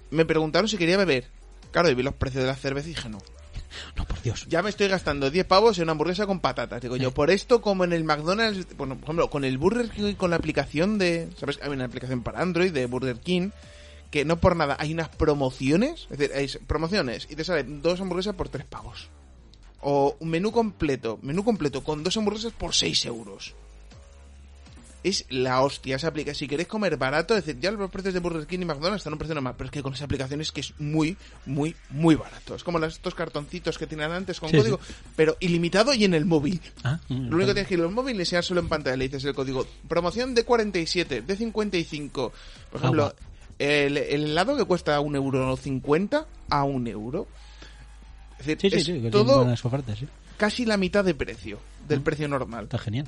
[0.10, 1.28] Me preguntaron si quería beber.
[1.72, 3.20] Claro, y vi los precios de la cerveza y dije, no.
[3.96, 4.46] No, por Dios.
[4.50, 6.82] Ya me estoy gastando 10 pavos en una hamburguesa con patatas.
[6.82, 10.14] Digo yo, por esto, como en el McDonald's, bueno, por ejemplo, con el Burger King,
[10.16, 11.30] con la aplicación de.
[11.38, 11.60] ¿Sabes?
[11.62, 13.50] Hay una aplicación para Android de Burger King.
[14.10, 16.08] Que no por nada, hay unas promociones.
[16.12, 19.10] Es decir, hay promociones y te salen dos hamburguesas por 3 pavos.
[19.80, 21.18] O un menú completo.
[21.22, 23.56] Menú completo con dos hamburguesas por 6 euros.
[25.04, 26.36] Es la hostia esa aplicación.
[26.40, 29.14] Si queréis comer barato, es decir, ya los precios de Burger King y McDonald's están
[29.14, 31.18] a un precio normal, pero es que con esa aplicación es que es muy,
[31.48, 32.54] muy, muy barato.
[32.54, 34.80] Es como los- estos cartoncitos que tienen antes con Sí, código,
[35.16, 36.62] pero ilimitado y en el móvil.
[36.84, 38.96] Ah, Lo único que tienes que ir al móvil y enseñar solo en pantalla.
[38.96, 39.66] Le dices el código.
[39.88, 42.32] Promoción de 47, de 55.
[42.72, 43.16] Por ejemplo, Agua.
[43.58, 47.28] el, el helado que cuesta un euro 50 a un euro.
[48.40, 49.46] Es decir, Sí, es todo
[50.38, 52.66] casi la mitad de precio del precio normal.
[52.66, 53.08] Está genial.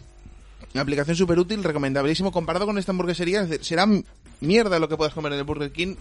[0.73, 2.31] Una aplicación súper útil, recomendabilísimo.
[2.31, 3.87] Comparado con esta hamburguesería, será
[4.41, 5.95] mierda lo que puedas comer en el Burger King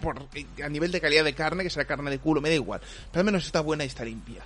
[0.00, 0.28] por,
[0.62, 2.80] a nivel de calidad de carne, que será carne de culo, me da igual.
[3.10, 4.42] Pero al menos está buena y está limpia.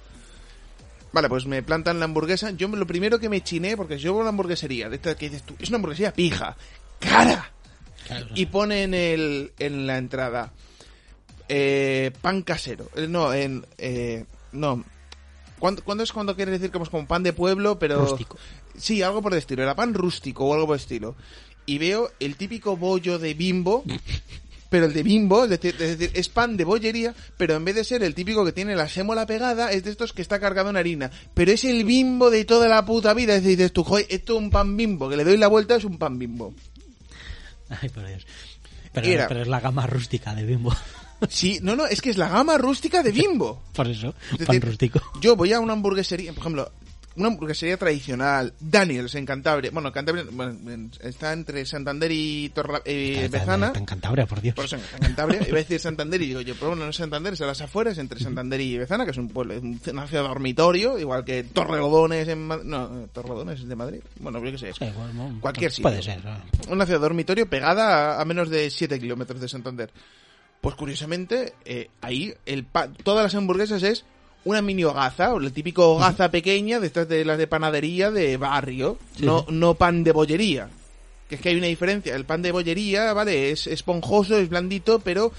[1.12, 2.50] Vale, pues me plantan la hamburguesa.
[2.50, 5.30] Yo lo primero que me chiné, porque yo voy a una hamburguesería, de esta que
[5.30, 6.56] dices tú, es una hamburguesería pija,
[7.00, 7.52] cara.
[8.34, 10.52] Y pone en, el, en la entrada
[11.48, 12.88] eh, pan casero.
[12.94, 13.66] Eh, No, en...
[13.78, 14.84] Eh, no.
[15.58, 18.04] ¿Cuándo, cuándo es cuando quieres decir como es como pan de pueblo, pero...
[18.04, 18.36] Rústico.
[18.76, 19.62] Sí, algo por el estilo.
[19.62, 21.16] Era pan rústico o algo por el estilo.
[21.64, 23.82] Y veo el típico bollo de bimbo,
[24.70, 27.74] pero el de bimbo, es decir, es decir, es pan de bollería, pero en vez
[27.74, 30.70] de ser el típico que tiene la sémola pegada, es de estos que está cargado
[30.70, 31.10] en harina.
[31.34, 33.34] Pero es el bimbo de toda la puta vida.
[33.34, 35.76] Es decir, dices tú, joder, esto es un pan bimbo, que le doy la vuelta,
[35.76, 36.54] es un pan bimbo.
[37.68, 38.26] Ay, por Dios.
[38.92, 40.74] Pero, Era- pero es la gama rústica de Bimbo.
[41.28, 43.62] Sí, no, no, es que es la gama rústica de bimbo.
[43.74, 45.00] Por eso, Es pan decir, rústico.
[45.20, 46.70] Yo voy a una hamburguesería, por ejemplo,
[47.16, 49.70] una hamburguesería tradicional, Daniels en Cantabria.
[49.72, 53.66] Bueno, Cantabria bueno, en- está entre Santander y Torla, eh, Está- Bezana.
[53.68, 54.54] está en Cantabria, por Dios.
[54.54, 55.40] Por eso en Cantabria.
[55.48, 57.62] Iba a decir Santander y digo yo, pero bueno, no es Santander, es a las
[57.62, 62.28] afueras, entre Santander y Bezana, que es un pueblo, una ciudad dormitorio, igual que Torrelodones
[62.28, 62.64] en Madrid.
[62.66, 64.00] No, Torrelodones es de Madrid.
[64.20, 64.72] Bueno, yo qué sé.
[64.74, 66.12] Sí, bueno, Cualquier Puede sitio.
[66.12, 66.22] ser.
[66.22, 66.72] ¿no?
[66.74, 69.90] Una ciudad dormitorio pegada a, a menos de 7 kilómetros de Santander.
[70.60, 74.04] Pues curiosamente, eh, ahí el pa- todas las hamburguesas es
[74.44, 78.36] una mini hogaza, o el típico hogaza pequeña de estas de las de panadería de
[78.36, 80.68] barrio, Sí, no, no pan de bollería.
[81.28, 82.14] Que es que hay una diferencia.
[82.14, 85.32] El pan de bollería, vale, es esponjoso, es blandito, pero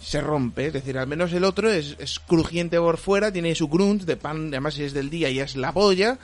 [0.00, 0.66] se rompe.
[0.66, 4.16] Es decir, al menos el otro es, es crujiente por fuera, tiene su crunch de
[4.16, 6.18] pan, además si es del día y es la polla,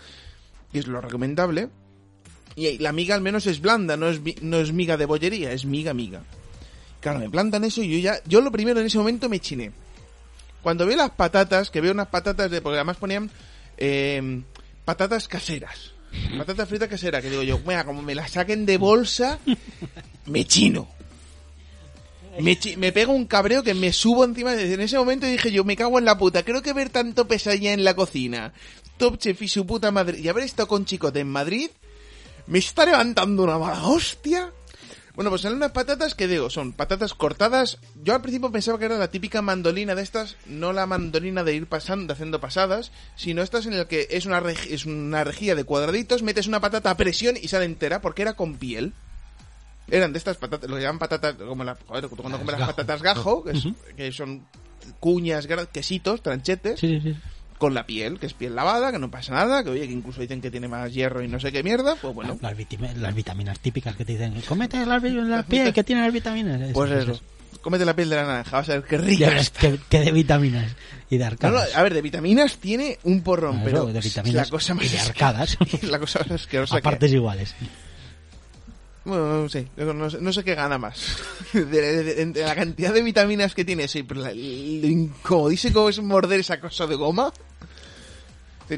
[0.73, 1.69] y es lo recomendable.
[2.57, 5.65] Y la miga al menos es blanda, no es, no es miga de bollería, es
[5.65, 6.23] miga, miga.
[7.11, 9.73] Claro, me plantan eso y yo ya, yo lo primero en ese momento me chiné.
[10.63, 13.31] Cuando veo las patatas, que veo unas patatas de, porque además ponían
[13.77, 14.43] eh,
[14.85, 15.93] patatas caseras.
[16.37, 19.39] Patatas fritas caseras, que digo yo, mira, como me las saquen de bolsa,
[20.27, 20.89] me chino.
[22.41, 24.53] Me, chi- me pega un cabreo que me subo encima.
[24.55, 26.43] de- En ese momento dije yo, me cago en la puta.
[26.45, 28.53] Creo que ver tanto pesadilla en la cocina,
[28.97, 31.71] Top Chef y su puta madre, y haber estado con Chicote en Madrid,
[32.47, 34.53] me está levantando una mala hostia.
[35.19, 37.79] Bueno, pues salen unas patatas que digo, son patatas cortadas.
[38.05, 41.57] Yo al principio pensaba que era la típica mandolina de estas, no la mandolina de
[41.57, 44.39] ir pasando, haciendo pasadas, sino estas en el que es una,
[44.71, 48.35] es una rejilla de cuadraditos, metes una patata a presión y sale entera porque era
[48.35, 48.93] con piel.
[49.91, 53.03] Eran de estas patatas, lo que llaman patatas, como la, joder, cuando comes las patatas
[53.03, 53.67] gajo, que, es-
[53.97, 54.47] que son
[55.01, 57.17] cuñas, quesitos, tranchetes, Sí, sí, sí.
[57.59, 60.21] Con la piel, que es piel lavada, que no pasa nada, que oye, que incluso
[60.21, 62.57] dicen que tiene más hierro y no sé qué mierda, pues bueno, Las,
[63.15, 66.61] vitaminas típicas que te dicen, cómete las, vi- la piel que tiene las vitaminas.
[66.61, 67.21] Esas, pues eso.
[67.61, 70.77] Cómete la piel de la naranja, vas a ver qué rica que, que de vitaminas
[71.11, 71.75] y de No, no, arcadas.
[71.77, 74.89] a ver, de vitaminas tiene un porrón, Eso, pero de vitaminas la cosa más y
[74.91, 75.59] de arcadas.
[75.83, 77.55] la cosa más asquerosa a que- partes iguales.
[79.09, 81.17] Bueno, no sé, no, sé, no sé qué gana más.
[81.53, 84.37] De, de- de- de la cantidad de vitaminas que tiene, sí, pero la- lo
[84.87, 87.33] incomodísimo es morder esa cosa de goma.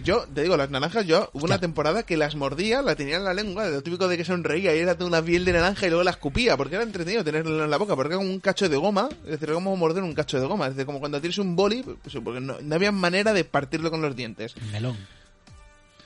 [0.05, 3.25] Yo, te digo, las naranjas, yo hubo una temporada que las mordía, la tenía en
[3.25, 5.89] la lengua, lo típico de que sonreía y era toda una piel de naranja y
[5.91, 8.69] luego la escupía, porque era entretenido tenerlo en la boca, porque era como un cacho
[8.69, 11.21] de goma, es decir, era como morder un cacho de goma, es decir, como cuando
[11.21, 14.55] tienes un boli, pues, porque no, no había manera de partirlo con los dientes.
[14.63, 14.97] El melón.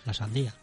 [0.07, 0.55] La sandía.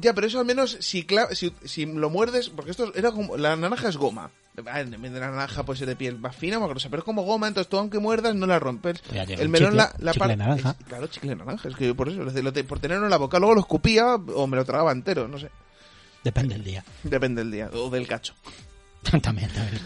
[0.00, 3.56] Ya, pero eso al menos si, si, si lo muerdes, porque esto era como, la
[3.56, 4.30] naranja es goma.
[4.66, 7.22] Ah, de la naranja puede ser de piel más fina, más gruesa, pero es como
[7.22, 9.02] goma, entonces tú aunque muerdas no la rompes.
[9.12, 10.76] El melón, la, la chicle par- naranja.
[10.78, 12.20] es- claro, chicle naranja, es que por eso,
[12.68, 15.50] por tenerlo en la boca, luego lo escupía o me lo tragaba entero, no sé.
[16.22, 16.84] Depende del día.
[17.02, 18.34] Depende del día, o del cacho.
[19.22, 19.80] también, también.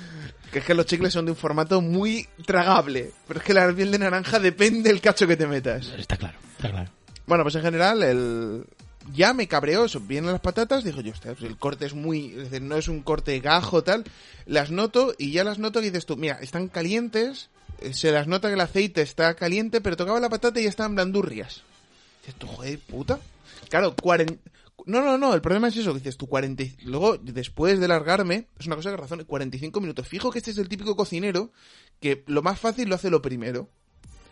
[0.53, 3.73] Que es que los chicles son de un formato muy tragable, pero es que la
[3.73, 5.87] piel de naranja depende del cacho que te metas.
[5.97, 6.91] Está claro, está claro.
[7.27, 8.65] Bueno, pues en general, el...
[9.15, 10.01] ya me cabreó eso.
[10.01, 11.13] Vienen las patatas, dijo yo,
[11.43, 12.35] el corte es muy.
[12.61, 14.05] No es un corte gajo, tal.
[14.47, 17.49] Las noto y ya las noto y dices tú, mira, están calientes.
[17.81, 20.69] eh, Se las nota que el aceite está caliente, pero tocaba la patata y ya
[20.69, 21.63] estaban blandurrias.
[22.23, 23.19] Dices tú, joder, puta.
[23.69, 24.35] Claro, 40.
[24.87, 26.63] No, no, no, el problema es eso, que dices tú 40.
[26.63, 30.07] y- Luego, después de largarme, es una cosa que razón, 45 minutos.
[30.09, 31.51] Fijo que este es el típico cocinero
[32.01, 33.69] que lo más fácil lo hace lo primero.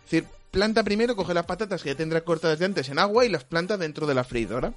[0.07, 3.25] Es decir, planta primero, coge las patatas que ya tendrá cortadas de antes en agua
[3.25, 4.73] y las planta dentro de la freidora.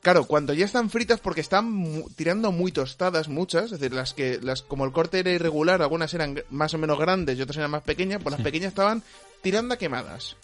[0.00, 4.14] Claro, cuando ya están fritas, porque están mu- tirando muy tostadas muchas, es decir, las
[4.14, 7.56] que, las, como el corte era irregular, algunas eran más o menos grandes y otras
[7.56, 9.02] eran más pequeñas, pues las pequeñas estaban
[9.42, 10.36] tirando a quemadas.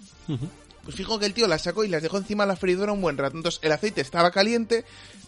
[0.83, 3.01] Pues fijo que el tío las sacó y las dejó encima de la freidora un
[3.01, 3.37] buen rato.
[3.37, 4.85] Entonces el aceite estaba caliente,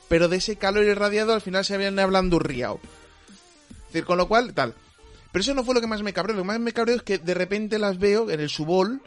[0.08, 2.80] pero de ese calor irradiado al final se habían ablandurriado.
[3.86, 4.74] Es decir, con lo cual, tal.
[5.36, 6.34] Pero eso no fue lo que más me cabreó.
[6.34, 9.02] Lo que más me cabreó es que de repente las veo en el subol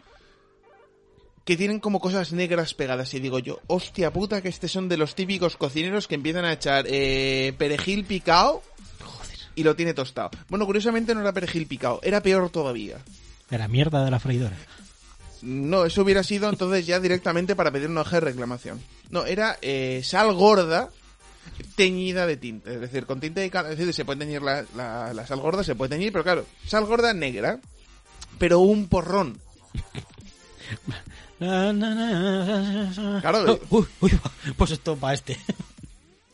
[1.44, 3.12] que tienen como cosas negras pegadas.
[3.16, 6.54] Y digo yo, hostia puta, que este son de los típicos cocineros que empiezan a
[6.54, 8.62] echar eh, perejil picado
[9.56, 10.30] y lo tiene tostado.
[10.50, 13.00] Bueno, curiosamente no era perejil picado, era peor todavía.
[13.50, 14.56] De la mierda de la freidora.
[15.42, 18.80] No, eso hubiera sido entonces ya directamente para pedir una hoja de reclamación.
[19.10, 20.92] No, era eh, sal gorda
[21.76, 22.72] teñida de tinta.
[22.72, 25.40] Es decir, con tinta de cal- Es decir, se puede teñir la, la- la sal
[25.40, 27.60] gorda, se puede teñir, pero claro, sal gorda negra,
[28.38, 29.40] pero un porrón.
[33.22, 33.60] Claro.
[33.70, 34.12] Uy, uy,
[34.58, 35.38] pues esto para este.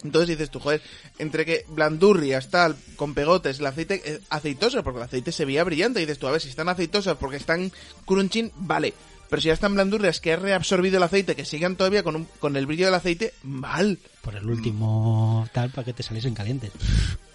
[0.03, 0.81] Entonces dices tú, joder,
[1.17, 5.63] entre que blandurrias, tal, con pegotes, el aceite eh, aceitoso, porque el aceite se veía
[5.63, 7.71] brillante, y dices tú, a ver, si están aceitosas porque están
[8.05, 8.93] crunching, vale.
[9.29, 12.27] Pero si ya están blandurrias, que ha reabsorbido el aceite, que sigan todavía con, un-
[12.39, 13.97] con el brillo del aceite, mal.
[14.21, 16.71] Por el último tal para que te saliesen calientes.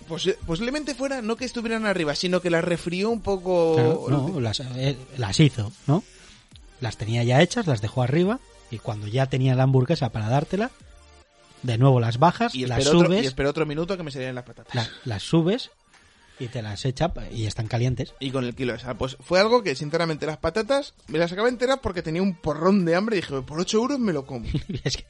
[0.08, 3.74] Posi- posiblemente fuera no que estuvieran arriba, sino que las refrió un poco.
[3.74, 6.02] Claro, no, las, eh, las hizo, ¿no?
[6.80, 8.38] Las tenía ya hechas, las dejó arriba
[8.70, 10.70] y cuando ya tenía la hamburguesa para dártela,
[11.62, 14.10] de nuevo las bajas, y las espero otro, subes, y espero otro minuto que me
[14.10, 14.74] salieran las patatas.
[14.74, 15.70] la- las subes
[16.40, 18.14] y te las echa y están calientes.
[18.18, 18.96] Y con el kilo de sal.
[18.96, 22.84] Pues fue algo que, sinceramente, las patatas me las acabé enteras porque tenía un porrón
[22.84, 24.46] de hambre y dije, por 8 euros me lo como.
[24.84, 25.04] Es que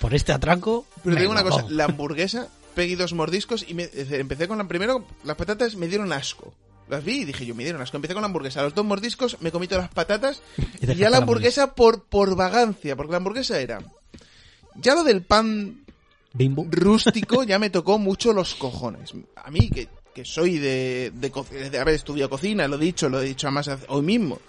[0.00, 0.84] por este atraco.
[1.04, 4.58] Pero te digo una cosa, la hamburguesa, pegué dos mordiscos y me, decir, empecé con
[4.58, 6.52] la primero, las patatas me dieron asco.
[6.88, 7.96] Las vi y dije yo, me dieron asco.
[7.96, 10.42] Empecé con la hamburguesa, los dos mordiscos me comí todas las patatas
[10.80, 13.78] Y ya la la hamburguesa por, por vagancia, porque la hamburguesa era...
[14.78, 15.86] Ya lo del pan
[16.34, 16.66] Bimbo.
[16.70, 19.14] rústico ya me tocó mucho los cojones.
[19.36, 23.20] A mí, que, que soy de, de, de haber estudiado cocina, lo he dicho, lo
[23.20, 24.40] he dicho además hoy mismo.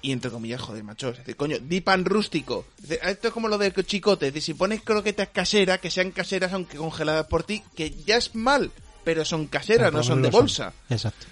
[0.00, 1.08] Y entre comillas, joder, macho.
[1.08, 2.66] Es decir, coño, di pan rústico.
[2.80, 4.28] Es decir, esto es como lo del chicote.
[4.28, 8.16] Es decir, si pones croquetas caseras, que sean caseras aunque congeladas por ti, que ya
[8.16, 8.70] es mal,
[9.02, 10.72] pero son caseras, Pero no son de bolsa.
[10.88, 11.26] Exacto.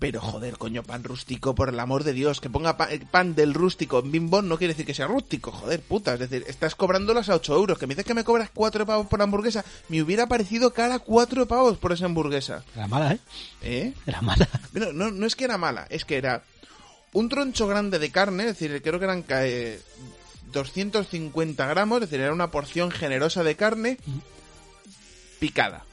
[0.00, 3.34] Pero joder, coño, pan rústico, por el amor de Dios, que ponga pa- el pan
[3.34, 6.14] del rústico en bimbón no quiere decir que sea rústico, joder, puta.
[6.14, 7.78] Es decir, estás cobrándolas a 8 euros.
[7.78, 11.46] Que me dices que me cobras 4 pavos por hamburguesa, me hubiera parecido cara 4
[11.46, 12.64] pavos por esa hamburguesa.
[12.74, 13.18] Era mala, ¿eh?
[13.62, 13.92] ¿Eh?
[14.06, 14.48] Era mala.
[14.72, 16.42] Bueno, no, no es que era mala, es que era
[17.12, 19.80] un troncho grande de carne, es decir, creo que eran eh,
[20.52, 23.98] 250 gramos, es decir, era una porción generosa de carne
[25.38, 25.84] picada.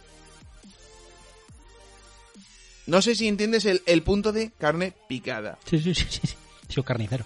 [2.87, 5.57] No sé si entiendes el, el punto de carne picada.
[5.69, 6.19] Sí, sí, sí, sí.
[6.25, 6.35] sí.
[6.69, 7.23] Soy carnicero.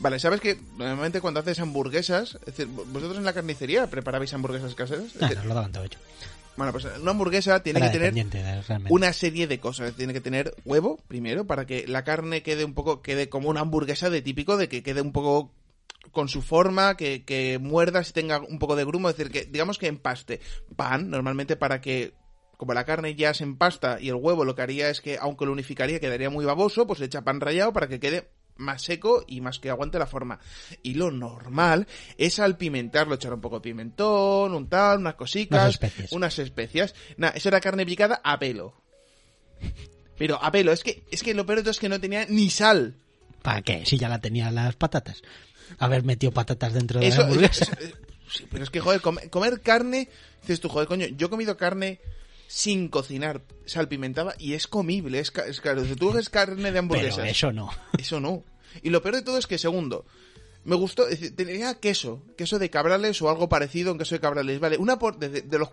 [0.00, 4.74] Vale, ¿sabes que normalmente cuando haces hamburguesas, es decir, vosotros en la carnicería preparabais hamburguesas
[4.74, 5.04] caseras?
[5.06, 5.98] Es Ah, decir, nos lo daban todo hecho.
[6.56, 8.92] bueno, pues una hamburguesa tiene Era que tener de- realmente.
[8.92, 9.94] una serie de cosas.
[9.94, 13.60] Tiene que tener huevo, primero, para que la carne quede un poco, quede como una
[13.60, 15.52] hamburguesa de típico, de que quede un poco
[16.10, 19.46] con su forma, que, que muerdas y tenga un poco de grumo, es decir, que
[19.46, 20.40] digamos que empaste.
[20.76, 22.12] Pan, normalmente para que,
[22.62, 25.44] como la carne ya se empasta y el huevo lo que haría es que, aunque
[25.46, 29.24] lo unificaría, quedaría muy baboso, pues se echa pan rallado para que quede más seco
[29.26, 30.38] y más que aguante la forma.
[30.80, 36.12] Y lo normal es salpimentarlo, echar un poco de pimentón, un tal, unas cositas, Unas
[36.12, 36.94] unas especias.
[37.16, 38.80] Nada, eso era carne picada a pelo.
[40.16, 42.26] Pero a pelo, es que, es que lo peor de todo es que no tenía
[42.28, 42.94] ni sal.
[43.42, 43.84] ¿Para qué?
[43.84, 45.20] Si ya la tenían las patatas.
[45.80, 47.64] Haber metido patatas dentro de Eso, la hamburguesa.
[47.64, 47.96] eso- eso-
[48.30, 50.08] sí, pero es que, joder, comer, comer carne,
[50.42, 51.98] dices tú, joder, coño, yo he comido carne
[52.52, 57.50] sin cocinar, salpimentada, y es comible, es, claro, si tú carne de hamburguesas, Pero eso
[57.50, 57.70] no.
[57.98, 58.44] eso no.
[58.82, 60.04] Y lo peor de todo es que, segundo,
[60.64, 64.60] Me gustó, tenía queso, queso de cabrales o algo parecido a un queso de cabrales.
[64.60, 65.70] Vale, una por, de, de los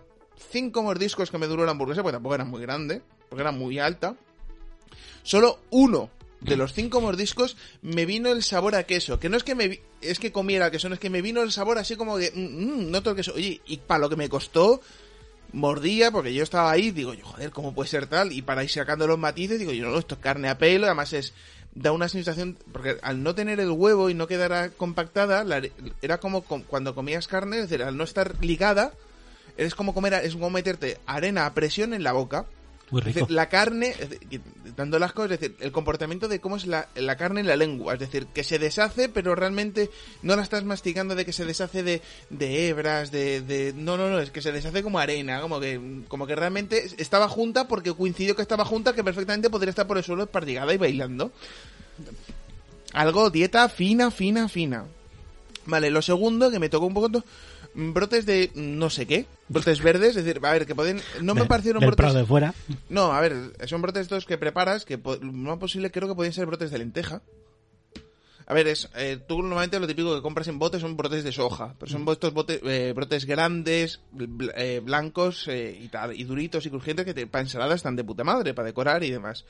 [0.50, 3.78] cinco mordiscos que me duró la hamburguesa, porque tampoco era muy grande, porque era muy
[3.78, 4.16] alta,
[5.22, 6.08] solo uno
[6.40, 9.20] de los cinco mordiscos me vino el sabor a queso.
[9.20, 11.52] Que no es que me es que comiera queso, no es que me vino el
[11.52, 13.34] sabor así como de mm, mm, noto el queso.
[13.34, 14.80] Oye, y para lo que me costó
[15.52, 18.32] mordía porque yo estaba ahí, digo, yo, joder, ¿cómo puede ser tal?
[18.32, 21.12] Y para ir sacando los matices, digo, yo no, esto es carne a pelo, además
[21.12, 21.32] es
[21.74, 25.62] da una sensación porque al no tener el huevo y no quedar compactada, la-
[26.02, 28.92] era como com- cuando comías carne, es decir, al no estar ligada,
[29.56, 32.46] eres como comer, es como meterte arena a presión en la boca.
[32.90, 33.20] Muy Es rico.
[33.20, 33.94] decir, la carne,
[34.76, 37.56] dando las cosas, es decir, el comportamiento de cómo es la, la carne en la
[37.56, 37.94] lengua.
[37.94, 39.90] Es decir, que se deshace, pero realmente
[40.22, 43.72] no la estás masticando de que se deshace de, de hebras, de, de...
[43.74, 47.28] No, no, no, es que se deshace como arena, como que, como que realmente estaba
[47.28, 50.78] junta porque coincidió que estaba junta, que perfectamente podría estar por el suelo espartigada y
[50.78, 51.32] bailando.
[52.92, 54.84] Algo, dieta fina, fina, fina.
[55.66, 57.22] Vale, lo segundo que me tocó un poco
[57.74, 61.40] brotes de no sé qué, brotes verdes, es decir, a ver, que pueden no me
[61.46, 62.54] parecieron del brotes de fuera.
[62.88, 66.14] no, a ver, son brotes estos que preparas, que po- lo más posible creo que
[66.14, 67.22] pueden ser brotes de lenteja.
[68.46, 71.30] A ver, es, eh, tú normalmente lo típico que compras en botes son brotes de
[71.30, 76.24] soja, pero son estos bote- eh, brotes grandes, bl- eh, blancos eh, y tal, y
[76.24, 79.44] duritos y crujientes que te, para ensaladas están de puta madre, para decorar y demás.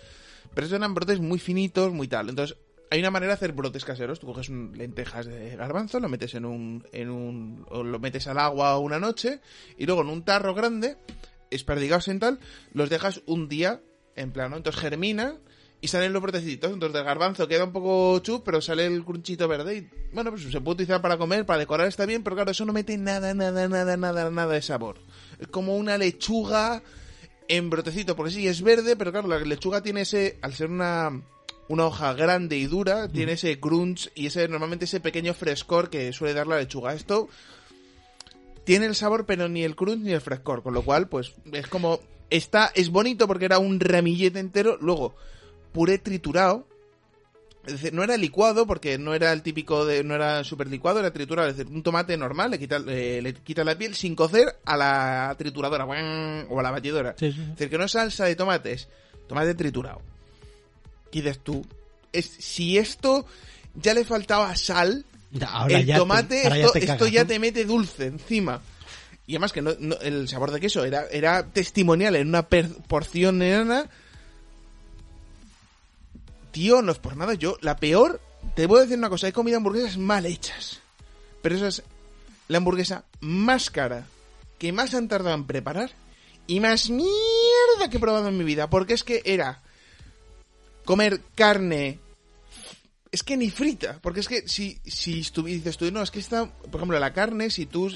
[0.54, 2.28] Pero estos eran brotes muy finitos, muy tal.
[2.28, 2.58] Entonces,
[2.90, 4.18] hay una manera de hacer brotes caseros.
[4.20, 8.26] Tú coges un- lentejas de garbanzo, lo metes en un, en un, o lo metes
[8.26, 9.40] al agua una noche,
[9.78, 10.96] y luego en un tarro grande,
[11.50, 12.38] espardigados en tal,
[12.72, 13.80] los dejas un día
[14.16, 14.56] en plano.
[14.56, 15.36] Entonces germina
[15.80, 16.72] y salen los brotecitos.
[16.72, 19.76] Entonces del garbanzo queda un poco chup, pero sale el crunchito verde.
[19.78, 22.64] Y bueno, pues se puede utilizar para comer, para decorar está bien, pero claro, eso
[22.64, 24.98] no mete nada, nada, nada, nada, nada de sabor.
[25.38, 26.82] Es como una lechuga
[27.48, 31.20] en brotecito, porque sí, es verde, pero claro, la lechuga tiene ese, al ser una,
[31.70, 36.12] una hoja grande y dura, tiene ese crunch y ese normalmente ese pequeño frescor que
[36.12, 36.94] suele dar la lechuga.
[36.94, 37.28] Esto
[38.64, 41.68] tiene el sabor, pero ni el crunch ni el frescor, con lo cual, pues, es
[41.68, 45.14] como, está, es bonito porque era un ramillete entero, luego,
[45.70, 46.66] puré triturado,
[47.64, 50.98] es decir, no era licuado porque no era el típico de, no era super licuado,
[50.98, 54.16] era triturado, es decir, un tomate normal, le quita, eh, le quita la piel sin
[54.16, 57.14] cocer a la trituradora, o a la batidora.
[57.16, 57.40] Sí, sí.
[57.40, 58.88] Es decir, que no es salsa de tomates,
[59.28, 60.02] tomate triturado.
[61.10, 61.64] ¿Qué dices tú?
[62.12, 63.26] Es, si esto
[63.74, 65.04] ya le faltaba sal,
[65.46, 67.28] Ahora el ya te- tomate, ya esto, ya ¿no?
[67.28, 68.60] te mete dulce encima.
[69.26, 72.68] Y además que no, no- el sabor de queso era, era testimonial en una per-
[72.88, 73.88] porción enana.
[76.50, 77.34] Tío, no es por nada.
[77.34, 78.20] Yo, la peor,
[78.56, 80.80] te voy a decir una cosa, he comido hamburguesas mal hechas.
[81.42, 81.82] Pero esa es
[82.48, 84.06] la hamburguesa más cara,
[84.58, 85.92] que más han tardado en preparar
[86.48, 88.68] y más mierda que he probado en mi vida.
[88.68, 89.62] Porque es que era
[90.90, 92.00] comer carne
[93.12, 96.18] es que ni frita, porque es que si, si estu- dices tú, no, es que
[96.18, 97.92] esta, por ejemplo, la carne, si tú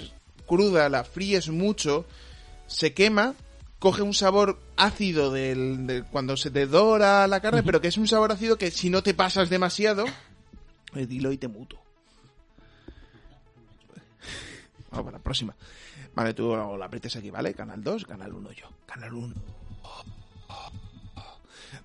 [0.47, 2.07] cruda la fríes mucho,
[2.69, 3.35] se quema,
[3.81, 7.97] coge un sabor ácido del, de cuando se te dora la carne, pero que es
[7.99, 10.05] un sabor ácido que si no te pasas demasiado,
[10.95, 11.81] eh, dilo y te muto.
[14.93, 15.57] Vamos para la próxima.
[16.15, 17.55] Vale, tú la aprietes aquí, ¿vale?
[17.55, 18.69] Canal 2, canal 1 yo.
[18.87, 19.35] Canal 1.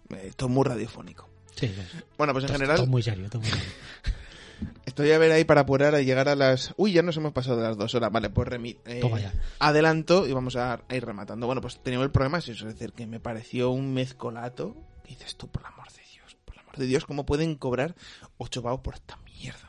[0.09, 1.29] Eh, Esto es muy radiofónico.
[1.55, 1.97] Sí, sí.
[2.17, 3.65] Bueno, pues en general, todo muy serio, todo muy serio.
[4.85, 6.73] Estoy a ver ahí para apurar a llegar a las...
[6.75, 8.11] Uy, ya nos hemos pasado de las dos horas.
[8.11, 8.77] Vale, pues remi...
[8.85, 9.33] eh, Toma ya.
[9.59, 11.45] adelanto y vamos a, ir rematando.
[11.45, 14.75] Bueno, pues teníamos el problema, es decir, que me pareció un mezcolato.
[15.03, 16.35] ¿Qué dices tú, por el amor de Dios?
[16.43, 17.95] Por el amor de Dios, ¿cómo pueden cobrar
[18.37, 19.68] 8 pavos por esta mierda.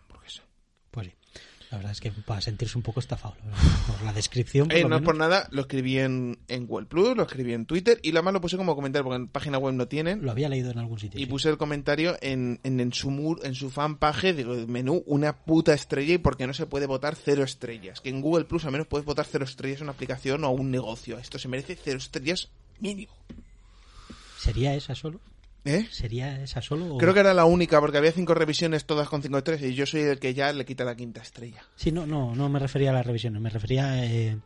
[1.70, 4.68] La verdad es que para sentirse un poco estafado, la por la descripción.
[4.68, 7.64] por Eh, no es por nada, lo escribí en, en Google Plus, lo escribí en
[7.64, 10.24] Twitter y lo más lo puse como comentario porque en página web no tienen.
[10.24, 11.20] Lo había leído en algún sitio.
[11.20, 11.30] Y sí.
[11.30, 15.72] puse el comentario en, en, en su mur, en su fanpage, digo, menú, una puta
[15.72, 18.00] estrella y porque no se puede votar cero estrellas.
[18.00, 20.50] Que en Google Plus al menos puedes votar cero estrellas a una aplicación o a
[20.50, 21.18] un negocio.
[21.18, 22.48] Esto se merece cero estrellas
[22.80, 23.12] mínimo.
[24.38, 25.20] ¿Sería esa solo?
[25.64, 25.86] ¿Eh?
[25.90, 26.94] ¿Sería esa solo?
[26.94, 29.74] o- Creo que era la única porque había cinco revisiones todas con cinco estrellas y
[29.74, 31.62] yo soy el que ya le quita la quinta estrella.
[31.76, 34.04] Sí, no, no, no me refería a las revisiones, me refería a...
[34.06, 34.38] eh,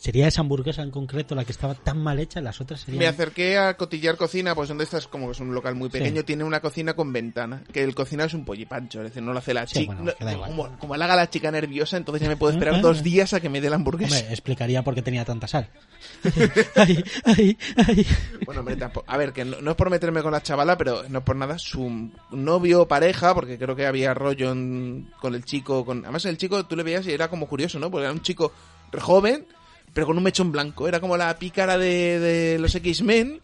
[0.00, 2.40] ¿Sería esa hamburguesa en concreto la que estaba tan mal hecha?
[2.40, 3.00] Las otras serían...
[3.00, 6.26] Me acerqué a Cotillar Cocina, pues donde estás, como es un local muy pequeño, Sí.
[6.26, 7.64] tiene una cocina con ventana.
[7.72, 9.94] Que el cocinado es un pollipancho, es decir, no lo hace la Sí, chica.
[9.96, 10.50] bueno, igual.
[10.50, 13.40] como, como la haga la chica nerviosa, entonces ya me puedo esperar dos días a
[13.40, 14.14] que me dé la hamburguesa.
[14.18, 15.68] Hombre, explicaría por qué tenía tanta sal.
[16.76, 18.06] ay, ay, ay.
[18.46, 21.02] Bueno, hombre, tampoco- a ver, que no, no es por meterme con la chavala, pero
[21.08, 21.58] no es por nada.
[21.58, 25.84] Su novio o pareja, porque creo que había rollo en- con el chico.
[25.84, 27.90] con Además, el chico tú le veías y era como curioso, ¿no?
[27.90, 28.52] Porque era un chico
[28.96, 29.44] joven,
[29.98, 30.86] pero con un mechón blanco.
[30.86, 33.40] Era como la pícara de, de los X-Men.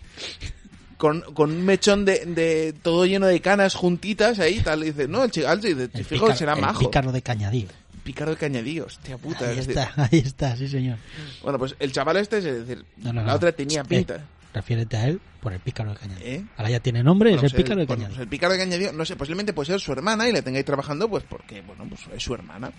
[0.96, 4.84] con, con un mechón de, de todo lleno de canas juntitas ahí tal.
[4.84, 6.78] Y dice, no, el chico, dice, fijo, será majo.
[6.78, 7.66] pícaro de Cañadío.
[8.04, 9.48] Pícaro de cañadillo, hostia puta.
[9.48, 10.98] Ahí está, ahí está, sí señor.
[11.42, 13.34] Bueno, pues el chaval este, es decir, No, no, la no.
[13.34, 14.24] otra tenía Eh, pinta.
[14.52, 16.24] refiérete a él por el pícaro de Cañadío.
[16.24, 16.44] ¿Eh?
[16.56, 18.14] Ahora ya tiene nombre, es el pues pícaro de bueno, Cañadío.
[18.16, 20.64] pues el pícaro de cañadillo, no sé, posiblemente puede ser su hermana y la tengáis
[20.64, 22.70] trabajando, pues porque, bueno, pues es su hermana.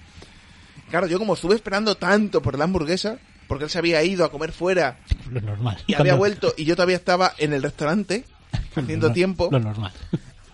[0.89, 3.18] Claro, yo como estuve esperando tanto por la hamburguesa,
[3.48, 4.98] porque él se había ido a comer fuera
[5.32, 5.78] Lo normal.
[5.88, 8.26] y había vuelto y yo todavía estaba en el restaurante
[8.76, 9.92] haciendo lo- tiempo, Lo normal.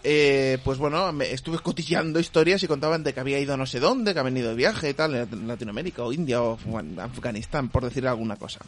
[0.03, 3.65] eh, pues bueno, me estuve cotillando historias y contaban de que había ido a no
[3.65, 6.57] sé dónde, que había venido de viaje y tal, en Latinoamérica o India o
[6.99, 8.59] Afganistán, por decir alguna cosa.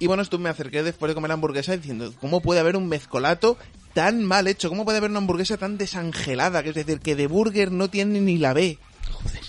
[0.00, 3.56] Y bueno, esto me acerqué después de comer hamburguesa diciendo, ¿cómo puede haber un mezcolato
[3.94, 4.68] tan mal hecho?
[4.68, 6.64] ¿Cómo puede haber una hamburguesa tan desangelada?
[6.64, 8.76] Que es decir, que de burger no tiene ni la B.
[9.12, 9.40] Joder.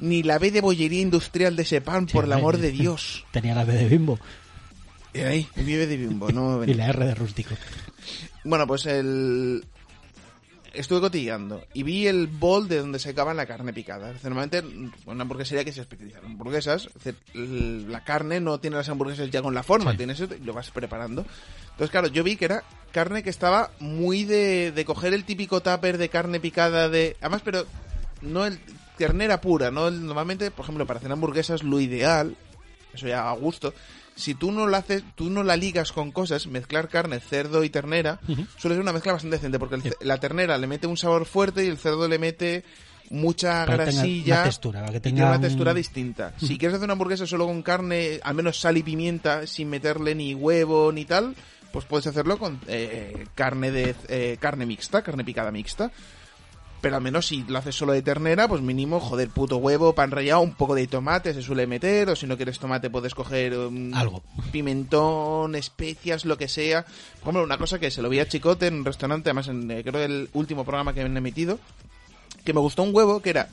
[0.00, 3.24] Ni la B de bollería industrial de ese pan, por el amor de Dios.
[3.32, 4.18] Tenía la B de bimbo
[5.12, 7.54] Y ahí, vive de bimbo, no me y la R de rústico.
[8.44, 9.64] Bueno, pues el...
[10.72, 14.14] Estuve cotillando y vi el bol de donde sacaban la carne picada.
[14.22, 14.62] Normalmente,
[15.04, 17.16] una hamburguesería que se especializa en hamburguesas, es decir,
[17.88, 19.96] la carne no tiene las hamburguesas ya con la forma, Sí.
[19.96, 21.26] tienes y lo vas preparando.
[21.72, 22.62] Entonces, claro, yo vi que era
[22.92, 27.16] carne que estaba muy de, de coger el típico tupper de carne picada de...
[27.20, 27.66] Además, pero
[28.22, 28.60] no el
[29.00, 29.90] ternera pura, ¿no?
[29.90, 32.36] Normalmente, por ejemplo, para hacer hamburguesas lo ideal,
[32.94, 33.72] eso ya a gusto,
[34.14, 37.70] si tú no la haces, tú no la ligas con cosas, mezclar carne, cerdo y
[37.70, 38.20] ternera,
[38.58, 41.64] suele ser una mezcla bastante decente, porque el la ternera le mete un sabor fuerte
[41.64, 42.62] y el cerdo le mete
[43.08, 46.34] mucha Para grasilla una textura, para que y tiene una un- textura distinta.
[46.38, 50.14] Si quieres hacer una hamburguesa solo con carne, al menos sal y pimienta, sin meterle
[50.14, 51.34] ni huevo ni tal,
[51.72, 55.90] pues puedes hacerlo con eh, carne de eh, carne mixta, carne picada mixta.
[56.80, 60.10] Pero al menos si lo haces solo de ternera, pues mínimo, joder, puto huevo, pan
[60.10, 63.54] rallado, un poco de tomate se suele meter, o si no quieres tomate puedes coger
[63.54, 64.22] um, Algo.
[64.50, 66.84] pimentón, especias, lo que sea.
[66.84, 69.70] Por ejemplo, una cosa que se lo vi a Chicote en un restaurante, además en,
[69.70, 71.58] eh, creo el último programa que han emitido,
[72.44, 73.48] que me gustó un huevo, que era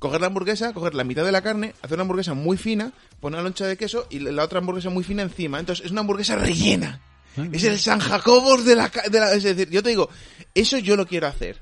[0.00, 3.38] coger la hamburguesa, coger la mitad de la carne, hacer una hamburguesa muy fina, poner
[3.38, 5.60] una loncha de queso y la otra hamburguesa muy fina encima.
[5.60, 7.00] Entonces es una hamburguesa rellena.
[7.52, 9.32] Es el San Jacobos de la, ca- de la...
[9.34, 10.08] Es decir, yo te digo,
[10.54, 11.60] eso yo lo quiero hacer.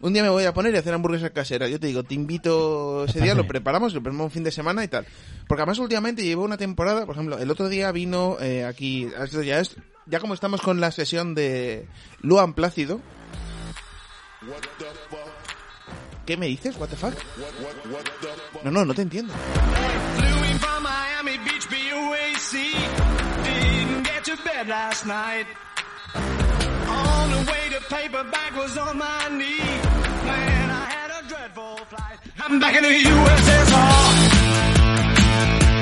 [0.00, 1.70] Un día me voy a poner y hacer hamburguesas caseras.
[1.70, 4.82] Yo te digo, te invito ese día, lo preparamos, lo preparamos un fin de semana
[4.82, 5.06] y tal.
[5.46, 9.42] Porque además últimamente llevo una temporada, por ejemplo, el otro día vino eh, aquí, esto
[9.42, 11.86] ya es, ya como estamos con la sesión de
[12.22, 13.00] Luan Plácido.
[16.24, 16.76] ¿Qué me dices?
[16.78, 17.14] What the fuck?
[18.64, 19.34] No, no, no te entiendo.
[26.90, 29.89] On the way to paperback was on my knee.
[30.30, 32.18] Man, I had a dreadful flight.
[32.46, 34.00] I'm back in the USSR.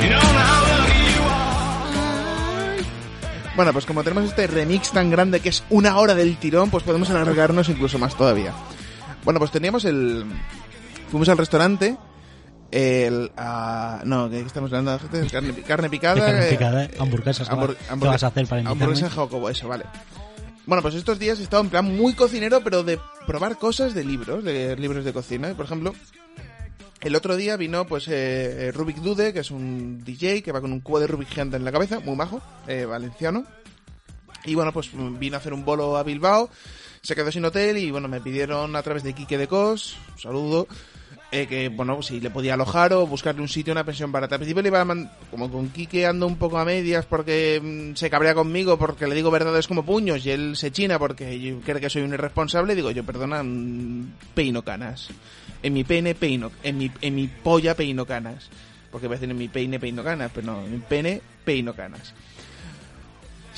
[0.03, 2.83] You don't know how lucky you are.
[3.57, 6.85] Bueno, pues como tenemos este remix tan grande que es una hora del tirón, pues
[6.85, 8.53] podemos alargarnos incluso más todavía.
[9.25, 10.25] Bueno, pues teníamos el...
[11.11, 11.97] Fuimos al restaurante.
[12.71, 13.33] El...
[14.05, 16.15] no, que estamos hablando de carne, carne picada.
[16.15, 16.91] De carne eh, picada, ¿eh?
[17.01, 18.85] hamburguesas, ¿qué hambur- vas a hacer para invitarme?
[18.85, 19.85] Hamburguesa en Jacobo, eso, vale.
[20.69, 24.05] Bueno, pues estos días he estado en plan muy cocinero, pero de probar cosas de
[24.05, 25.55] libros, de libros de cocina.
[25.55, 25.95] Por ejemplo,
[27.01, 30.71] el otro día vino pues eh, Rubik Dude, que es un DJ que va con
[30.71, 33.45] un cubo de Rubik gigante en la cabeza, muy majo, eh, valenciano.
[34.45, 36.51] Y bueno, pues vino a hacer un bolo a Bilbao,
[37.01, 40.19] se quedó sin hotel y bueno, me pidieron a través de Quique de Cos, un
[40.21, 40.69] saludo,
[41.31, 44.37] eh, que bueno, si le podía alojar o buscarle un sitio, una pensión barata.
[44.37, 47.61] Al principio le iba a man- como con Quique ando un poco a medias porque
[47.63, 51.39] mm, se cabrea conmigo porque le digo verdades como puños y él se china porque
[51.39, 52.75] yo cree que soy un irresponsable.
[52.75, 55.09] Digo, yo perdona, mm, peino canas.
[55.63, 58.49] En mi pene peino, en mi, en mi polla peino canas.
[58.91, 61.75] Porque voy a decir en mi peine peino canas, pero no, en mi pene peino
[61.75, 62.15] canas.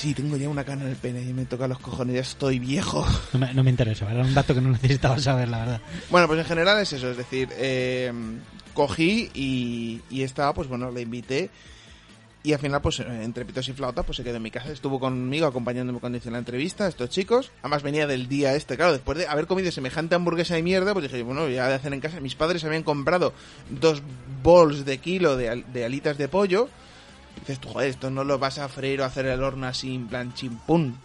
[0.01, 2.57] Sí, tengo ya una cana en el pene y me toca los cojones, ya estoy
[2.57, 3.05] viejo.
[3.33, 5.81] No me, no me interesa, era un dato que no necesitaba saber, la verdad.
[6.09, 8.11] Bueno, pues en general es eso, es decir, eh,
[8.73, 11.51] cogí y, y estaba, pues bueno, le invité
[12.41, 14.71] y al final, pues eh, entre pitos y flauta, pues se quedó en mi casa.
[14.71, 17.51] Estuvo conmigo acompañándome cuando hice la entrevista, estos chicos.
[17.59, 21.03] Además venía del día este, claro, después de haber comido semejante hamburguesa de mierda, pues
[21.03, 22.19] dije, bueno, ya de hacer en casa.
[22.19, 23.33] Mis padres habían comprado
[23.69, 24.01] dos
[24.41, 26.69] bols de kilo de, de alitas de pollo.
[27.41, 30.07] Dices tú, joder, esto no lo vas a freír o hacer el horno así, en
[30.07, 30.97] plan chimpún.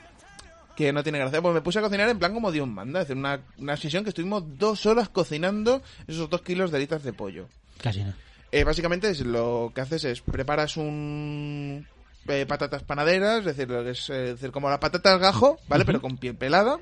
[0.76, 1.40] Que no tiene gracia.
[1.40, 3.00] Pues me puse a cocinar en plan como Dios manda.
[3.00, 7.02] Es decir, una, una sesión que estuvimos dos horas cocinando esos dos kilos de alitas
[7.02, 7.48] de pollo.
[7.82, 8.12] Casi no.
[8.52, 11.86] Eh, básicamente es, lo que haces es preparas un
[12.28, 15.18] eh, patatas panaderas, es decir, lo que es, eh, es decir, como la patata al
[15.18, 15.84] gajo, ¿vale?
[15.84, 16.78] Pero con piel pelada.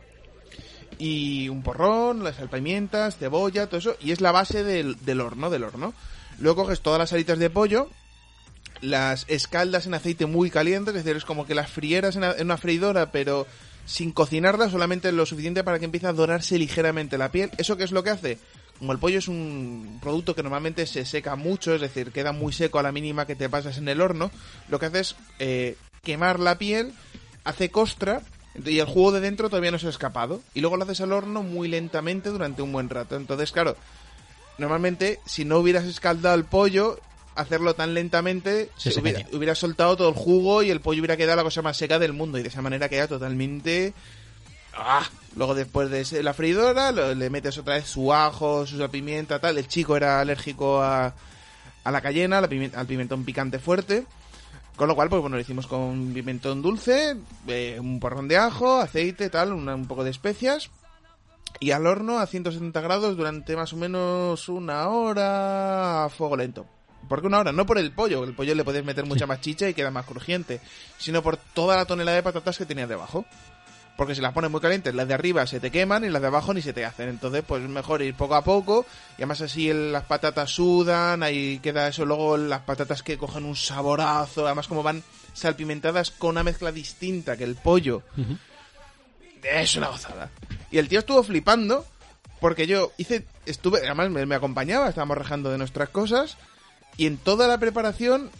[0.99, 3.97] Y un porrón, las salpimientas, cebolla, todo eso.
[4.01, 5.95] Y es la base del, del horno, del horno.
[6.39, 7.89] Luego coges todas las alitas de pollo,
[8.85, 12.57] las escaldas en aceite muy caliente, es decir, es como que las frieras en, una
[12.57, 13.47] freidora, pero
[13.87, 17.51] sin cocinarla, solamente lo suficiente para que empiece a dorarse ligeramente la piel.
[17.59, 18.39] ¿Eso qué es lo que hace?
[18.79, 22.53] Como el pollo es un producto que normalmente se seca mucho, es decir, queda muy
[22.53, 24.31] seco a la mínima que te pasas en el horno,
[24.69, 26.93] lo que hace es eh, quemar la piel,
[27.45, 28.23] hace costra
[28.65, 30.43] y el jugo de dentro todavía no se ha escapado.
[30.55, 33.17] Y luego lo haces al horno muy lentamente durante un buen rato.
[33.17, 33.77] Entonces, claro,
[34.59, 36.99] normalmente si no hubieras escaldado el pollo,
[37.35, 39.01] hacerlo tan lentamente, Se se
[39.33, 42.13] hubiera, soltado todo el jugo y el pollo hubiera quedado la cosa más seca del
[42.13, 42.39] mundo.
[42.39, 43.93] Y de esa manera queda totalmente...
[44.77, 45.09] ¡Ah!
[45.37, 49.57] Luego después de la freidora lo- le metes otra vez su ajo, su pimienta, tal.
[49.59, 51.15] El chico era alérgico a,
[51.85, 54.05] a la cayena, la al pimentón picante fuerte.
[54.77, 57.17] Con lo cual, pues bueno, lo hicimos con pimentón dulce,
[57.47, 60.71] eh, un porrón de ajo, aceite, tal, una- un poco de especias.
[61.61, 66.67] Y al horno a 170 grados durante más o menos una hora a fuego lento.
[67.09, 67.53] ¿Por qué una hora?
[67.53, 70.07] No por el pollo, el pollo le puedes meter mucha más chicha y queda más
[70.07, 70.61] crujiente,
[70.99, 73.25] sino por toda la tonelada de patatas que tenía debajo.
[73.97, 76.27] Porque si las pones muy calientes, las de arriba se te queman y las de
[76.27, 77.09] abajo ni se te hacen.
[77.09, 78.85] Entonces, pues es mejor ir poco a poco.
[79.13, 82.05] Y además así el- las patatas sudan, ahí queda eso.
[82.05, 84.47] Luego las patatas que cogen un saborazo.
[84.47, 88.03] Además como van salpimentadas con una mezcla distinta que el pollo.
[89.43, 90.31] Es una gozada.
[90.71, 91.87] Y el tío estuvo flipando
[92.41, 96.37] porque yo hice, estuve, además me, me acompañaba, estábamos rajando de nuestras cosas
[96.97, 98.31] y en toda la preparación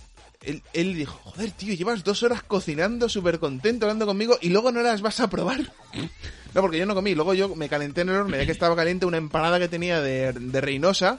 [0.43, 4.73] él, él dijo, joder tío, llevas dos horas cocinando súper contento hablando conmigo y luego
[4.73, 5.61] no las vas a probar.
[6.55, 8.77] No, porque yo no comí, luego yo me calenté en el horno, ya que estaba
[8.77, 11.19] caliente, una empanada que tenía de, de reinosa.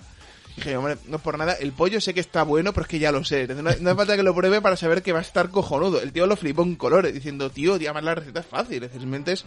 [0.55, 2.99] Dije, hombre, no es por nada, el pollo sé que está bueno, pero es que
[2.99, 3.45] ya lo sé.
[3.47, 6.01] No, no hace falta que lo pruebe para saber que va a estar cojonudo.
[6.01, 8.89] El tío lo flipó en colores, diciendo, tío, tío, además la receta es fácil.
[8.89, 9.45] Simplemente es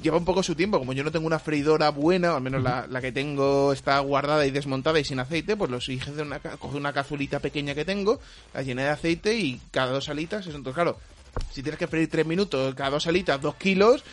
[0.00, 0.78] lleva un poco su tiempo.
[0.78, 3.98] Como yo no tengo una freidora buena, o al menos la, la que tengo está
[4.00, 7.74] guardada y desmontada y sin aceite, pues los hice de una, cogí una cazulita pequeña
[7.74, 8.20] que tengo,
[8.54, 10.98] la llené de aceite y cada dos alitas, eso entonces claro,
[11.50, 14.04] si tienes que freír tres minutos, cada dos alitas, dos kilos,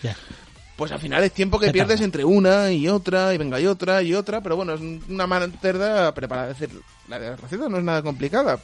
[0.76, 4.04] pues al final es tiempo que pierdes entre una y otra, y venga y otra
[4.04, 6.52] y otra, pero bueno, es una manterda preparada.
[6.52, 8.60] Es decir, la de la receta no es nada complicada,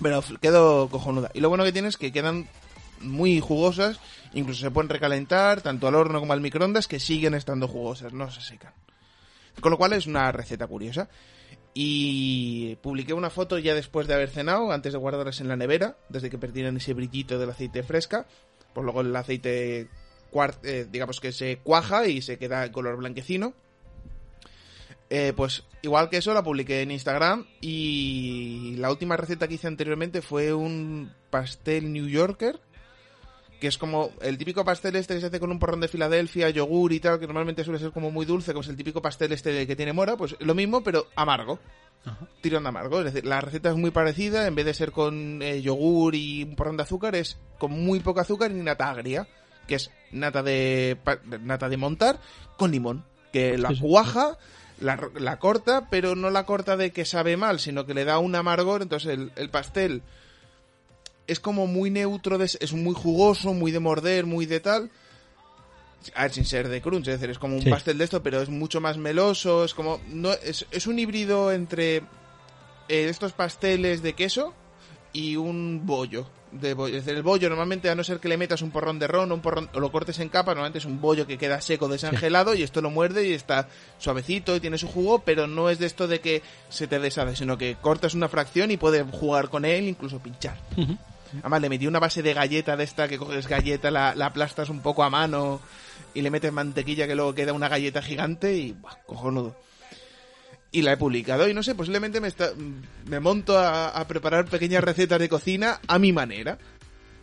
[0.00, 1.30] pero quedó cojonuda.
[1.34, 2.48] Y lo bueno que tiene es que quedan
[3.00, 3.98] muy jugosas,
[4.36, 8.30] incluso se pueden recalentar tanto al horno como al microondas, que siguen estando jugosas, no
[8.30, 8.74] se secan.
[9.60, 11.08] Con lo cual es una receta curiosa.
[11.72, 15.96] Y publiqué una foto ya después de haber cenado, antes de guardarlas en la nevera,
[16.08, 18.26] desde que perdieran ese brillito del aceite fresca.
[18.74, 19.88] Pues luego el aceite,
[20.62, 23.54] eh, digamos que se cuaja y se queda color blanquecino.
[25.08, 29.68] Eh, pues igual que eso la publiqué en Instagram y la última receta que hice
[29.68, 32.58] anteriormente fue un pastel New Yorker
[33.60, 36.50] que es como el típico pastel este que se hace con un porrón de Filadelfia,
[36.50, 39.32] yogur y tal, que normalmente suele ser como muy dulce, como es el típico pastel
[39.32, 41.58] este que tiene mora, pues lo mismo, pero amargo.
[42.04, 42.26] Ajá.
[42.40, 43.00] Tirón amargo.
[43.00, 46.44] Es decir, la receta es muy parecida, en vez de ser con eh, yogur y
[46.44, 49.26] un porrón de azúcar, es con muy poco azúcar y nata agria,
[49.66, 50.98] que es nata de,
[51.40, 52.20] nata de montar
[52.56, 54.38] con limón, que la cuaja,
[54.80, 58.18] la, la corta, pero no la corta de que sabe mal, sino que le da
[58.18, 60.02] un amargor, entonces el, el pastel
[61.26, 64.90] es como muy neutro, de- es muy jugoso, muy de morder, muy de tal.
[66.14, 67.70] A ver, sin ser de crunch, es decir, es como un Sí.
[67.70, 70.00] pastel de esto, pero es mucho más meloso, es como...
[70.08, 72.02] no Es, es un híbrido entre eh,
[72.88, 74.54] estos pasteles de queso
[75.12, 76.28] y un bollo.
[76.52, 76.96] De bollo.
[76.96, 79.32] Es decir, el bollo normalmente, a no ser que le metas un porrón de ron
[79.32, 81.88] o, un porrón, o lo cortes en capa, normalmente es un bollo que queda seco,
[81.88, 85.80] desangelado, y esto lo muerde y está suavecito y tiene su jugo, pero no es
[85.80, 89.48] de esto de que se te deshace, sino que cortas una fracción y puedes jugar
[89.50, 90.56] con él, incluso pinchar.
[90.76, 90.96] Ujú.
[91.40, 94.68] Además, le metí una base de galleta de esta que coges galleta, la, la aplastas
[94.68, 95.60] un poco a mano
[96.14, 98.96] y le metes mantequilla que luego queda una galleta gigante y ¡buah!
[99.06, 99.56] cojonudo.
[100.72, 102.28] Y la he publicado y no sé, posiblemente me,
[103.06, 106.58] me monto a, a preparar pequeñas recetas de cocina a mi manera.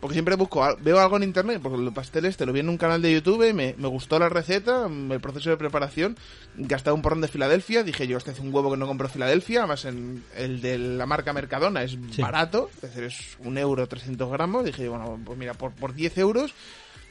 [0.04, 2.76] Porque siempre busco, veo algo en internet, porque el pastel este lo vi en un
[2.76, 6.18] canal de YouTube, me, me gustó la receta, el proceso de preparación,
[6.56, 9.60] gastaba un porrón de Filadelfia, dije yo, este es un huevo que no compro Filadelfia,
[9.60, 12.20] además en, el de la marca Mercadona es Sí.
[12.20, 16.18] barato, es decir, es un euro 300 gramos, dije, bueno, pues mira, por, por 10
[16.18, 16.52] euros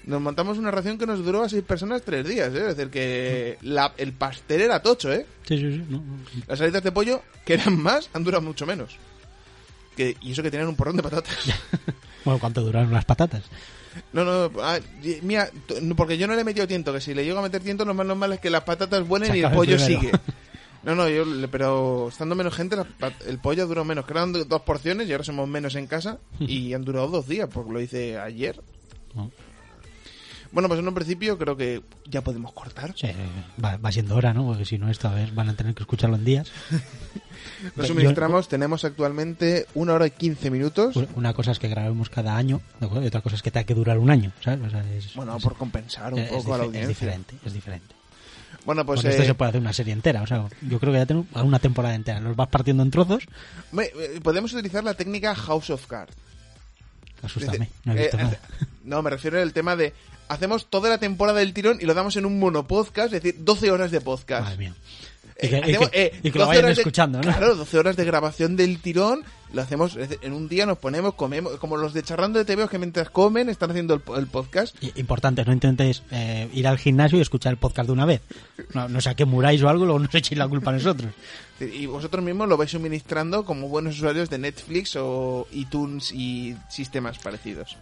[0.06, 2.60] nos montamos una ración que nos duró a 6 personas 3 días, ¿eh?
[2.70, 5.26] es decir, que la- el pastel era tocho, ¿eh?
[5.48, 5.84] Sí, sí, sí.
[5.90, 6.18] no, no.
[6.48, 8.98] Las alitas de pollo, que eran más, han durado mucho menos.
[9.98, 11.36] Que, y eso que tenían un porrón de patatas.
[12.26, 13.44] Bueno, ¿cuánto duraron las patatas?
[14.12, 14.80] No, no, ah,
[15.22, 15.50] mira,
[15.96, 17.94] porque yo no le he metido tiento, que si le llego a meter tiento, lo
[17.94, 20.12] más normal es que las patatas vuelen Se y el pollo sigue.
[20.84, 22.76] No, no, yo, le- pero estando menos gente,
[23.28, 24.06] el pollo duró menos.
[24.06, 27.48] Que eran dos porciones y ahora somos menos en casa y han durado dos días,
[27.54, 28.60] porque lo hice ayer.
[29.14, 29.32] No.
[30.54, 32.94] Bueno, pues en un principio creo que ya podemos cortar.
[32.96, 33.08] Sí,
[33.64, 34.46] va, va siendo hora, ¿no?
[34.46, 36.52] Porque si no, esta vez van a tener que escucharlo en días.
[37.76, 40.96] Yo- suministramos, tenemos actualmente una hora y quince minutos.
[41.16, 43.98] Una cosa es que grabemos cada año, y otra cosa es que tenga que durar
[43.98, 44.62] un año, ¿sabes?
[44.68, 46.84] O sea, es, Bueno, es- por compensar un es poco a la audiencia.
[46.84, 47.96] es diferente, es diferente.
[48.66, 50.94] Bueno, pues Con esto eh, se puede hacer una serie entera, o sea, yo creo
[50.94, 52.20] que ya tengo una temporada entera.
[52.22, 53.24] Los vas partiendo en trozos,
[53.78, 56.14] eh, podemos utilizar la técnica House of Cards.
[57.22, 58.30] asústame, no he Eh, visto nada.
[58.30, 58.40] hace-
[58.84, 59.94] no, me refiero al tema de
[60.28, 63.72] hacemos toda la temporada del tirón y lo damos en un monopodcast, es decir, 12
[63.72, 64.44] horas de podcast.
[64.46, 64.76] Madre mía.
[65.36, 67.18] Eh, Y que, y hacemos, que- eh, y que lo 12 vayan horas de- escuchando,
[67.18, 67.24] ¿no?
[67.24, 71.58] Claro, 12 horas de grabación del tirón, lo hacemos en un día, nos ponemos, comemos,
[71.58, 74.76] como los de charrando de TVO que mientras comen están haciendo el, el podcast.
[74.82, 78.22] Y- Importante, no intentéis eh, ir al gimnasio y escuchar el podcast de una vez.
[78.74, 81.12] No, no sea que muráis o algo, luego nos echéis la culpa a nosotros.
[81.60, 87.18] Y vosotros mismos lo vais suministrando como buenos usuarios de Netflix o iTunes y sistemas
[87.18, 87.76] parecidos.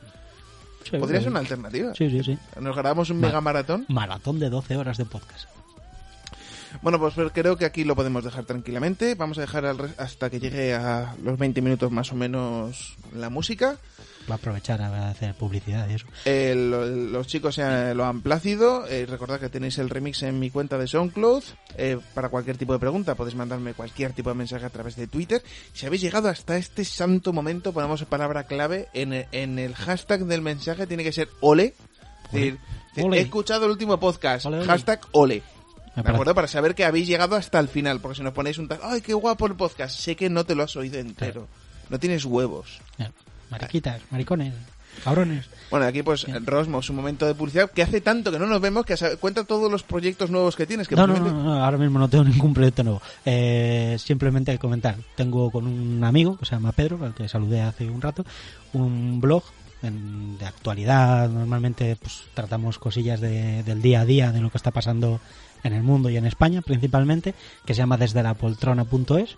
[0.90, 1.94] Sí, Podría ser una alternativa.
[1.96, 2.38] Sí, sí, sí.
[2.60, 3.86] Nos grabamos un Ma- mega maratón.
[3.88, 5.48] Maratón de 12 horas de podcast.
[6.82, 9.16] Bueno, pues creo que aquí lo podemos dejar tranquilamente.
[9.16, 9.66] Vamos a dejar
[9.98, 13.78] hasta que llegue a los 20 minutos más o menos la música.
[14.30, 16.06] Va a aprovechar a hacer publicidad y eso.
[16.26, 18.86] Eh, lo- los chicos se lo han plácido.
[18.88, 21.44] Eh, recordad que tenéis el remix en mi cuenta de SoundCloud.
[21.78, 25.08] Eh, para cualquier tipo de pregunta podéis mandarme cualquier tipo de mensaje a través de
[25.08, 25.42] Twitter.
[25.74, 30.26] Si habéis llegado hasta este santo momento, ponemos palabra clave en el, en el hashtag
[30.26, 30.86] del mensaje.
[30.88, 31.74] Tiene que ser ole.
[32.26, 32.60] Es decir,
[33.06, 33.18] Ole.
[33.18, 34.46] he escuchado el último podcast.
[34.46, 34.66] Ole, ole.
[34.68, 35.42] Hashtag ole.
[35.96, 36.36] ¿De parece- acuerdo?
[36.36, 38.00] Para saber que habéis llegado hasta el final.
[38.00, 39.98] Porque si nos ponéis un tag, ¡ay, qué guapo el podcast!
[39.98, 41.48] Sé que no te lo has oído entero.
[41.90, 42.80] No tienes huevos.
[42.98, 43.12] Ya.
[43.50, 44.54] Mariquitas, maricones,
[45.04, 45.46] cabrones.
[45.70, 48.86] Bueno, aquí pues Rosmos, un momento de publicidad que hace tanto que no nos vemos
[48.86, 50.88] que cuenta todos los proyectos nuevos que tienes.
[50.88, 53.02] Que No, no, posiblemente- no, no, ahora mismo no tengo ningún proyecto nuevo.
[53.26, 54.96] Eh, simplemente comentar.
[55.16, 58.24] Tengo con un amigo que se llama Pedro, al que saludé hace un rato,
[58.72, 59.44] un blog
[59.84, 61.28] en- de actualidad.
[61.30, 65.20] Normalmente pues tratamos cosillas de- del día a día, de lo que está pasando
[65.64, 67.34] en el mundo y en España principalmente,
[67.66, 69.38] que se llama desde la poltrona.es.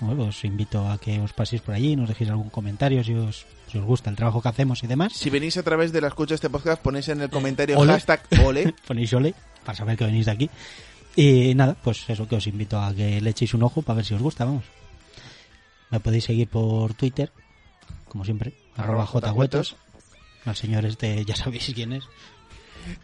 [0.00, 3.46] Bueno, os invito a que os paséis por allí, nos dejéis algún comentario si os,
[3.70, 5.12] si os gusta el trabajo que hacemos y demás.
[5.12, 7.92] Si venís a través de la escucha de este podcast, ponéis en el comentario ole.
[7.92, 8.74] hashtag ole.
[8.86, 9.34] Ponéis ole
[9.64, 10.50] para saber que venís de aquí.
[11.14, 14.04] Y nada, pues eso que os invito a que le echéis un ojo para ver
[14.04, 14.64] si os gusta, vamos.
[15.90, 17.30] Me podéis seguir por Twitter,
[18.08, 19.76] como siempre, arroba jhuetos.
[20.44, 22.04] Al señor este ya sabéis quién es.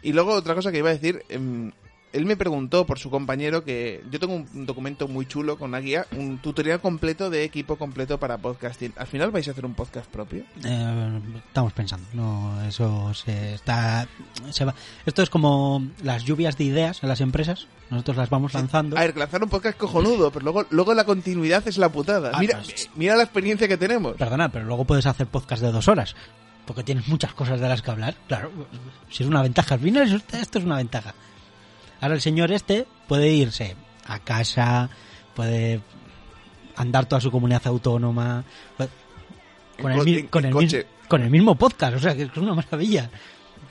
[0.01, 1.71] Y luego otra cosa que iba a decir, em,
[2.11, 5.79] él me preguntó por su compañero que yo tengo un documento muy chulo con una
[5.79, 8.93] guía, un tutorial completo de equipo completo para podcasting.
[8.97, 10.43] ¿Al final vais a hacer un podcast propio?
[10.63, 14.07] Eh, estamos pensando, no, eso se está,
[14.49, 14.73] se va.
[15.05, 17.67] Esto es como las lluvias de ideas en las empresas.
[17.89, 18.97] Nosotros las vamos lanzando.
[18.97, 22.31] A ver, lanzar un podcast cojonudo, pero luego, luego la continuidad es la putada.
[22.33, 24.15] Ah, Mira, pues- mira la experiencia que tenemos.
[24.15, 26.15] Perdona, pero luego puedes hacer podcast de dos horas.
[26.65, 28.15] Porque tienes muchas cosas de las que hablar.
[28.27, 28.51] Claro,
[29.09, 29.73] si es una ventaja.
[29.73, 31.15] Al final esto es una ventaja.
[32.01, 34.89] Ahora el señor este puede irse a casa,
[35.35, 35.81] puede
[36.75, 38.43] andar toda su comunidad autónoma.
[38.77, 38.89] puede-
[39.81, 40.87] Con, En el, en- con, el, coche.
[41.07, 41.95] con el mismo podcast.
[41.95, 43.09] O sea, que es una maravilla.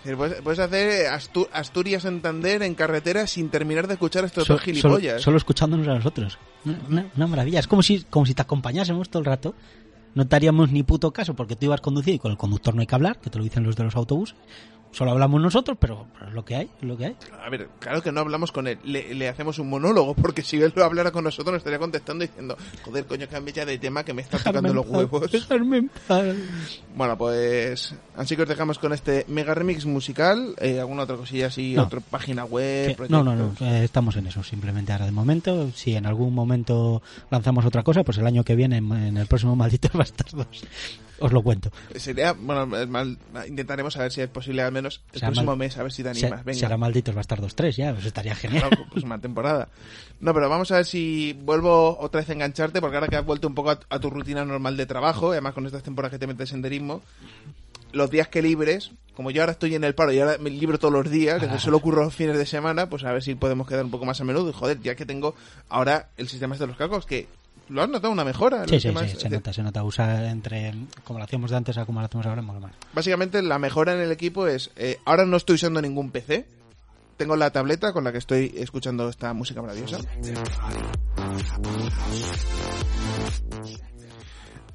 [0.05, 4.63] Es decir, Puedes, hacer Astu- Asturias-Santander en carretera sin terminar de escuchar estos So- dos
[4.63, 5.21] gilipollas.
[5.21, 6.39] solo escuchándonos a nosotros.
[6.65, 7.61] Una, una- una maravilla.
[7.61, 9.55] Es como si, como si te acompañásemos todo el rato.
[10.15, 12.81] No te haríamos ni puto caso porque tú ibas conduciendo y con el conductor no
[12.81, 14.35] hay que hablar, que te lo dicen los de los autobuses.
[14.91, 17.17] Solo hablamos nosotros, pero, es lo que hay, es lo que hay.
[17.45, 20.61] A ver, claro que no hablamos con él, le, le hacemos un monólogo, porque si
[20.61, 24.03] él lo hablara con nosotros nos estaría contestando diciendo, joder, coño, cambia ya de tema
[24.05, 25.31] que me está tocando los huevos.
[25.31, 26.25] dejarme en paz.
[26.97, 31.47] Bueno, pues así que os dejamos con este mega remix musical, eh, alguna otra cosilla
[31.49, 31.85] así, No.
[31.85, 35.71] otra página web, Que- no, no, no, eh, estamos en eso, simplemente ahora de momento.
[35.75, 39.27] Si en algún momento lanzamos otra cosa, pues el año que viene, en, en el
[39.27, 40.47] próximo Malditos Bastardos,
[41.21, 41.71] os lo cuento.
[41.97, 43.19] Sería, bueno, mal-
[43.49, 45.93] intentaremos a ver si es posible menos el O sea, próximo mal- mes, a ver
[45.93, 46.45] si te Se- animas.
[46.45, 46.59] Venga.
[46.59, 48.69] Será Malditos Bastardos 3 ya, pues estaría genial.
[48.69, 49.69] Claro, pues una temporada.
[50.21, 53.25] No, pero vamos a ver si vuelvo otra vez a engancharte, porque ahora que has
[53.25, 56.13] vuelto un poco a, a tu rutina normal de trabajo, y además con estas temporadas
[56.13, 57.03] que te metes en senderismo,
[57.93, 60.79] los días que libres, como yo ahora estoy en el paro y ahora me libro
[60.79, 61.59] todos los días, que Ah.
[61.59, 64.21] solo ocurro los fines de semana, pues a ver si podemos quedar un poco más
[64.21, 64.51] a menudo.
[64.51, 65.35] Y joder, ya que tengo
[65.69, 67.27] ahora el sistema de los cálculos, que
[67.69, 68.67] lo has notado una mejora.
[68.67, 69.83] Sí, sí, sí, se nota, se nota.
[69.83, 70.75] Usar entre
[71.05, 72.73] como lo hacíamos de antes a como lo hacemos ahora, mola más.
[72.93, 76.47] Básicamente la mejora en el equipo es, eh, ahora no estoy usando ningún PC,
[77.17, 79.99] tengo la tableta con la que estoy escuchando esta música maravillosa.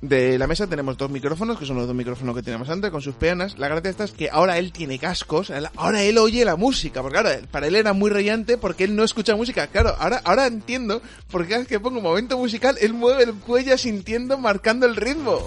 [0.03, 3.01] De la mesa tenemos dos micrófonos, que son los dos micrófonos que teníamos antes, con
[3.01, 3.57] sus peanas.
[3.57, 7.19] La gracia esta es que ahora él tiene cascos, ahora él oye la música, porque
[7.19, 9.67] ahora para él era muy rayante porque él no escucha música.
[9.67, 11.01] Claro, ahora, ahora entiendo,
[11.31, 14.97] porque cada vez que pongo un momento musical, él mueve el cuello sintiendo, marcando el
[14.97, 15.39] ritmo.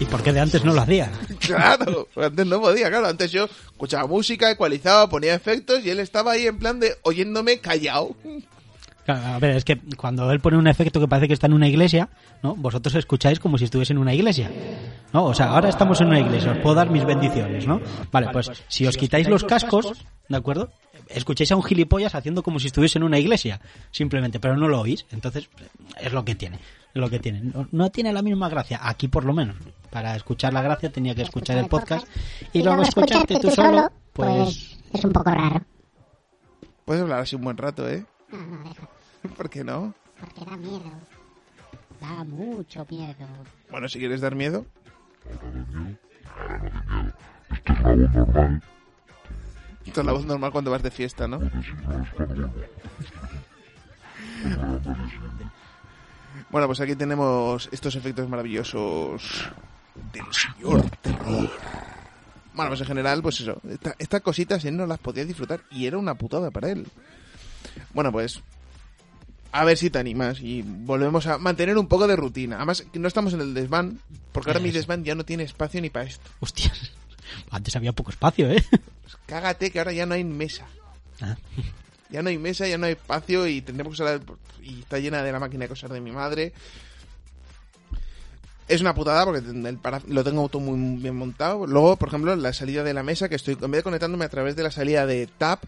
[0.00, 1.12] ¿Y por qué de antes no lo hacía?
[1.38, 3.06] Claro, porque antes no podía, claro.
[3.06, 7.60] Antes yo escuchaba música, ecualizaba, ponía efectos y él estaba ahí en plan de oyéndome
[7.60, 8.16] callado.
[9.06, 11.52] Claro, a ver, es que cuando él pone un efecto que parece que está en
[11.52, 12.08] una iglesia,
[12.42, 12.56] ¿no?
[12.56, 14.50] Vosotros escucháis como si estuviese en una iglesia,
[15.12, 15.26] ¿no?
[15.26, 17.80] O sea, ahora estamos en una iglesia, os puedo dar mis bendiciones, ¿no?
[18.10, 19.92] Vale, pues si os quitáis los cascos,
[20.28, 20.70] ¿de acuerdo?
[21.08, 23.60] Escucháis a un gilipollas haciendo como si estuviese en una iglesia,
[23.92, 25.48] simplemente, pero no lo oís, entonces
[26.00, 27.42] es lo que tiene, es lo que tiene.
[27.42, 29.54] No, no tiene la misma gracia, aquí por lo menos.
[29.88, 32.08] Para escuchar la gracia tenía que escuchar el podcast
[32.52, 35.64] y luego escucharte tú solo, pues es un poco raro.
[36.84, 38.04] Puedes hablar así un buen rato, ¿eh?
[38.32, 38.88] No, no, dejo,
[39.36, 39.94] ¿Por qué no?
[40.18, 40.90] porque da miedo.
[42.00, 43.14] Da mucho miedo.
[43.70, 44.64] Bueno, si quieres dar miedo.
[49.86, 51.38] Esto es la voz normal cuando vas de fiesta, ¿no?
[56.50, 59.48] Bueno, pues aquí tenemos estos efectos maravillosos
[60.12, 61.50] del señor terror.
[62.54, 63.60] Bueno, pues en general, pues eso.
[63.68, 66.86] esta- Estas cositas él no las podía disfrutar y era una putada para él.
[67.92, 68.42] Bueno, pues
[69.52, 72.56] a ver si te animas y volvemos a mantener un poco de rutina.
[72.56, 74.00] Además, no estamos en el desván,
[74.32, 76.28] porque ahora mi desván ya no tiene espacio ni para esto.
[76.40, 76.92] Hostias.
[77.50, 78.62] Antes había poco espacio, ¿eh?
[78.70, 80.66] Pues cágate que ahora ya no hay mesa.
[81.20, 81.36] Ah.
[82.10, 84.20] Ya no hay mesa, ya no hay espacio y tendremos que usar
[84.62, 86.52] y está llena de la máquina de coser de mi madre.
[88.68, 91.66] Es una putada porque el para- lo tengo todo muy bien montado.
[91.66, 94.28] Luego, por ejemplo, la salida de la mesa, que estoy en vez de conectándome a
[94.28, 95.62] través de la salida de Tap,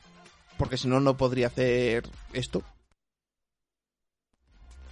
[0.57, 2.63] porque si no, no podría hacer esto.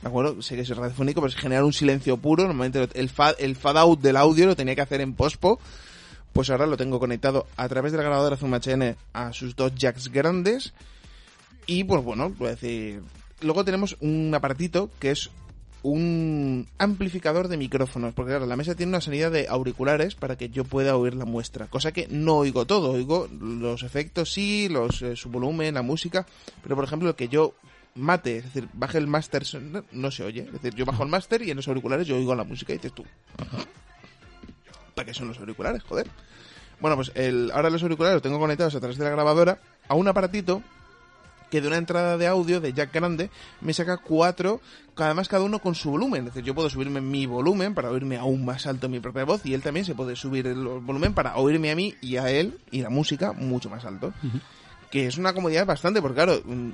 [0.06, 0.40] ¿De acuerdo?
[0.40, 2.44] Sé que es radiofónico, pero es generar un silencio puro.
[2.44, 5.58] Normalmente el fad, el fade out del audio lo tenía que hacer en pospo.
[6.32, 9.74] Pues ahora lo tengo conectado a través de la grabadora Zoom HN a sus dos
[9.74, 10.74] jacks grandes.
[11.66, 13.02] Y pues bueno, voy a decir.
[13.40, 15.28] Luego tenemos un aparatito que es
[15.82, 18.14] un amplificador de micrófonos.
[18.14, 21.24] Porque claro, la mesa tiene una salida de auriculares para que yo pueda oír la
[21.24, 21.66] muestra.
[21.66, 22.92] Cosa que no oigo todo.
[22.92, 26.26] Oigo los efectos sí, los, eh, su volumen, la música.
[26.62, 27.54] Pero por ejemplo, lo que yo
[27.96, 30.42] mate, es decir, baje el máster, no, no se oye.
[30.42, 32.76] Es decir, yo bajo el máster y en los auriculares yo oigo la música y
[32.76, 33.04] dices tú.
[34.94, 35.82] ¿Para qué son los auriculares?
[35.82, 36.08] Joder.
[36.80, 39.58] Bueno, pues el, ahora los auriculares los tengo conectados a través de la grabadora
[39.88, 40.62] a un aparatito
[41.50, 44.60] que de una entrada de audio de jack grande me saca cuatro,
[44.96, 46.26] además cada uno con su volumen.
[46.26, 49.44] Es decir, yo puedo subirme mi volumen para oírme aún más alto mi propia voz
[49.46, 52.58] y él también se puede subir el volumen para oírme a mí y a él
[52.70, 54.12] y la música mucho más alto.
[54.90, 56.70] Que es una comodidad bastante, porque claro, mm,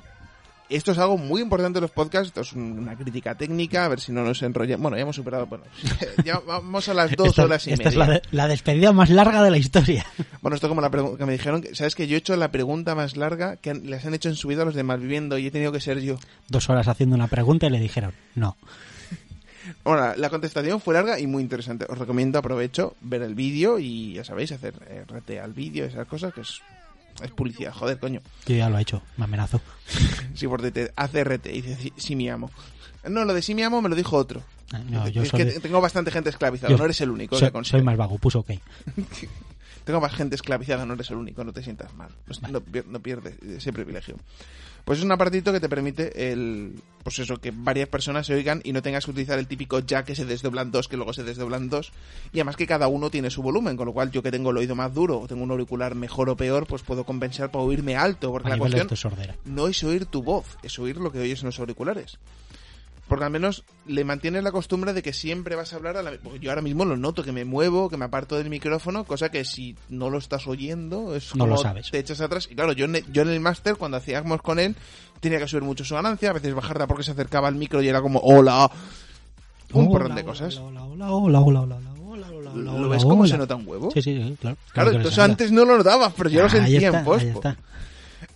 [0.75, 3.99] esto es algo muy importante en los podcasts, esto es una crítica técnica, a ver
[3.99, 4.77] si no nos enrolla.
[4.77, 5.63] Bueno, ya hemos superado, bueno,
[6.25, 8.07] ya vamos a las dos esta horas y esta es media.
[8.07, 10.05] la, de- la despedida más larga de la historia.
[10.41, 12.95] Bueno, esto como la pregunta que me dijeron, ¿sabes que yo he hecho la pregunta
[12.95, 15.47] más larga que han- les han hecho en su vida a los de Malviviendo y
[15.47, 16.17] he tenido que ser yo?
[16.49, 18.57] Dos horas haciendo una pregunta y le dijeron, no.
[19.85, 21.85] Ahora, la contestación fue larga y muy interesante.
[21.87, 26.07] Os recomiendo, aprovecho, ver el vídeo y ya sabéis, hacer eh, RT al vídeo, esas
[26.07, 26.59] cosas, que es,
[27.21, 27.73] es publicidad.
[27.73, 28.21] Joder, coño.
[28.47, 29.61] Yo ya lo he hecho, me amenazo.
[30.35, 32.49] Si por te hace RT y dice, sí, sí, mi amo.
[33.07, 34.41] No, lo de sí, mi amo me lo dijo otro.
[34.71, 37.37] Ah, No, yo es soy, que tengo bastante gente esclavizada, yo no eres el único.
[37.37, 37.71] soy, que conste.
[37.71, 38.51] soy más vago, puso ok.
[39.83, 42.09] Tengo más gente esclavizada, no eres el único, no te sientas mal.
[42.41, 44.15] No, no pier- no pierdes ese privilegio.
[44.85, 48.61] Pues es un aparatito que te permite el, pues eso, que varias personas se oigan
[48.65, 51.23] y no tengas que utilizar el típico jack que se desdoblan dos, que luego se
[51.23, 51.91] desdoblan dos.
[52.33, 54.57] Y además que cada uno tiene su volumen, con lo cual yo que tengo el
[54.57, 57.95] oído más duro o tengo un auricular mejor o peor, pues puedo compensar para oírme
[57.95, 58.31] alto.
[58.31, 58.89] Porque A la cuestión
[59.45, 62.17] no es oír tu voz, es oír lo que oyes en los auriculares
[63.07, 66.11] porque al menos le mantienes la costumbre de que siempre vas a hablar a la...
[66.23, 69.29] Porque yo ahora mismo lo noto, que me muevo, que me aparto del micrófono, cosa
[69.29, 71.91] que si no lo estás oyendo, es no como lo sabes.
[71.91, 72.47] te echas atrás.
[72.49, 74.75] Y claro, yo en yo en el máster, cuando hacíamos con él,
[75.19, 77.87] tenía que subir mucho su ganancia, a veces bajarla porque se acercaba al micro y
[77.89, 78.71] era como, hola,
[79.73, 80.57] un porrón de cosas.
[80.57, 81.77] Hola, hola, hola, hola, hola,
[82.31, 82.53] hola.
[82.55, 83.91] ¿Lo ves cómo se nota un huevo?
[83.91, 84.57] Sí, sí, claro.
[84.71, 87.25] Claro, entonces antes no lo notabas, pero yo lo sentía en post.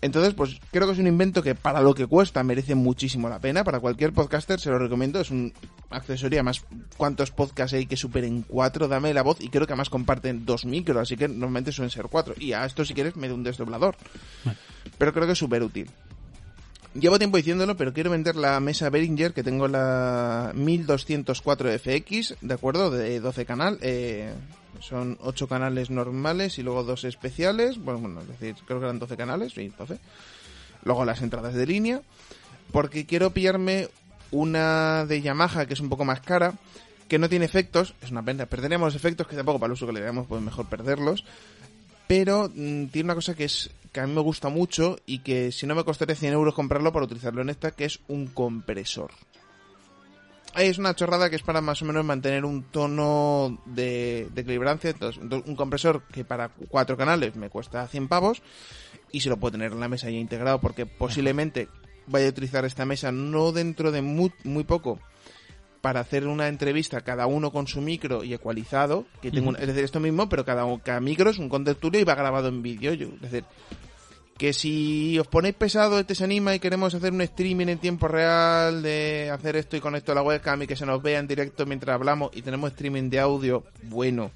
[0.01, 3.39] Entonces, pues creo que es un invento que para lo que cuesta merece muchísimo la
[3.39, 3.63] pena.
[3.63, 5.19] Para cualquier podcaster se lo recomiendo.
[5.19, 5.51] Es un
[5.89, 6.37] accesorio.
[6.37, 6.63] Además,
[6.97, 8.87] ¿cuántos podcasts hay que superen cuatro?
[8.87, 9.41] Dame la voz.
[9.41, 10.97] Y creo que además comparten dos micros.
[10.97, 12.35] Así que normalmente suelen ser cuatro.
[12.37, 13.95] Y a esto, si quieres, me da un desdoblador.
[14.43, 14.59] Bueno.
[14.97, 15.89] Pero creo que es súper útil.
[16.93, 22.53] Llevo tiempo diciéndolo, pero quiero vender la mesa Behringer, que tengo la 1204 FX, ¿de
[22.53, 22.89] acuerdo?
[22.89, 23.77] De 12 canal.
[23.81, 24.33] eh,
[24.79, 27.77] son 8 canales normales y luego dos especiales.
[27.77, 29.97] Bueno, bueno, es decir, creo que eran 12 canales, sí, 12.
[30.83, 32.01] Luego las entradas de línea.
[32.71, 33.89] Porque quiero pillarme
[34.31, 36.53] una de Yamaha, que es un poco más cara,
[37.07, 37.93] que no tiene efectos.
[38.01, 40.67] Es una pena, perderíamos efectos, que tampoco para el uso que le damos, pues mejor
[40.67, 41.23] perderlos
[42.07, 45.51] pero mm, tiene una cosa que es que a mí me gusta mucho y que
[45.51, 49.11] si no me costaría 100 euros comprarlo para utilizarlo en esta, que es un compresor.
[50.57, 54.89] Es una chorrada que es para más o menos mantener un tono de, de equilibrancia.
[54.89, 58.41] Entonces, un compresor que para cuatro canales me cuesta 100 pavos
[59.11, 61.67] y se lo puedo tener en la mesa ya integrado porque posiblemente
[62.07, 64.99] vaya a utilizar esta mesa no dentro de muy, muy poco
[65.81, 69.67] para hacer una entrevista cada uno con su micro y ecualizado, que tengo un- es
[69.67, 72.93] decir, esto mismo, pero cada, cada micro es un contertulio y va grabado en vídeo.
[72.93, 73.43] yo- Es decir,
[74.37, 78.07] que si os ponéis pesado, este se anima y queremos hacer un streaming en tiempo
[78.07, 81.27] real de hacer esto y con esto la webcam y que se nos vea en
[81.27, 84.31] directo mientras hablamos y tenemos streaming de audio, bueno.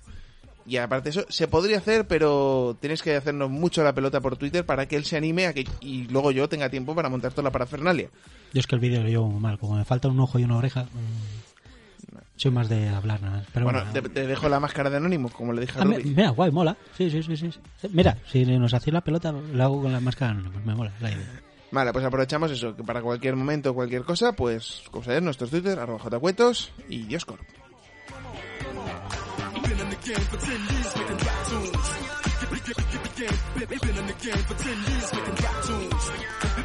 [0.65, 4.65] Y aparte eso, se podría hacer, pero tienes que hacernos mucho la pelota por Twitter
[4.65, 7.43] para que él se anime a que, y luego yo tenga tiempo para montar toda
[7.43, 8.09] la parafernalia.
[8.53, 10.57] Yo es que el vídeo lo llevo mal, como me falta un ojo y una
[10.57, 10.83] oreja.
[10.83, 11.50] mm,
[12.41, 13.47] Soy más de hablar nada más.
[13.53, 15.85] Pero bueno, bueno, te, te dejo la máscara de Anonymous, como le dije a Ah,
[15.85, 16.75] mira, guay, mola.
[16.97, 17.51] Sí, sí, sí, sí.
[17.91, 20.59] Mira, si nos hacéis la pelota, lo hago con la máscara anónima.
[20.65, 21.39] Me mola la idea.
[21.69, 25.77] Vale, pues aprovechamos eso, que para cualquier momento, cualquier cosa, pues, como sabéis, nuestros Twitter,
[25.77, 27.41] arroba jcuetos y Dioscorp.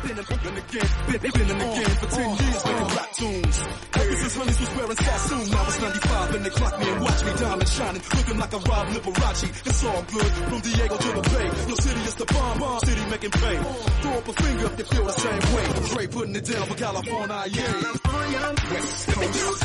[0.07, 3.59] Been in the game, for 10 years making rap tunes.
[3.97, 7.25] Ever since honeys was wearing Sassoon, I was 95 and they clocked me and watched
[7.26, 9.67] me diamond shining, looking like a Rob Liberace.
[9.67, 11.51] It's all good, from Diego to the Bay.
[11.67, 13.65] Your city is the bomb, bomb city making fame.
[14.01, 15.65] Throw up a finger if you feel the same way.
[15.91, 17.73] Dre putting it down for California, yeah.
[17.83, 19.62] California, West Coast,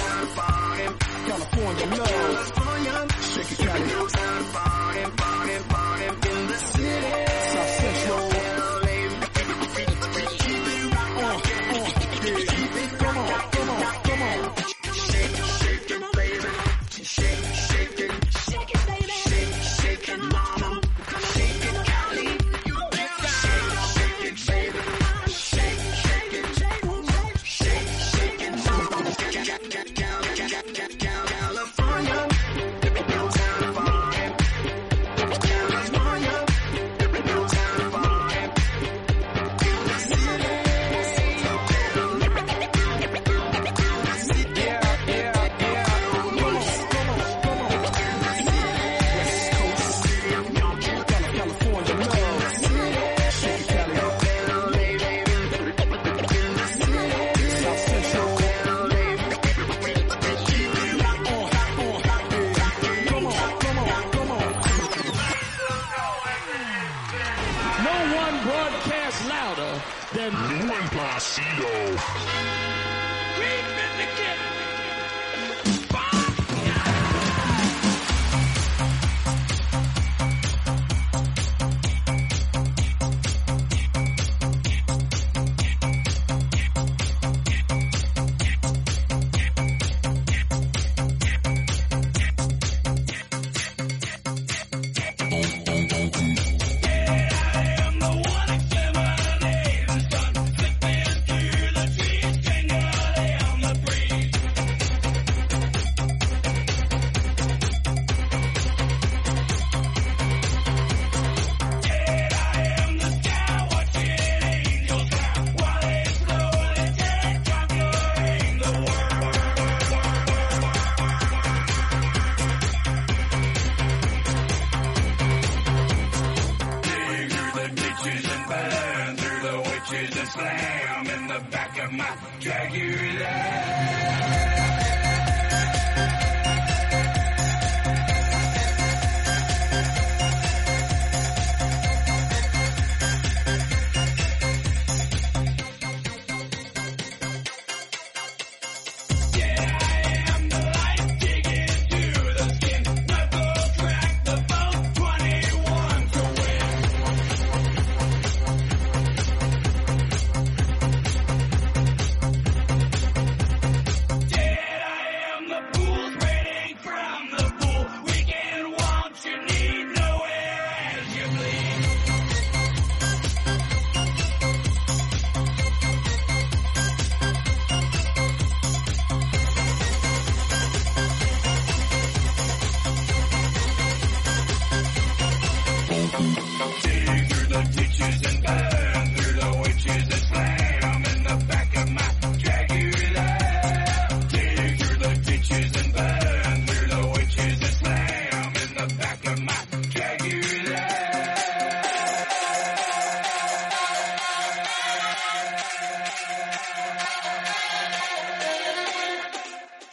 [1.29, 5.05] California love, California, shake it, California,
[6.31, 7.80] in the city.